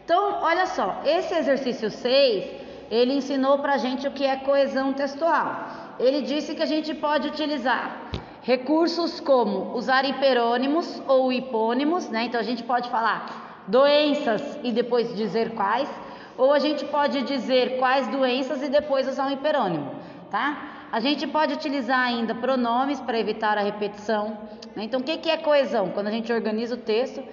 Então, 0.06 0.44
olha 0.44 0.68
só, 0.68 1.02
esse 1.04 1.34
exercício 1.34 1.90
6, 1.90 2.62
ele 2.92 3.14
ensinou 3.14 3.58
pra 3.58 3.78
gente 3.78 4.08
o 4.08 4.12
que 4.12 4.26
é 4.26 4.36
coesão 4.36 4.94
textual. 4.94 5.96
Ele 6.00 6.22
disse 6.22 6.54
que 6.54 6.62
a 6.62 6.68
gente 6.68 6.94
pode 6.94 7.30
utilizar 7.30 7.98
Recursos 8.44 9.22
como 9.22 9.74
usar 9.74 10.04
hiperônimos 10.04 11.02
ou 11.08 11.32
hipônimos, 11.32 12.10
né? 12.10 12.26
Então 12.26 12.42
a 12.42 12.44
gente 12.44 12.62
pode 12.62 12.90
falar 12.90 13.64
doenças 13.68 14.60
e 14.62 14.70
depois 14.74 15.16
dizer 15.16 15.52
quais, 15.52 15.90
ou 16.38 16.52
a 16.52 16.60
gente 16.60 16.84
pode 16.84 17.22
dizer 17.22 17.78
quais 17.78 18.06
doenças 18.10 18.62
e 18.62 18.68
depois 18.68 19.08
usar 19.08 19.28
um 19.28 19.32
hiperônimo, 19.32 19.90
tá? 20.30 20.88
A 20.92 21.00
gente 21.00 21.26
pode 21.26 21.54
utilizar 21.54 22.00
ainda 22.00 22.36
pronomes 22.36 23.00
para 23.00 23.18
evitar 23.18 23.58
a 23.58 23.62
repetição. 23.62 24.38
Né? 24.76 24.84
Então, 24.84 25.00
o 25.00 25.04
que, 25.04 25.18
que 25.18 25.30
é 25.30 25.38
coesão? 25.38 25.90
Quando 25.92 26.08
a 26.08 26.12
gente 26.12 26.32
organiza 26.32 26.76
o 26.76 26.78
texto 26.78 27.24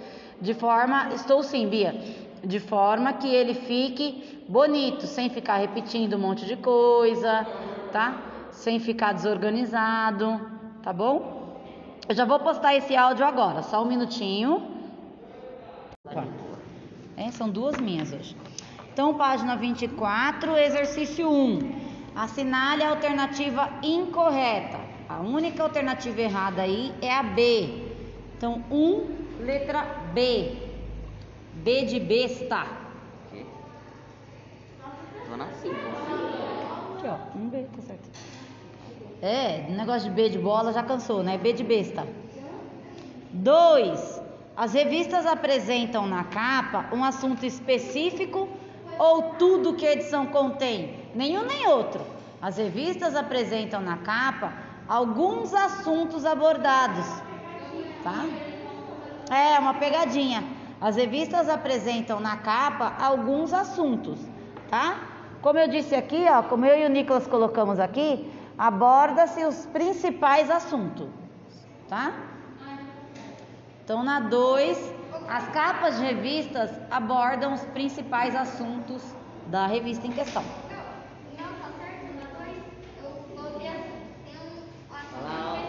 de 0.40 0.54
forma. 0.54 1.08
Estou 1.12 1.42
sim, 1.42 1.68
Bia. 1.68 1.92
De 2.42 2.60
forma 2.60 3.12
que 3.14 3.28
ele 3.28 3.52
fique 3.52 4.44
bonito, 4.48 5.06
sem 5.06 5.28
ficar 5.28 5.56
repetindo 5.56 6.14
um 6.14 6.20
monte 6.20 6.46
de 6.46 6.56
coisa, 6.56 7.46
tá? 7.92 8.16
Sem 8.52 8.78
ficar 8.78 9.12
desorganizado 9.12 10.59
tá 10.82 10.92
bom? 10.92 11.58
Eu 12.08 12.14
já 12.14 12.24
vou 12.24 12.38
postar 12.40 12.74
esse 12.74 12.96
áudio 12.96 13.24
agora, 13.24 13.62
só 13.62 13.82
um 13.82 13.86
minutinho. 13.86 14.66
É, 17.16 17.30
são 17.30 17.48
duas 17.48 17.76
minhas 17.78 18.12
hoje. 18.12 18.36
Então, 18.92 19.14
página 19.14 19.56
24, 19.56 20.56
exercício 20.56 21.30
1. 21.30 21.58
Assinale 22.14 22.82
a 22.82 22.90
alternativa 22.90 23.68
incorreta. 23.82 24.78
A 25.08 25.20
única 25.20 25.62
alternativa 25.62 26.20
errada 26.20 26.62
aí 26.62 26.92
é 27.00 27.14
a 27.14 27.22
B. 27.22 27.92
Então, 28.36 28.64
1, 28.70 29.06
letra 29.40 29.84
B. 30.12 30.56
B 31.54 31.84
de 31.84 32.00
besta. 32.00 32.66
Dona 35.28 35.46
Cinco. 35.62 35.76
Aqui, 36.96 37.06
ó. 37.06 37.29
É, 39.22 39.66
negócio 39.68 40.08
de 40.08 40.14
B 40.14 40.30
de 40.30 40.38
bola 40.38 40.72
já 40.72 40.82
cansou, 40.82 41.22
né? 41.22 41.36
B 41.36 41.52
de 41.52 41.62
besta. 41.62 42.06
2. 43.32 44.22
As 44.56 44.72
revistas 44.72 45.26
apresentam 45.26 46.06
na 46.06 46.24
capa 46.24 46.86
um 46.92 47.04
assunto 47.04 47.44
específico 47.44 48.48
ou 48.98 49.34
tudo 49.34 49.74
que 49.74 49.86
a 49.86 49.92
edição 49.92 50.26
contém? 50.26 50.94
Nenhum 51.14 51.44
nem 51.44 51.66
outro. 51.66 52.00
As 52.40 52.56
revistas 52.56 53.14
apresentam 53.14 53.80
na 53.80 53.98
capa 53.98 54.52
alguns 54.88 55.52
assuntos 55.54 56.24
abordados, 56.24 57.06
tá? 58.02 58.26
É 59.30 59.58
uma 59.58 59.74
pegadinha. 59.74 60.42
As 60.80 60.96
revistas 60.96 61.48
apresentam 61.48 62.20
na 62.20 62.38
capa 62.38 62.94
alguns 62.98 63.52
assuntos, 63.52 64.18
tá? 64.70 64.98
Como 65.42 65.58
eu 65.58 65.68
disse 65.68 65.94
aqui, 65.94 66.26
ó, 66.28 66.42
como 66.42 66.64
eu 66.64 66.82
e 66.82 66.86
o 66.86 66.88
Nicolas 66.88 67.26
colocamos 67.26 67.78
aqui, 67.78 68.30
aborda-se 68.60 69.42
os 69.46 69.64
principais 69.64 70.50
assuntos, 70.50 71.08
tá? 71.88 72.12
Então 73.82 74.04
na 74.04 74.20
2, 74.20 74.94
as 75.26 75.48
capas 75.48 75.96
de 75.96 76.04
revistas 76.04 76.70
abordam 76.90 77.54
os 77.54 77.62
principais 77.62 78.36
assuntos 78.36 79.02
da 79.46 79.66
revista 79.66 80.06
em 80.06 80.12
questão. 80.12 80.44
Tá. 85.22 85.62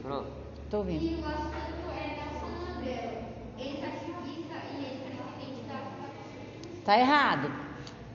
Pro. 0.00 0.26
Tô 0.70 0.78
ouvindo. 0.78 1.04
E 1.04 1.20
o 1.20 1.26
assunto 1.26 1.90
é 1.94 2.16
Nelson 2.16 2.48
Mandela. 2.64 3.24
Ele 3.58 3.78
é 3.78 3.86
ativista 3.88 4.54
e 4.72 4.84
ele 4.84 5.20
presidente 5.36 5.68
da 5.68 6.82
Tá 6.82 6.98
errado. 6.98 7.52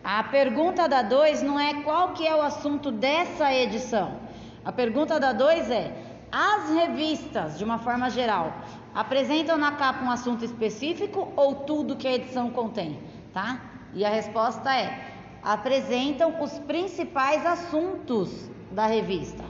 A 0.03 0.23
pergunta 0.23 0.89
da 0.89 1.03
2 1.03 1.43
não 1.43 1.59
é 1.59 1.83
qual 1.83 2.13
que 2.13 2.27
é 2.27 2.35
o 2.35 2.41
assunto 2.41 2.91
dessa 2.91 3.53
edição. 3.53 4.22
A 4.65 4.71
pergunta 4.71 5.19
da 5.19 5.33
2 5.33 5.69
é: 5.69 5.93
as 6.31 6.69
revistas, 6.69 7.57
de 7.57 7.63
uma 7.63 7.79
forma 7.79 8.09
geral, 8.09 8.53
apresentam 8.93 9.57
na 9.57 9.73
capa 9.73 10.03
um 10.03 10.11
assunto 10.11 10.43
específico 10.43 11.31
ou 11.35 11.55
tudo 11.55 11.95
que 11.95 12.07
a 12.07 12.13
edição 12.13 12.49
contém, 12.49 12.99
tá? 13.33 13.61
E 13.93 14.03
a 14.03 14.09
resposta 14.09 14.75
é: 14.75 15.13
apresentam 15.43 16.41
os 16.41 16.57
principais 16.59 17.45
assuntos 17.45 18.49
da 18.71 18.87
revista. 18.87 19.43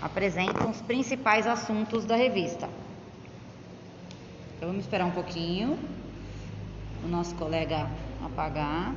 Apresentam 0.00 0.70
os 0.70 0.80
principais 0.80 1.46
assuntos 1.46 2.04
da 2.04 2.16
revista. 2.16 2.68
Então 4.56 4.68
vamos 4.68 4.84
esperar 4.84 5.04
um 5.06 5.10
pouquinho 5.10 5.78
o 7.04 7.08
nosso 7.08 7.34
colega 7.34 7.88
apagar. 8.24 8.94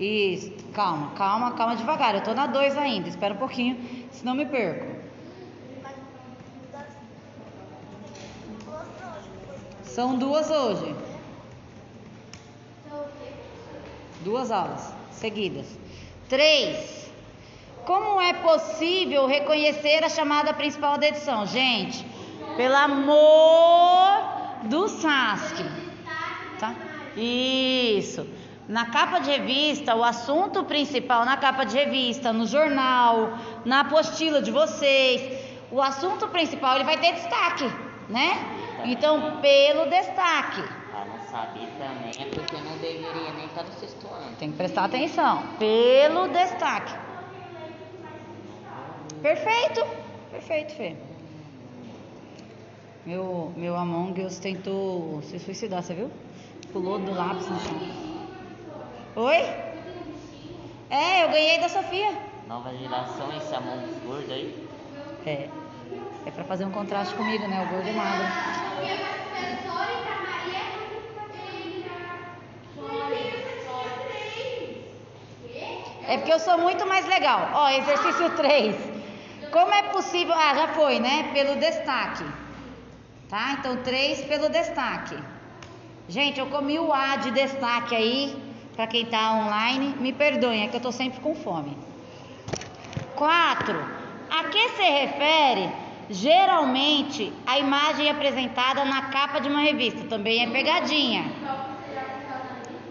Isso, 0.00 0.50
calma, 0.72 1.10
calma, 1.10 1.52
calma 1.52 1.76
devagar. 1.76 2.14
Eu 2.14 2.22
tô 2.22 2.32
na 2.32 2.46
2 2.46 2.76
ainda, 2.78 3.08
espera 3.08 3.34
um 3.34 3.36
pouquinho, 3.36 3.78
senão 4.10 4.34
me 4.34 4.46
perco. 4.46 4.86
São 9.82 10.16
duas 10.16 10.50
hoje. 10.50 10.96
Duas 14.20 14.50
aulas 14.50 14.94
seguidas. 15.10 15.66
Três. 16.30 17.10
Como 17.84 18.20
é 18.20 18.32
possível 18.32 19.26
reconhecer 19.26 20.02
a 20.02 20.08
chamada 20.08 20.54
principal 20.54 20.96
da 20.96 21.08
edição? 21.08 21.44
Gente, 21.44 22.06
pelo 22.56 22.76
amor 22.76 24.22
do 24.64 24.88
Sasuke. 24.88 25.64
Tá? 26.58 26.74
Isso. 27.16 28.26
Na 28.68 28.86
capa 28.86 29.18
de 29.18 29.30
revista, 29.30 29.96
o 29.96 30.04
assunto 30.04 30.64
principal 30.64 31.24
na 31.24 31.36
capa 31.36 31.64
de 31.64 31.76
revista, 31.76 32.32
no 32.32 32.46
jornal, 32.46 33.36
na 33.64 33.80
apostila 33.80 34.40
de 34.40 34.50
vocês, 34.50 35.44
o 35.72 35.82
assunto 35.82 36.28
principal 36.28 36.76
ele 36.76 36.84
vai 36.84 36.98
ter 36.98 37.14
destaque, 37.14 37.64
né? 38.08 38.60
Então, 38.84 39.40
pelo 39.40 39.86
destaque. 39.86 40.62
Ah, 40.94 41.04
não 41.04 41.20
sabe 41.30 41.60
também. 41.78 42.10
É 42.18 42.30
porque 42.30 42.56
não 42.56 42.76
deveria 42.78 43.32
nem 43.32 43.46
estar 43.46 43.64
no 43.64 43.72
sexto 43.72 44.06
ano. 44.06 44.36
Tem 44.38 44.50
que 44.50 44.56
prestar 44.56 44.84
atenção. 44.84 45.42
Pelo 45.58 46.28
destaque. 46.28 46.94
Perfeito. 49.22 49.84
Perfeito, 50.30 50.74
Fê. 50.74 50.96
Meu, 53.04 53.52
meu 53.56 53.76
Among 53.76 54.22
Us 54.22 54.38
tentou 54.38 55.20
se 55.22 55.38
suicidar, 55.38 55.82
você 55.82 55.94
viu? 55.94 56.10
Pulou 56.72 56.98
do 56.98 57.12
lápis 57.12 57.48
no 57.48 57.58
chão. 57.60 58.09
Oi? 59.16 59.38
É, 60.88 61.24
eu 61.24 61.30
ganhei 61.30 61.58
da 61.58 61.68
Sofia. 61.68 62.12
Nova 62.46 62.72
geração, 62.76 63.32
esse 63.36 63.54
Us 63.54 64.04
gordo 64.04 64.32
aí. 64.32 64.68
É. 65.26 65.48
É 66.26 66.30
pra 66.30 66.44
fazer 66.44 66.64
um 66.64 66.70
contraste 66.70 67.14
comigo, 67.14 67.46
né? 67.48 67.60
O 67.60 67.66
gordo 67.66 67.88
e 67.88 67.92
magro. 67.92 68.26
É 76.08 76.18
porque 76.18 76.32
eu 76.32 76.38
sou 76.38 76.58
muito 76.58 76.86
mais 76.86 77.06
legal. 77.06 77.50
Ó, 77.52 77.68
exercício 77.70 78.30
3. 78.30 78.76
Como 79.50 79.72
é 79.74 79.82
possível. 79.84 80.34
Ah, 80.34 80.54
já 80.54 80.68
foi, 80.68 81.00
né? 81.00 81.30
Pelo 81.32 81.56
destaque. 81.56 82.24
Tá? 83.28 83.56
Então, 83.58 83.76
3 83.78 84.22
pelo 84.24 84.48
destaque. 84.48 85.16
Gente, 86.08 86.38
eu 86.38 86.46
comi 86.46 86.78
o 86.78 86.92
A 86.92 87.16
de 87.16 87.30
destaque 87.32 87.94
aí. 87.94 88.49
Pra 88.80 88.86
quem 88.86 89.04
tá 89.04 89.34
online, 89.34 89.94
me 90.00 90.10
perdoem, 90.10 90.64
é 90.64 90.68
que 90.68 90.76
eu 90.76 90.80
tô 90.80 90.90
sempre 90.90 91.20
com 91.20 91.34
fome. 91.34 91.76
4. 93.14 93.78
A 94.30 94.44
que 94.44 94.68
se 94.70 94.82
refere 94.82 95.70
geralmente 96.08 97.30
a 97.46 97.58
imagem 97.58 98.08
apresentada 98.08 98.82
na 98.86 99.02
capa 99.10 99.38
de 99.38 99.50
uma 99.50 99.60
revista? 99.60 100.08
Também 100.08 100.42
é 100.42 100.50
pegadinha. 100.50 101.30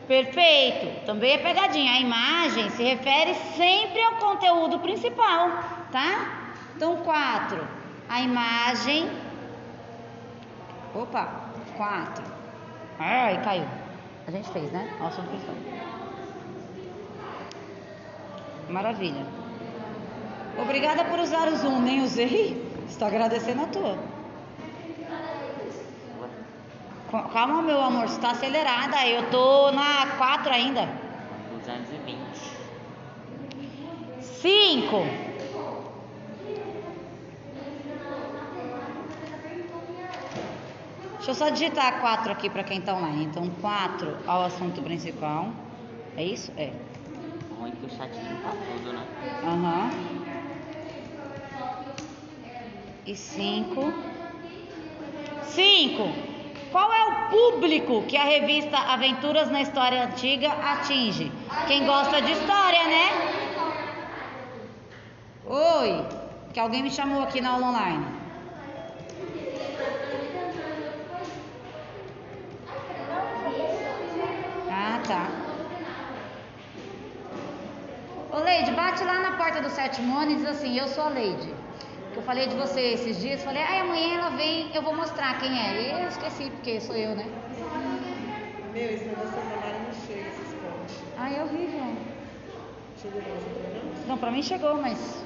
Perfeito, 0.07 1.05
também 1.07 1.31
é 1.31 1.37
pegadinha. 1.39 1.93
A 1.93 1.99
imagem 1.99 2.69
se 2.69 2.83
refere 2.83 3.33
sempre 3.57 3.99
ao 4.03 4.17
conteúdo 4.17 4.77
principal, 4.77 5.49
tá? 5.91 6.51
Então, 6.75 6.97
4. 6.97 7.67
A 8.07 8.21
imagem. 8.21 9.09
Opa, 10.93 11.49
4. 11.75 12.23
Ai, 12.99 13.41
caiu. 13.43 13.78
A 14.29 14.31
gente 14.31 14.47
fez, 14.51 14.71
né? 14.71 14.87
Principal. 14.99 15.55
Maravilha. 18.69 19.25
Obrigada 20.55 21.03
por 21.05 21.17
usar 21.17 21.47
o 21.47 21.55
Zoom, 21.55 21.79
nem 21.79 22.03
usei. 22.03 22.63
Estou 22.87 23.07
agradecendo 23.07 23.63
a 23.63 23.65
tua. 23.65 23.97
Calma, 27.33 27.63
meu 27.63 27.81
amor, 27.81 28.07
você 28.07 28.17
está 28.17 28.29
acelerada. 28.29 29.03
Eu 29.07 29.31
tô 29.31 29.71
na 29.71 30.05
4 30.15 30.53
ainda. 30.53 30.87
220. 31.51 32.19
5. 34.21 35.28
Deixa 41.19 41.31
eu 41.31 41.35
só 41.35 41.49
digitar 41.49 41.99
4 41.99 42.31
aqui 42.31 42.49
para 42.49 42.63
quem 42.63 42.79
está 42.79 42.95
online. 42.95 43.25
Então, 43.25 43.49
4 43.59 44.17
ao 44.25 44.45
assunto 44.45 44.81
principal. 44.81 45.49
É 46.15 46.23
isso? 46.23 46.49
É. 46.55 46.71
Ruim 47.59 47.71
que 47.71 47.85
o 47.85 47.89
chat 47.89 48.09
limpa 48.09 48.51
tudo, 48.51 48.93
né? 48.93 49.05
Aham. 49.43 49.89
E 53.05 53.15
5. 53.15 53.93
5. 55.43 56.09
Qual 56.71 56.93
é 56.93 57.03
o 57.03 57.29
público 57.29 58.03
que 58.03 58.15
a 58.15 58.23
revista 58.23 58.77
Aventuras 58.77 59.51
na 59.51 59.61
História 59.61 60.05
Antiga 60.05 60.53
atinge? 60.53 61.29
Quem 61.67 61.85
gosta 61.85 62.21
de 62.21 62.31
história, 62.31 62.83
né? 62.87 63.09
Oi, 65.45 66.05
que 66.53 66.59
alguém 66.61 66.81
me 66.81 66.91
chamou 66.91 67.23
aqui 67.23 67.41
na 67.41 67.49
aula 67.49 67.67
online. 67.67 68.05
Ah, 74.71 74.99
tá. 75.07 75.27
Ô 78.31 78.43
Leide, 78.43 78.71
bate 78.89 79.03
lá 79.03 79.19
na 79.19 79.37
porta 79.37 79.61
do 79.61 79.69
sétimo 79.69 80.17
ano 80.17 80.31
e 80.31 80.35
diz 80.37 80.45
assim, 80.47 80.77
eu 80.77 80.87
sou 80.87 81.03
a 81.03 81.09
Leide. 81.09 81.53
Que 82.11 82.17
eu 82.17 82.23
falei 82.23 82.47
de 82.47 82.55
você 82.55 82.81
esses 82.81 83.19
dias, 83.19 83.43
falei, 83.43 83.61
ai 83.61 83.81
amanhã 83.81 84.17
ela 84.17 84.29
vem, 84.31 84.71
eu 84.73 84.81
vou 84.81 84.95
mostrar 84.95 85.37
quem 85.39 85.51
é. 85.59 85.81
E 85.81 86.01
eu 86.03 86.07
esqueci, 86.07 86.49
porque 86.49 86.81
sou 86.81 86.95
eu, 86.95 87.15
né? 87.15 87.25
Meu, 88.73 88.89
esse 88.89 89.05
negócio 89.05 89.31
da 89.31 89.41
memória 89.43 89.79
não 89.85 89.93
chega, 90.07 90.27
esses 90.29 90.53
pontos. 90.55 90.95
Ai, 91.17 91.37
é 91.37 91.43
horrível. 91.43 91.97
Chegou 92.99 93.21
pra 93.21 93.31
você 93.33 93.49
também, 93.49 93.73
não? 93.75 94.07
Não, 94.07 94.17
pra 94.17 94.31
mim 94.31 94.41
chegou, 94.41 94.75
mas 94.81 95.23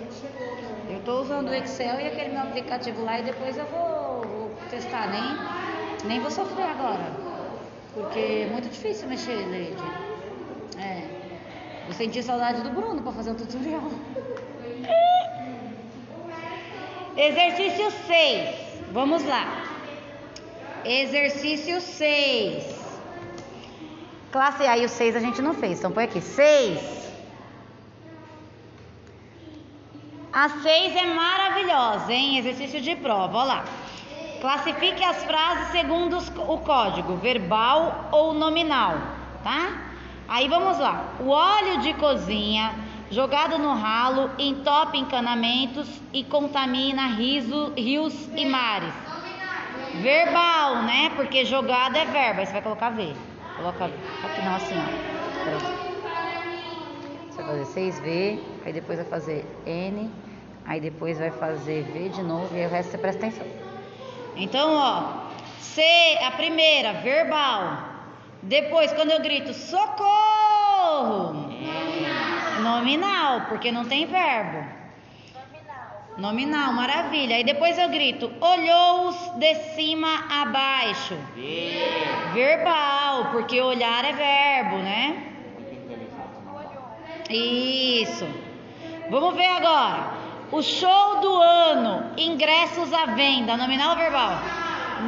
Não 0.00 0.10
chegou, 0.10 0.56
não. 0.88 0.94
eu 0.96 1.00
tô 1.04 1.20
usando 1.20 1.48
o 1.48 1.54
Excel 1.54 2.00
e 2.00 2.08
aquele 2.08 2.30
meu 2.30 2.42
aplicativo 2.42 3.04
lá 3.04 3.20
e 3.20 3.22
depois 3.22 3.56
eu 3.56 3.66
vou, 3.66 4.20
vou 4.22 4.50
testar. 4.68 5.06
Nem, 5.08 5.38
nem 6.08 6.20
vou 6.20 6.30
sofrer 6.30 6.66
agora. 6.66 7.12
Porque 7.94 8.18
é 8.18 8.48
muito 8.50 8.68
difícil 8.68 9.08
mexer, 9.08 9.46
Leide. 9.48 10.09
Eu 11.90 11.94
senti 11.94 12.22
saudade 12.22 12.62
do 12.62 12.70
Bruno 12.70 13.02
para 13.02 13.10
fazer 13.10 13.32
o 13.32 13.34
tutorial. 13.34 13.82
Exercício 17.16 17.90
6. 18.06 18.54
Vamos 18.92 19.24
lá. 19.24 19.64
Exercício 20.84 21.80
6. 21.80 22.64
Classe 24.30 24.62
A 24.68 24.78
e 24.78 24.84
o 24.84 24.88
6 24.88 25.16
a 25.16 25.18
gente 25.18 25.42
não 25.42 25.52
fez, 25.52 25.80
então 25.80 25.90
põe 25.90 26.04
aqui. 26.04 26.20
6. 26.20 27.10
A 30.32 30.48
6 30.48 30.94
é 30.94 31.06
maravilhosa, 31.06 32.12
hein? 32.12 32.38
Exercício 32.38 32.80
de 32.80 32.94
prova, 32.94 33.36
olha 33.36 33.48
lá. 33.48 33.64
Classifique 34.40 35.02
as 35.02 35.24
frases 35.24 35.72
segundo 35.72 36.18
o 36.18 36.58
código, 36.58 37.16
verbal 37.16 38.08
ou 38.12 38.32
nominal, 38.32 38.96
tá? 39.42 39.89
Aí 40.30 40.46
vamos 40.48 40.78
lá. 40.78 41.14
O 41.18 41.28
óleo 41.28 41.78
de 41.80 41.92
cozinha 41.94 42.72
jogado 43.10 43.58
no 43.58 43.74
ralo 43.74 44.30
entope 44.38 44.96
encanamentos 44.96 45.88
e 46.12 46.22
contamina 46.22 47.08
riso- 47.08 47.72
rios 47.76 48.14
e 48.36 48.46
mares. 48.46 48.94
Verbal, 49.96 50.82
né? 50.84 51.10
Porque 51.16 51.44
jogado 51.44 51.96
é 51.96 52.04
verbo. 52.04 52.38
Aí 52.40 52.46
você 52.46 52.52
vai 52.52 52.62
colocar 52.62 52.90
V. 52.90 53.12
Coloca 53.56 53.84
aqui 53.86 54.42
não 54.44 54.54
assim, 54.54 54.76
ó. 54.76 55.10
Você 57.28 57.42
vai 57.42 57.46
fazer 57.58 57.66
6V, 57.66 58.38
aí 58.64 58.72
depois 58.72 58.98
vai 58.98 59.08
fazer 59.08 59.44
N, 59.66 60.10
aí 60.64 60.80
depois 60.80 61.18
vai 61.18 61.32
fazer 61.32 61.82
V 61.92 62.08
de 62.10 62.22
novo 62.22 62.54
e 62.54 62.60
aí 62.60 62.66
o 62.66 62.70
resto 62.70 62.92
você 62.92 62.98
presta 62.98 63.26
atenção. 63.26 63.46
Então, 64.36 64.76
ó, 64.76 65.28
C, 65.58 65.82
a 66.24 66.30
primeira, 66.30 66.92
verbal. 66.94 67.90
Depois, 68.42 68.90
quando 68.92 69.10
eu 69.10 69.20
grito 69.20 69.52
socorro, 69.52 70.19
nominal, 72.70 73.42
porque 73.48 73.72
não 73.72 73.84
tem 73.84 74.06
verbo. 74.06 74.64
Nominal, 76.16 76.72
maravilha. 76.72 77.36
Aí 77.36 77.44
depois 77.44 77.78
eu 77.78 77.88
grito 77.88 78.30
olhou-os 78.40 79.16
de 79.38 79.54
cima 79.74 80.08
a 80.30 80.44
baixo. 80.46 81.16
Verbal, 82.34 83.30
porque 83.32 83.60
olhar 83.60 84.04
é 84.04 84.12
verbo, 84.12 84.76
né? 84.78 85.26
Isso. 87.30 88.28
Vamos 89.08 89.34
ver 89.34 89.46
agora. 89.46 90.20
O 90.52 90.62
show 90.62 91.20
do 91.20 91.32
ano, 91.40 92.10
ingressos 92.16 92.92
à 92.92 93.06
venda, 93.06 93.56
nominal 93.56 93.90
ou 93.90 93.96
verbal? 93.96 94.32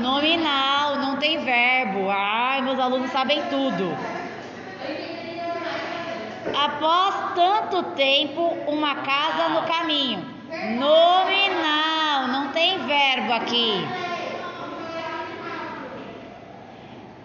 Nominal, 0.01 0.97
não 0.97 1.17
tem 1.17 1.45
verbo. 1.45 2.09
Ai, 2.09 2.63
meus 2.63 2.79
alunos 2.79 3.11
sabem 3.11 3.43
tudo. 3.51 3.93
Após 6.51 7.35
tanto 7.35 7.83
tempo, 7.95 8.43
uma 8.67 8.97
casa 8.97 9.49
no 9.51 9.63
caminho. 9.63 10.25
Nominal, 10.79 12.29
não 12.29 12.49
tem 12.49 12.79
verbo 12.87 13.33
aqui. 13.33 13.87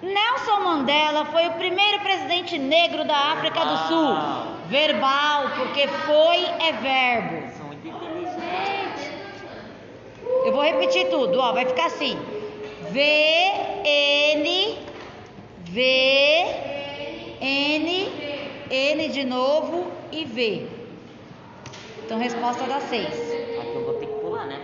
Nelson 0.01 0.59
Mandela 0.61 1.25
foi 1.25 1.47
o 1.47 1.53
primeiro 1.53 1.99
presidente 1.99 2.57
negro 2.59 3.03
da 3.03 3.17
África 3.33 3.65
do 3.65 3.77
Sul. 3.87 4.15
Verbal, 4.67 5.49
porque 5.55 5.87
foi 5.87 6.45
é 6.59 6.71
verbo. 6.73 7.57
São 7.57 7.67
muito 7.67 7.87
inteligentes. 7.87 9.11
Eu 10.45 10.51
vou 10.51 10.61
repetir 10.61 11.09
tudo, 11.09 11.39
ó, 11.39 11.53
vai 11.53 11.65
ficar 11.65 11.87
assim. 11.87 12.17
V 12.91 12.99
N 13.83 14.77
V 15.63 15.81
N 17.41 18.36
N 18.69 19.09
de 19.09 19.23
novo 19.23 19.91
e 20.11 20.25
V. 20.25 20.67
Então 22.03 22.17
resposta 22.19 22.65
dá 22.65 22.79
6. 22.79 23.07
Aqui 23.07 23.75
eu 23.75 23.85
vou 23.85 23.93
ter 23.95 24.07
que 24.07 24.13
pular, 24.13 24.45
né? 24.45 24.59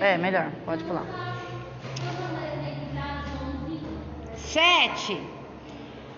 É, 0.00 0.18
melhor, 0.18 0.50
pode 0.64 0.82
pular. 0.84 1.06
7. 4.36 5.20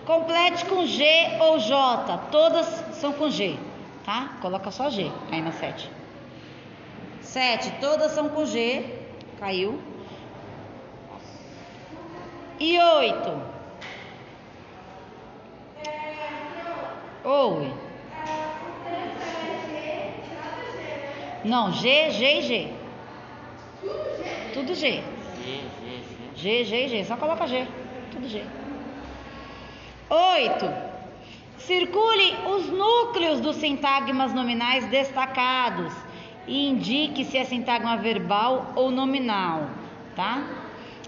Complete 0.05 0.65
com 0.65 0.85
G 0.85 1.05
ou 1.39 1.59
J. 1.59 2.17
Todas 2.31 2.65
são 2.95 3.13
com 3.13 3.29
G, 3.29 3.57
tá? 4.03 4.37
Coloca 4.41 4.69
só 4.71 4.89
G 4.89 5.11
aí 5.31 5.41
na 5.41 5.51
7. 5.51 5.89
7. 7.21 7.71
Todas 7.79 8.11
são 8.11 8.29
com 8.29 8.45
G. 8.45 8.85
Caiu. 9.39 9.79
E 12.59 12.79
8. 12.79 13.54
Oi. 17.25 17.73
Não, 21.43 21.71
G, 21.71 22.11
G 22.11 22.37
e 22.37 22.41
G. 22.43 22.73
Tudo 24.53 24.75
G. 24.75 25.03
G, 26.35 26.63
G, 26.63 26.87
G. 26.87 27.03
Só 27.03 27.17
coloca 27.17 27.47
G. 27.47 27.67
Tudo 28.11 28.27
G. 28.27 28.45
8. 30.07 30.71
Circule 31.57 32.37
os 32.45 32.67
núcleos 32.69 33.41
dos 33.41 33.55
sintagmas 33.55 34.31
nominais 34.31 34.85
destacados 34.85 35.91
e 36.45 36.69
indique 36.69 37.25
se 37.25 37.39
é 37.39 37.43
sintagma 37.43 37.97
verbal 37.97 38.71
ou 38.75 38.91
nominal, 38.91 39.67
tá? 40.15 40.43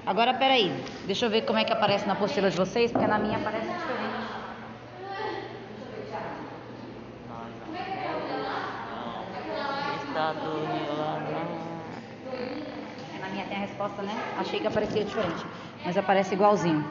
Agora, 0.03 0.33
peraí. 0.33 0.73
Deixa 1.05 1.27
eu 1.27 1.29
ver 1.29 1.43
como 1.43 1.59
é 1.59 1.63
que 1.63 1.73
aparece 1.73 2.07
na 2.07 2.13
apostila 2.13 2.49
de 2.49 2.57
vocês, 2.57 2.91
porque 2.91 3.05
na 3.05 3.19
minha 3.19 3.37
aparece 3.37 3.71
diferente. 3.73 4.47
Estado 6.07 6.33
Unido. 9.85 10.16
Na 13.19 13.29
minha 13.29 13.45
tem 13.45 13.57
a 13.57 13.61
resposta, 13.61 14.01
né? 14.01 14.13
Achei 14.37 14.59
que 14.59 14.67
aparecia 14.67 15.03
diferente, 15.03 15.45
mas 15.85 15.97
aparece 15.97 16.33
igualzinho. 16.33 16.85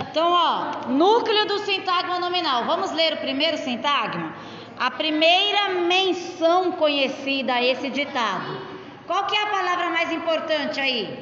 Então, 0.00 0.30
ó, 0.30 0.88
núcleo 0.88 1.46
do 1.46 1.58
sintagma 1.60 2.20
nominal. 2.20 2.64
Vamos 2.64 2.92
ler 2.92 3.14
o 3.14 3.16
primeiro 3.16 3.56
sintagma? 3.58 4.34
A 4.78 4.90
primeira 4.90 5.70
menção 5.70 6.72
conhecida 6.72 7.54
a 7.54 7.64
esse 7.64 7.90
ditado. 7.90 8.78
Qual 9.06 9.26
que 9.26 9.34
é 9.34 9.42
a 9.42 9.46
palavra 9.46 9.90
mais 9.90 10.12
importante 10.12 10.78
aí? 10.78 11.18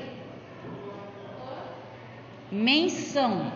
Menção. 2.53 3.51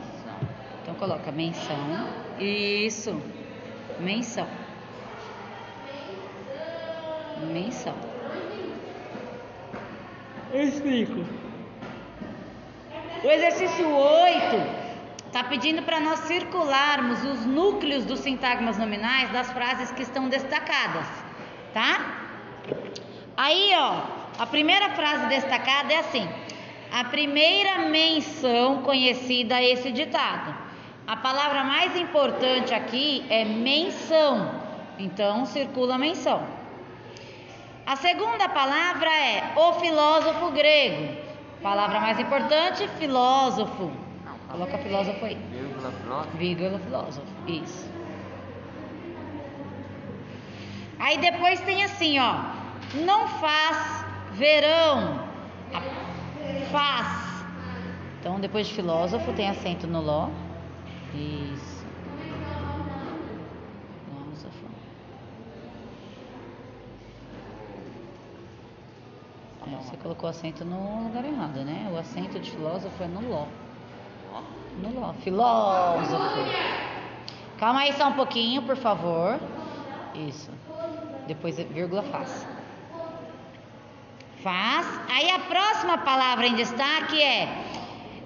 Então 0.82 0.94
coloca 0.94 1.30
menção. 1.30 2.08
Isso. 2.38 3.20
Menção. 3.98 4.46
Menção. 7.42 7.94
Eu 10.52 10.62
explico. 10.62 11.24
O 13.22 13.30
exercício 13.30 13.88
8 13.88 14.56
está 15.26 15.44
pedindo 15.44 15.82
para 15.82 16.00
nós 16.00 16.20
circularmos 16.20 17.22
os 17.24 17.46
núcleos 17.46 18.04
dos 18.04 18.20
sintagmas 18.20 18.78
nominais 18.78 19.30
das 19.30 19.52
frases 19.52 19.90
que 19.92 20.02
estão 20.02 20.28
destacadas, 20.28 21.06
tá? 21.72 22.28
Aí, 23.36 23.72
ó, 23.76 24.02
a 24.38 24.46
primeira 24.46 24.90
frase 24.90 25.26
destacada 25.26 25.92
é 25.92 25.98
assim: 25.98 26.28
a 26.90 27.04
primeira 27.04 27.78
menção 27.88 28.82
conhecida 28.82 29.56
a 29.56 29.62
esse 29.62 29.92
ditado. 29.92 30.54
A 31.06 31.16
palavra 31.16 31.62
mais 31.62 31.96
importante 31.96 32.74
aqui 32.74 33.24
é 33.28 33.44
menção, 33.44 34.50
então 34.98 35.46
circula 35.46 35.94
a 35.94 35.98
menção. 35.98 36.59
A 37.86 37.96
segunda 37.96 38.48
palavra 38.48 39.10
é 39.10 39.52
o 39.56 39.72
filósofo 39.74 40.50
grego. 40.52 41.16
Palavra 41.62 42.00
mais 42.00 42.18
importante, 42.18 42.86
filósofo. 42.98 43.90
Coloca 44.50 44.78
filósofo 44.78 45.24
aí. 45.24 45.36
Vírgula, 45.52 45.92
filósofo. 45.92 46.36
Vírgula 46.36 46.78
filósofo. 46.78 47.26
Isso. 47.46 47.90
Aí 50.98 51.18
depois 51.18 51.60
tem 51.60 51.84
assim, 51.84 52.18
ó. 52.18 52.34
Não 52.94 53.28
faz 53.28 54.04
verão. 54.32 55.20
Faz. 56.70 57.44
Então 58.18 58.40
depois 58.40 58.66
de 58.66 58.74
filósofo 58.74 59.32
tem 59.32 59.48
acento 59.48 59.86
no 59.86 60.00
ló. 60.00 60.28
Isso. 61.14 61.86
Filósofo. 64.04 64.66
É, 69.66 69.69
você 69.82 69.96
colocou 69.96 70.28
acento 70.28 70.64
no 70.64 71.04
lugar 71.04 71.24
errado, 71.24 71.64
né? 71.64 71.90
O 71.92 71.98
acento 71.98 72.38
de 72.38 72.50
filósofo 72.50 73.02
é 73.02 73.06
no 73.06 73.28
ló. 73.28 73.46
No 74.82 75.00
ló. 75.00 75.12
Filósofo. 75.14 76.40
Calma 77.58 77.80
aí 77.80 77.92
só 77.94 78.08
um 78.08 78.12
pouquinho, 78.12 78.62
por 78.62 78.76
favor. 78.76 79.40
Isso. 80.14 80.50
Depois 81.26 81.56
vírgula 81.56 82.02
faz. 82.02 82.46
Faz. 84.42 85.00
Aí 85.10 85.30
a 85.30 85.38
próxima 85.38 85.98
palavra 85.98 86.46
em 86.46 86.54
destaque 86.54 87.22
é 87.22 87.48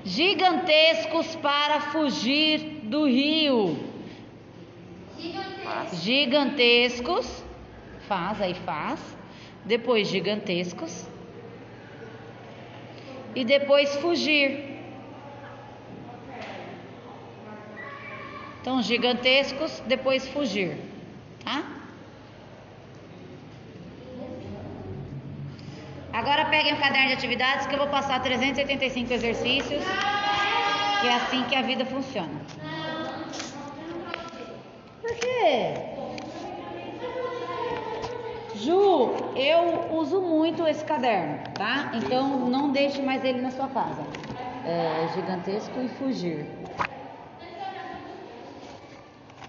Gigantescos 0.04 1.34
para 1.36 1.80
fugir 1.80 2.82
do 2.82 3.06
rio. 3.06 3.74
Gigantescos. 5.94 7.42
Faz, 8.06 8.42
aí 8.42 8.52
faz. 8.52 9.00
Depois 9.64 10.06
gigantescos. 10.08 11.08
E 13.34 13.44
depois 13.44 13.96
fugir. 13.96 14.74
Então, 18.60 18.82
gigantescos, 18.82 19.80
depois 19.86 20.26
fugir. 20.28 20.78
Tá? 21.44 21.62
Agora 26.12 26.44
peguem 26.46 26.74
o 26.74 26.78
caderno 26.78 27.08
de 27.08 27.14
atividades 27.14 27.66
que 27.66 27.74
eu 27.74 27.78
vou 27.78 27.88
passar 27.88 28.22
385 28.22 29.12
exercícios. 29.12 29.84
Que 31.00 31.08
é 31.08 31.14
assim 31.14 31.42
que 31.44 31.56
a 31.56 31.62
vida 31.62 31.84
funciona. 31.84 32.40
Por 35.02 35.14
quê? 35.16 35.93
Ju, 38.64 39.10
eu 39.36 39.94
uso 39.94 40.22
muito 40.22 40.66
esse 40.66 40.82
caderno, 40.82 41.38
tá? 41.52 41.90
Então 41.92 42.48
não 42.48 42.72
deixe 42.72 43.02
mais 43.02 43.22
ele 43.22 43.42
na 43.42 43.50
sua 43.50 43.68
casa. 43.68 44.02
É 44.64 45.06
gigantesco 45.14 45.82
e 45.82 45.88
fugir. 45.88 46.46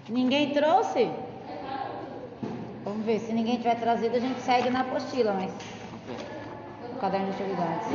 Ninguém 0.06 0.50
trouxe? 0.50 1.10
Vamos 2.84 3.06
ver, 3.06 3.20
se 3.20 3.32
ninguém 3.32 3.56
tiver 3.56 3.76
trazido, 3.76 4.16
a 4.16 4.20
gente 4.20 4.38
segue 4.40 4.68
na 4.68 4.80
apostila, 4.80 5.32
mas. 5.32 5.50
O 6.94 6.98
caderno 7.00 7.32
de 7.32 7.42
atividades. 7.42 7.88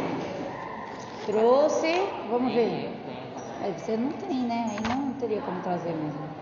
Trouxe, 1.28 2.08
vamos 2.32 2.52
ver. 2.52 2.90
Aí 3.62 3.74
você 3.74 3.96
não 3.96 4.12
tem, 4.12 4.40
né? 4.40 4.72
Aí 4.72 4.98
não 4.98 5.14
teria 5.14 5.40
como 5.42 5.62
trazer 5.62 5.94
mesmo. 5.94 6.42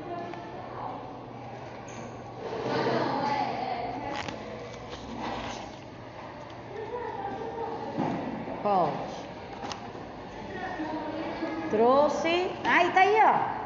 Pode. 8.62 8.92
Trouxe. 12.10 12.52
Aí 12.64 12.92
tá 12.92 13.02
aí, 13.02 13.22
ó. 13.24 13.59